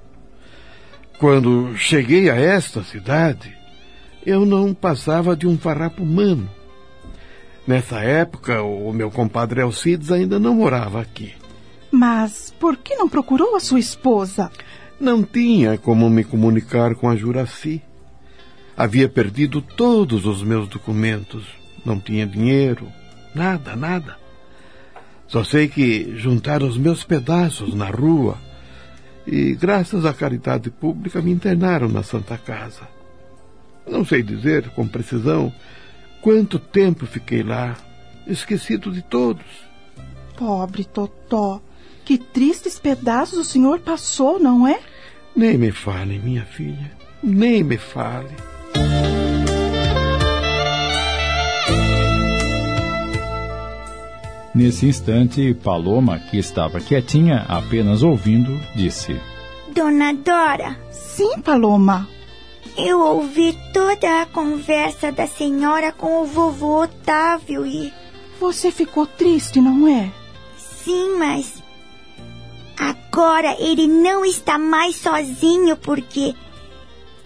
[1.19, 3.57] Quando cheguei a esta cidade,
[4.27, 6.47] eu não passava de um farrapo humano.
[7.67, 11.33] Nessa época, o meu compadre Alcides ainda não morava aqui.
[11.91, 14.51] Mas por que não procurou a sua esposa?
[15.01, 17.81] Não tinha como me comunicar com a Juraci.
[18.77, 21.45] Havia perdido todos os meus documentos.
[21.85, 22.89] Não tinha dinheiro,
[23.35, 24.17] nada, nada.
[25.27, 28.39] Só sei que juntaram os meus pedaços na rua
[29.27, 32.89] e, graças à caridade pública, me internaram na Santa Casa.
[33.87, 35.53] Não sei dizer com precisão
[36.23, 37.77] Quanto tempo fiquei lá,
[38.29, 39.45] esquecido de todos.
[40.39, 41.61] Pobre Totó.
[42.05, 44.79] Que tristes pedaços o senhor passou, não é?
[45.35, 46.93] Nem me fale, minha filha.
[47.21, 48.31] Nem me fale.
[54.55, 59.19] Nesse instante, Paloma, que estava quietinha, apenas ouvindo, disse:
[59.75, 60.79] Dona Dora.
[60.91, 62.07] Sim, Paloma.
[62.77, 67.93] Eu ouvi toda a conversa da senhora com o vovô Otávio e.
[68.39, 70.11] Você ficou triste, não é?
[70.57, 71.63] Sim, mas.
[72.77, 76.35] Agora ele não está mais sozinho porque.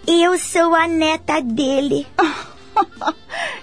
[0.07, 2.07] Eu sou a neta dele.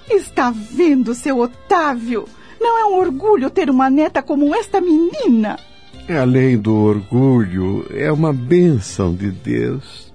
[0.09, 2.27] está vendo, seu Otávio?
[2.63, 5.59] Não é um orgulho ter uma neta como esta menina?
[6.07, 10.13] Além do orgulho, é uma bênção de Deus.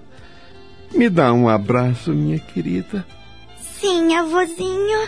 [0.91, 3.05] Me dá um abraço, minha querida.
[3.79, 4.99] Sim, avôzinho.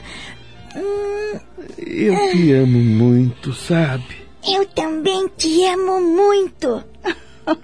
[0.76, 1.39] Hum...
[1.80, 4.22] Eu te amo muito, sabe?
[4.47, 6.84] Eu também te amo muito.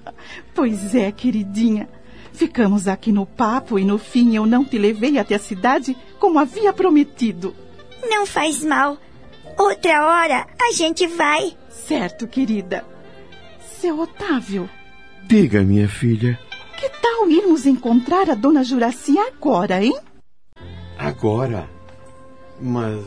[0.56, 1.88] pois é, queridinha.
[2.34, 6.40] Ficamos aqui no papo e no fim eu não te levei até a cidade como
[6.40, 7.56] havia prometido.
[8.10, 8.98] Não faz mal.
[9.58, 11.58] Outra hora a gente vai.
[11.70, 12.86] Certo, querida.
[13.80, 14.70] Seu Otávio.
[15.24, 16.40] Diga, minha filha.
[16.78, 19.98] Que tal irmos encontrar a dona Juraci agora, hein?
[20.98, 21.68] Agora?
[22.60, 23.04] Mas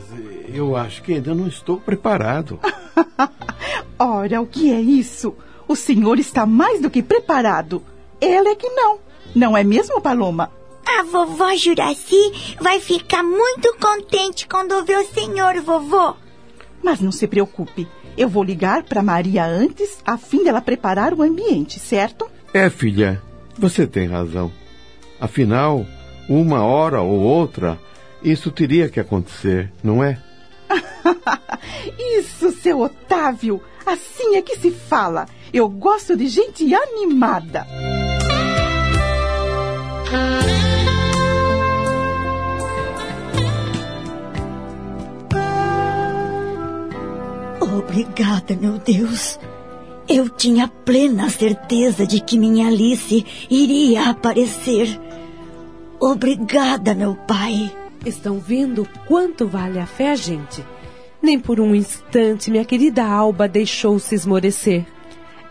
[0.53, 2.59] eu acho que ainda não estou preparado.
[3.97, 5.35] Ora, o que é isso?
[5.67, 7.83] O senhor está mais do que preparado.
[8.19, 8.99] Ela é que não.
[9.33, 10.51] Não é mesmo, Paloma?
[10.85, 16.15] A vovó Juraci vai ficar muito contente quando ver o senhor, vovô.
[16.83, 17.87] Mas não se preocupe.
[18.17, 22.29] Eu vou ligar para Maria antes, a fim dela preparar o ambiente, certo?
[22.53, 23.21] É, filha.
[23.57, 24.51] Você tem razão.
[25.19, 25.85] Afinal,
[26.27, 27.79] uma hora ou outra,
[28.23, 30.17] isso teria que acontecer, não é?
[32.17, 33.61] isso, seu Otávio.
[33.85, 35.25] Assim é que se fala.
[35.53, 37.65] Eu gosto de gente animada.
[47.77, 49.39] Obrigada, meu Deus.
[50.07, 54.99] Eu tinha plena certeza de que minha Alice iria aparecer.
[55.99, 57.71] Obrigada, meu pai.
[58.05, 60.65] Estão vendo quanto vale a fé, gente?
[61.21, 64.85] Nem por um instante minha querida Alba deixou-se esmorecer.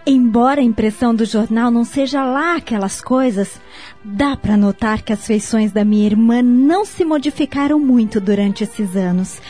[0.06, 3.60] Embora a impressão do jornal não seja lá aquelas coisas,
[4.04, 8.96] dá para notar que as feições da minha irmã não se modificaram muito durante esses
[8.96, 9.40] anos.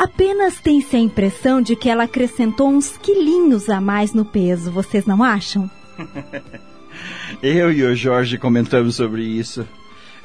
[0.00, 5.04] Apenas tem-se a impressão de que ela acrescentou uns quilinhos a mais no peso, vocês
[5.04, 5.70] não acham?
[7.42, 9.68] Eu e o Jorge comentamos sobre isso.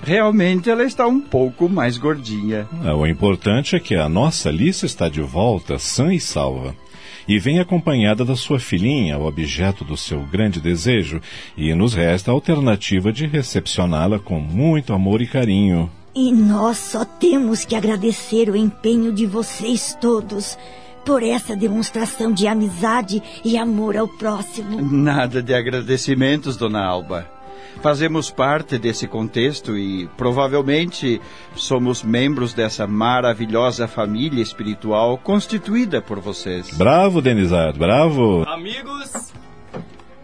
[0.02, 2.66] Realmente ela está um pouco mais gordinha.
[2.86, 6.74] É, o importante é que a nossa Alice está de volta, sã e salva.
[7.28, 11.20] E vem acompanhada da sua filhinha, o objeto do seu grande desejo,
[11.58, 15.92] e nos resta a alternativa de recepcioná-la com muito amor e carinho.
[16.16, 20.58] E nós só temos que agradecer o empenho de vocês todos
[21.06, 24.82] por essa demonstração de amizade e amor ao próximo.
[24.82, 27.30] Nada de agradecimentos, dona Alba.
[27.82, 31.22] Fazemos parte desse contexto e provavelmente
[31.54, 36.70] somos membros dessa maravilhosa família espiritual constituída por vocês.
[36.78, 38.46] Bravo, Denizado, bravo!
[38.48, 39.34] Amigos!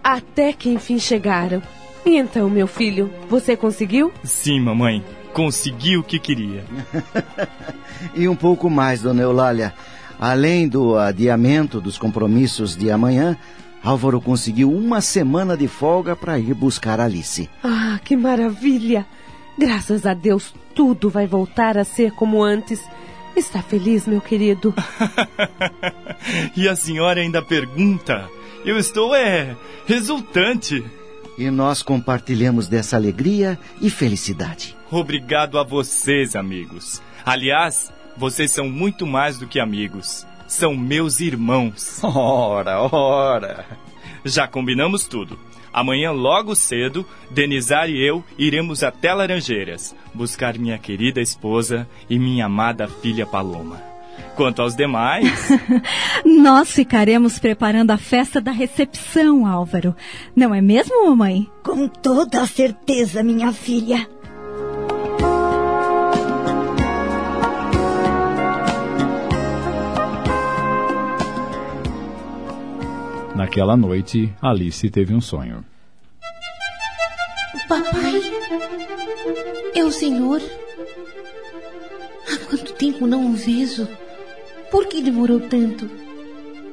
[0.02, 1.62] Até que enfim chegaram.
[2.06, 4.12] E então, meu filho, você conseguiu?
[4.24, 6.66] Sim, mamãe consegui o que queria.
[8.16, 9.74] e um pouco mais, dona Eulália.
[10.20, 13.38] Além do adiamento dos compromissos de amanhã,
[13.84, 17.50] Álvaro conseguiu uma semana de folga para ir buscar Alice.
[17.64, 19.06] Ah, que maravilha!
[19.58, 22.82] Graças a Deus, tudo vai voltar a ser como antes.
[23.36, 24.74] Está feliz, meu querido?
[26.56, 28.30] e a senhora ainda pergunta?
[28.64, 29.56] Eu estou, é,
[29.88, 30.84] resultante.
[31.38, 34.76] E nós compartilhamos dessa alegria e felicidade.
[34.92, 37.02] Obrigado a vocês, amigos.
[37.26, 40.26] Aliás, vocês são muito mais do que amigos.
[40.48, 42.00] São meus irmãos.
[42.04, 43.66] Ora, ora.
[44.26, 45.40] Já combinamos tudo.
[45.74, 52.46] Amanhã, logo cedo, Denizar e eu iremos até Laranjeiras buscar minha querida esposa e minha
[52.46, 53.91] amada filha Paloma.
[54.42, 55.50] Quanto aos demais.
[56.26, 59.96] Nós ficaremos preparando a festa da recepção, Álvaro.
[60.36, 61.48] Não é mesmo, mamãe?
[61.62, 64.10] Com toda a certeza, minha filha.
[73.36, 75.64] Naquela noite, Alice teve um sonho.
[77.70, 78.20] Papai,
[79.76, 80.42] é o senhor?
[82.52, 83.88] quanto tempo não o vejo?
[84.72, 85.90] Por que demorou tanto?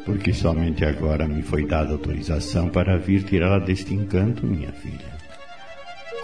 [0.05, 5.19] Porque somente agora me foi dada autorização para vir tirá-la deste encanto, minha filha.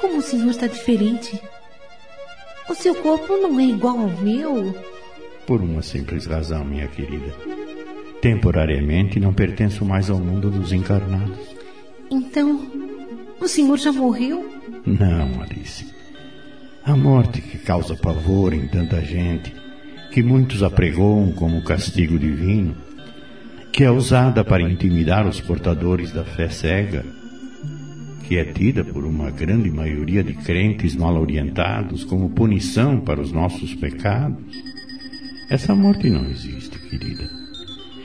[0.01, 1.39] Como o senhor está diferente?
[2.69, 4.75] O seu corpo não é igual ao meu?
[5.47, 7.35] Por uma simples razão, minha querida.
[8.23, 11.39] Temporariamente não pertenço mais ao mundo dos encarnados.
[12.11, 12.71] Então,
[13.41, 14.49] o senhor já morreu?
[14.87, 15.93] Não, Alice.
[16.85, 19.55] A morte que causa pavor em tanta gente,
[20.15, 22.77] que muitos apregoam como castigo divino,
[23.73, 27.05] que é usada para intimidar os portadores da fé cega,
[28.23, 33.33] que é tida por uma grande maioria de crentes mal orientados como punição para os
[33.33, 34.39] nossos pecados.
[35.51, 37.29] Essa morte não existe, querida.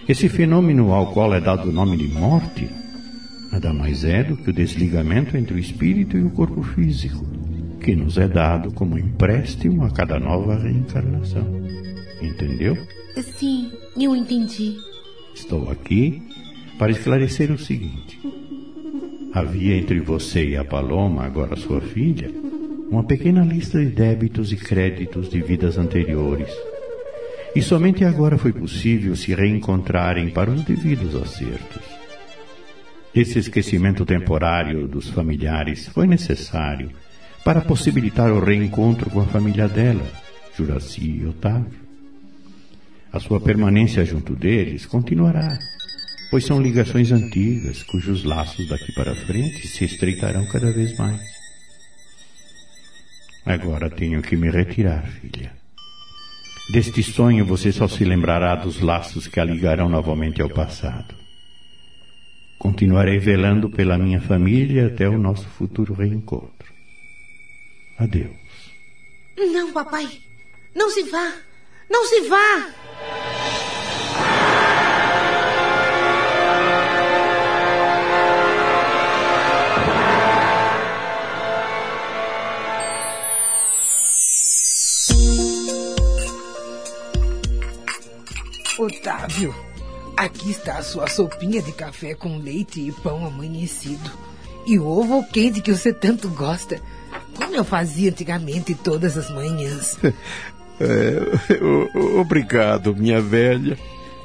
[0.08, 2.68] Esse fenômeno ao qual é dado o nome de morte
[3.52, 7.24] nada mais é do que o desligamento entre o espírito e o corpo físico,
[7.80, 11.70] que nos é dado como empréstimo a cada nova reencarnação.
[12.22, 12.78] Entendeu?
[13.38, 14.78] Sim, eu entendi.
[15.34, 16.22] Estou aqui
[16.78, 18.20] para esclarecer o seguinte.
[19.34, 22.32] Havia entre você e a Paloma, agora sua filha,
[22.90, 26.50] uma pequena lista de débitos e créditos de vidas anteriores.
[27.56, 31.84] E somente agora foi possível se reencontrarem para os devidos acertos.
[33.14, 36.92] Esse esquecimento temporário dos familiares foi necessário
[37.44, 40.06] para possibilitar o reencontro com a família dela,
[40.56, 41.89] Juraci e Otávio.
[43.12, 45.58] A sua permanência junto deles continuará,
[46.30, 51.22] pois são ligações antigas cujos laços daqui para frente se estreitarão cada vez mais.
[53.46, 55.52] Agora tenho que me retirar, filha.
[56.72, 61.16] Deste sonho você só se lembrará dos laços que a ligarão novamente ao passado.
[62.60, 66.72] Continuarei velando pela minha família até o nosso futuro reencontro.
[67.98, 68.36] Adeus.
[69.36, 70.08] Não, papai.
[70.76, 71.34] Não se vá.
[71.90, 72.79] Não se vá.
[88.80, 89.54] Otávio,
[90.16, 94.10] aqui está a sua sopinha de café com leite e pão amanhecido.
[94.66, 96.82] E o ovo quente que você tanto gosta.
[97.36, 99.98] Como eu fazia antigamente todas as manhãs.
[100.80, 101.60] É,
[102.20, 103.78] obrigado, minha velha.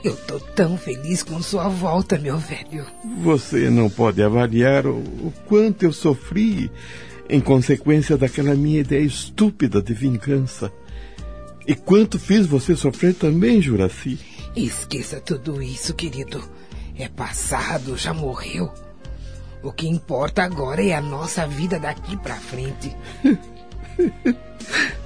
[0.02, 2.86] Eu tô tão feliz com sua volta, meu velho.
[3.22, 6.70] Você não pode avaliar o, o quanto eu sofri
[7.28, 10.70] em consequência daquela minha ideia estúpida de vingança.
[11.66, 14.18] E quanto fiz você sofrer também, Juraci.
[14.54, 16.44] Esqueça tudo isso, querido.
[16.96, 18.70] É passado, já morreu.
[19.62, 22.94] O que importa agora é a nossa vida daqui pra frente.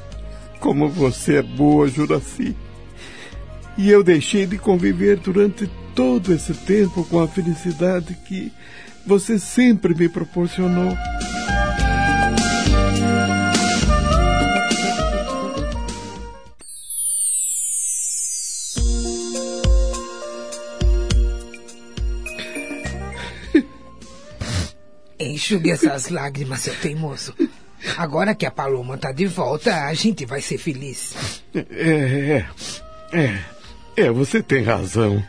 [0.60, 2.56] Como você é boa, Juraci.
[3.76, 8.52] E eu deixei de conviver durante todo esse tempo com a felicidade que
[9.06, 10.96] você sempre me proporcionou.
[25.20, 27.34] Enxugue essas lágrimas, seu teimoso.
[27.96, 31.42] Agora que a Paloma tá de volta, a gente vai ser feliz.
[31.54, 32.46] É, é,
[33.12, 33.44] é,
[33.96, 35.22] é, você tem razão.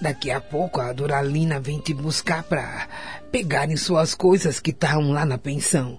[0.00, 2.88] Daqui a pouco a Doralina vem te buscar pra
[3.30, 5.98] pegarem suas coisas que estão lá na pensão.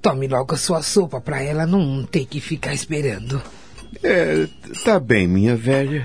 [0.00, 3.42] Tome logo a sua sopa pra ela não ter que ficar esperando.
[4.02, 4.48] É,
[4.84, 6.04] tá bem, minha velha.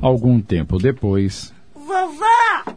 [0.00, 2.76] Algum tempo depois, Vovó!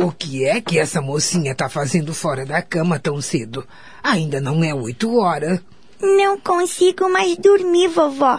[0.00, 3.66] O que é que essa mocinha tá fazendo fora da cama tão cedo?
[4.00, 5.60] Ainda não é oito horas.
[6.00, 8.38] Não consigo mais dormir, vovó.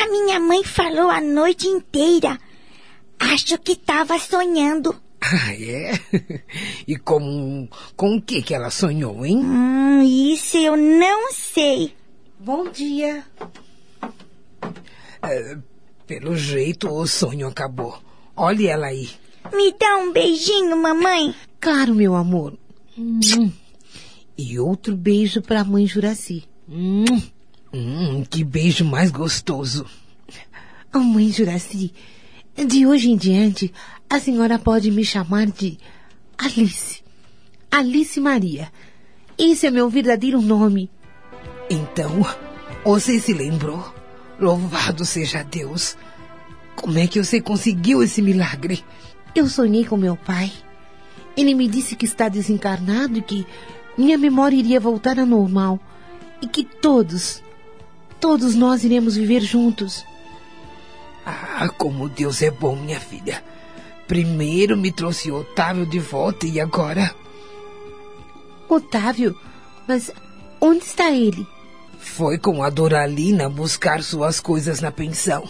[0.00, 2.38] A minha mãe falou a noite inteira.
[3.18, 4.94] Acho que estava sonhando.
[5.20, 5.98] Ah, é?
[6.86, 9.38] E com, com o que que ela sonhou, hein?
[9.38, 11.96] Hum, isso eu não sei.
[12.38, 13.24] Bom dia.
[15.20, 15.56] É,
[16.06, 17.98] pelo jeito, o sonho acabou.
[18.36, 19.10] Olhe ela aí.
[19.54, 21.34] Me dá um beijinho, mamãe.
[21.60, 22.58] Claro, meu amor.
[22.98, 23.50] Hum.
[24.38, 26.44] E outro beijo para a mãe Juraci.
[26.68, 27.04] Hum,
[27.72, 29.86] hum, que beijo mais gostoso.
[30.94, 31.92] Oh, mãe Juraci,
[32.54, 33.72] de hoje em diante,
[34.08, 35.78] a senhora pode me chamar de
[36.38, 37.02] Alice.
[37.70, 38.72] Alice Maria.
[39.38, 40.90] Esse é meu verdadeiro nome.
[41.68, 42.24] Então,
[42.84, 43.94] você se lembrou?
[44.40, 45.96] Louvado seja Deus.
[46.74, 48.84] Como é que você conseguiu esse milagre?
[49.36, 50.50] Eu sonhei com meu pai.
[51.36, 53.46] Ele me disse que está desencarnado e que
[53.98, 55.78] minha memória iria voltar ao normal.
[56.40, 57.42] E que todos,
[58.18, 60.02] todos nós iremos viver juntos.
[61.26, 63.44] Ah, como Deus é bom, minha filha.
[64.08, 67.14] Primeiro me trouxe Otávio de volta e agora.
[68.66, 69.38] Otávio?
[69.86, 70.10] Mas
[70.58, 71.46] onde está ele?
[71.98, 75.46] Foi com a Doralina buscar suas coisas na pensão.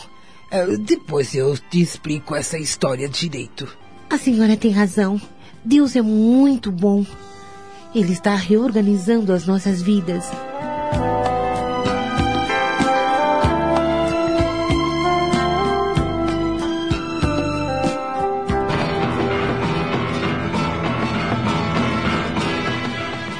[0.52, 3.76] Uh, depois eu te explico essa história direito.
[4.08, 5.20] A senhora tem razão.
[5.64, 7.04] Deus é muito bom.
[7.94, 10.30] Ele está reorganizando as nossas vidas.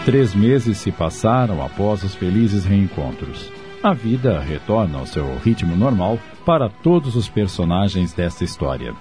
[0.07, 3.51] Três meses se passaram após os felizes reencontros.
[3.87, 8.93] A vida retorna ao seu ritmo normal para todos os personagens desta história.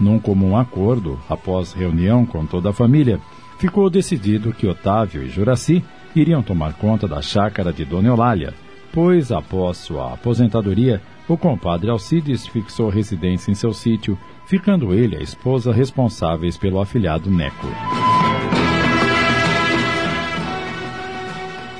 [0.00, 3.20] Num comum acordo, após reunião com toda a família,
[3.58, 5.84] ficou decidido que Otávio e Juraci
[6.14, 8.54] iriam tomar conta da chácara de Dona Eulália,
[8.90, 15.20] pois, após sua aposentadoria, o compadre Alcides fixou residência em seu sítio, ficando ele a
[15.20, 17.66] esposa responsáveis pelo afilhado Neco.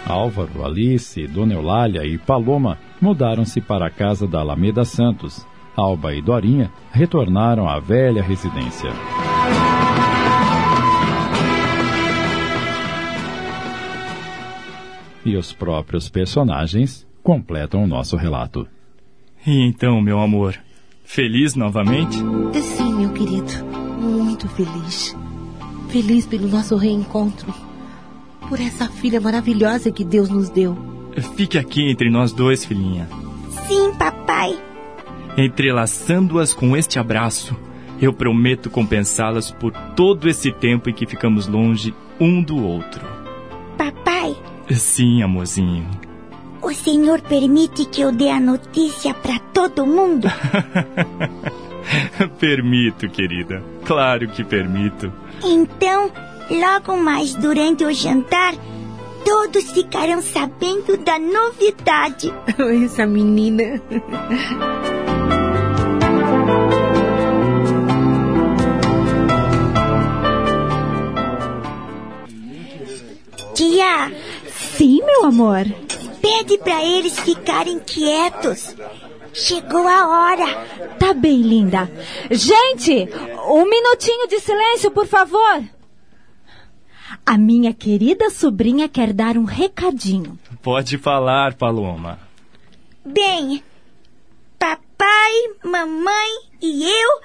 [0.06, 5.44] Álvaro, Alice, Dona Eulália e Paloma mudaram-se para a casa da Alameda Santos.
[5.76, 8.88] Alba e Dorinha retornaram à velha residência.
[15.24, 18.66] E os próprios personagens completam o nosso relato.
[19.44, 20.56] E então, meu amor,
[21.04, 22.16] feliz novamente?
[22.54, 23.52] Sim, meu querido,
[24.00, 25.16] muito feliz.
[25.88, 27.52] Feliz pelo nosso reencontro
[28.48, 30.77] por essa filha maravilhosa que Deus nos deu.
[31.36, 33.09] Fique aqui entre nós dois, filhinha.
[33.66, 34.56] Sim, papai.
[35.36, 37.56] Entrelaçando-as com este abraço,
[38.01, 43.05] eu prometo compensá-las por todo esse tempo em que ficamos longe um do outro.
[43.77, 44.36] Papai?
[44.70, 45.89] Sim, amorzinho.
[46.62, 50.28] O senhor permite que eu dê a notícia para todo mundo?
[52.40, 53.62] permito, querida.
[53.85, 55.12] Claro que permito.
[55.44, 56.10] Então,
[56.51, 58.55] Logo mais durante o jantar,
[59.24, 62.32] todos ficarão sabendo da novidade.
[62.85, 63.82] Essa menina.
[73.55, 74.12] Tia!
[74.77, 75.64] Sim, meu amor.
[76.20, 78.77] Pede para eles ficarem quietos.
[79.32, 80.66] Chegou a hora.
[80.98, 81.90] Tá bem, linda.
[82.31, 83.09] Gente,
[83.48, 85.75] um minutinho de silêncio, por favor.
[87.24, 90.38] A minha querida sobrinha quer dar um recadinho.
[90.62, 92.18] Pode falar, Paloma.
[93.04, 93.62] Bem,
[94.58, 95.32] papai,
[95.64, 96.30] mamãe
[96.60, 97.20] e eu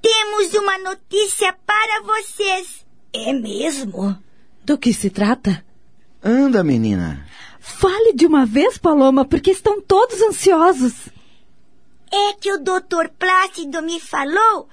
[0.00, 2.84] temos uma notícia para vocês.
[3.12, 4.16] É mesmo?
[4.64, 5.64] Do que se trata?
[6.22, 7.26] Anda, menina.
[7.58, 11.08] Fale de uma vez, Paloma, porque estão todos ansiosos.
[12.10, 14.68] É que o doutor Plácido me falou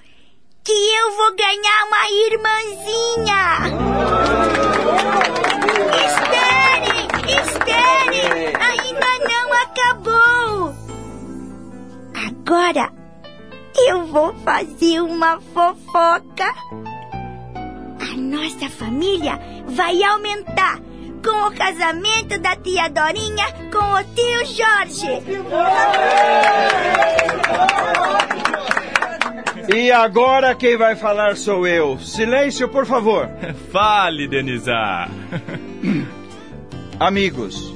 [0.68, 3.42] que eu vou ganhar uma irmãzinha.
[6.04, 7.08] Esperem,
[7.40, 10.76] esperem, ainda não acabou.
[12.14, 12.92] Agora
[13.78, 16.54] eu vou fazer uma fofoca.
[18.02, 20.78] A nossa família vai aumentar
[21.24, 25.22] com o casamento da tia Dorinha com o tio Jorge.
[29.74, 31.98] E agora quem vai falar sou eu.
[31.98, 33.28] Silêncio, por favor.
[33.70, 35.10] Fale, Denizar.
[36.98, 37.74] Amigos,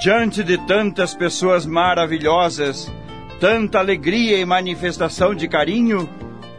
[0.00, 2.90] diante de tantas pessoas maravilhosas,
[3.38, 6.08] tanta alegria e manifestação de carinho,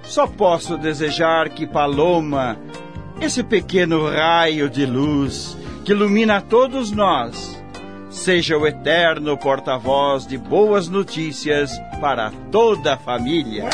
[0.04, 2.56] só posso desejar que Paloma,
[3.20, 7.62] esse pequeno raio de luz que ilumina todos nós,
[8.12, 13.70] seja o eterno porta-voz de boas notícias para toda a família.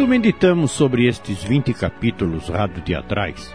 [0.00, 3.54] Quando meditamos sobre estes 20 capítulos radioteatrais,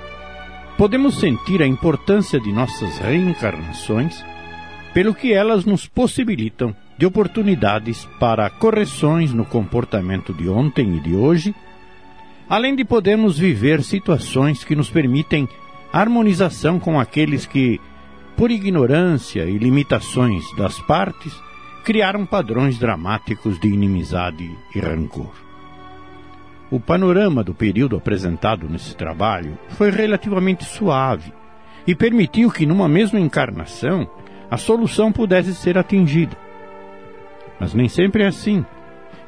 [0.77, 4.23] podemos sentir a importância de nossas reencarnações,
[4.93, 11.15] pelo que elas nos possibilitam de oportunidades para correções no comportamento de ontem e de
[11.15, 11.55] hoje,
[12.47, 15.49] além de podermos viver situações que nos permitem
[15.91, 17.81] harmonização com aqueles que
[18.37, 21.33] por ignorância e limitações das partes,
[21.83, 25.44] criaram padrões dramáticos de inimizade e rancor.
[26.75, 31.31] O panorama do período apresentado nesse trabalho foi relativamente suave
[31.87, 34.05] e permitiu que, numa mesma encarnação,
[34.51, 36.35] a solução pudesse ser atingida.
[37.61, 38.65] Mas nem sempre é assim.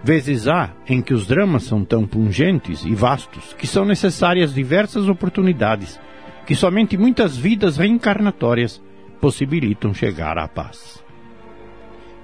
[0.03, 5.07] Vezes há em que os dramas são tão pungentes e vastos que são necessárias diversas
[5.07, 5.97] oportunidades
[6.45, 8.83] que somente muitas vidas reencarnatórias
[9.21, 11.01] possibilitam chegar à paz.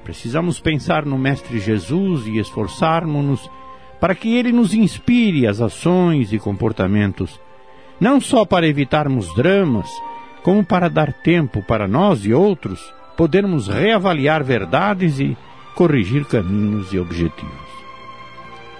[0.03, 3.49] Precisamos pensar no Mestre Jesus e esforçarmos-nos
[4.03, 7.39] para que ele nos inspire as ações e comportamentos,
[8.01, 9.89] não só para evitarmos dramas,
[10.43, 15.37] como para dar tempo para nós e outros podermos reavaliar verdades e
[15.73, 17.53] corrigir caminhos e objetivos.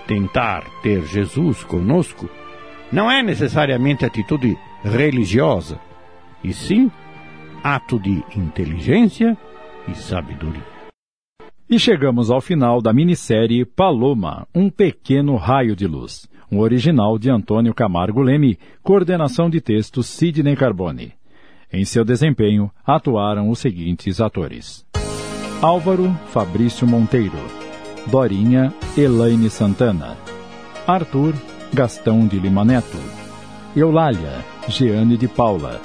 [0.06, 2.30] Tentar ter Jesus conosco
[2.92, 5.80] não é necessariamente atitude religiosa,
[6.44, 6.92] e sim
[7.64, 9.38] ato de inteligência
[9.88, 10.73] e sabedoria.
[11.74, 17.32] E chegamos ao final da minissérie Paloma, um pequeno raio de luz, um original de
[17.32, 21.14] Antônio Camargo Leme, coordenação de textos Sidney Carbone.
[21.72, 24.86] Em seu desempenho, atuaram os seguintes atores:
[25.64, 27.40] Álvaro Fabrício Monteiro,
[28.06, 30.16] Dorinha Elaine Santana,
[30.86, 31.34] Arthur
[31.74, 33.00] Gastão de Lima Neto,
[33.76, 35.82] Eulália Jeane de Paula,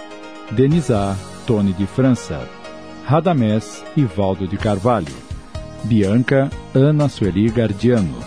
[0.51, 1.17] Denizar
[1.47, 2.47] Tony de França,
[3.07, 5.28] Radamés Ivaldo de Carvalho,
[5.85, 8.19] Bianca Ana Sueli Gardiano,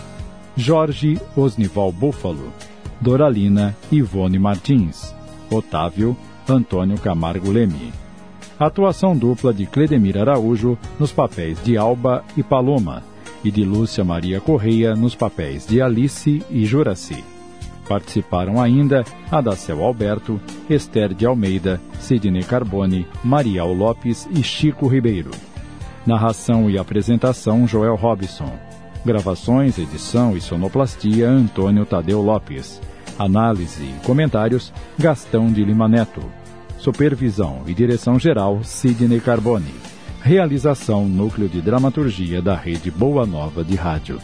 [0.56, 2.52] Jorge Osnival Búfalo,
[3.00, 5.14] Doralina Ivone Martins,
[5.50, 6.16] Otávio
[6.48, 7.92] Antônio Camargo Leme.
[8.58, 13.02] Atuação dupla de Cledemir Araújo nos papéis de Alba e Paloma
[13.44, 17.22] e de Lúcia Maria Correia nos papéis de Alice e Juraci.
[17.88, 25.30] Participaram ainda Adacel Alberto, Esther de Almeida, Sidney Carbone, Marial Lopes e Chico Ribeiro.
[26.04, 28.50] Narração e apresentação Joel Robson.
[29.04, 32.80] Gravações, edição e sonoplastia Antônio Tadeu Lopes.
[33.16, 36.20] Análise e comentários Gastão de Lima Neto.
[36.76, 39.74] Supervisão e direção geral Sidney Carbone.
[40.20, 44.18] Realização Núcleo de Dramaturgia da Rede Boa Nova de Rádio.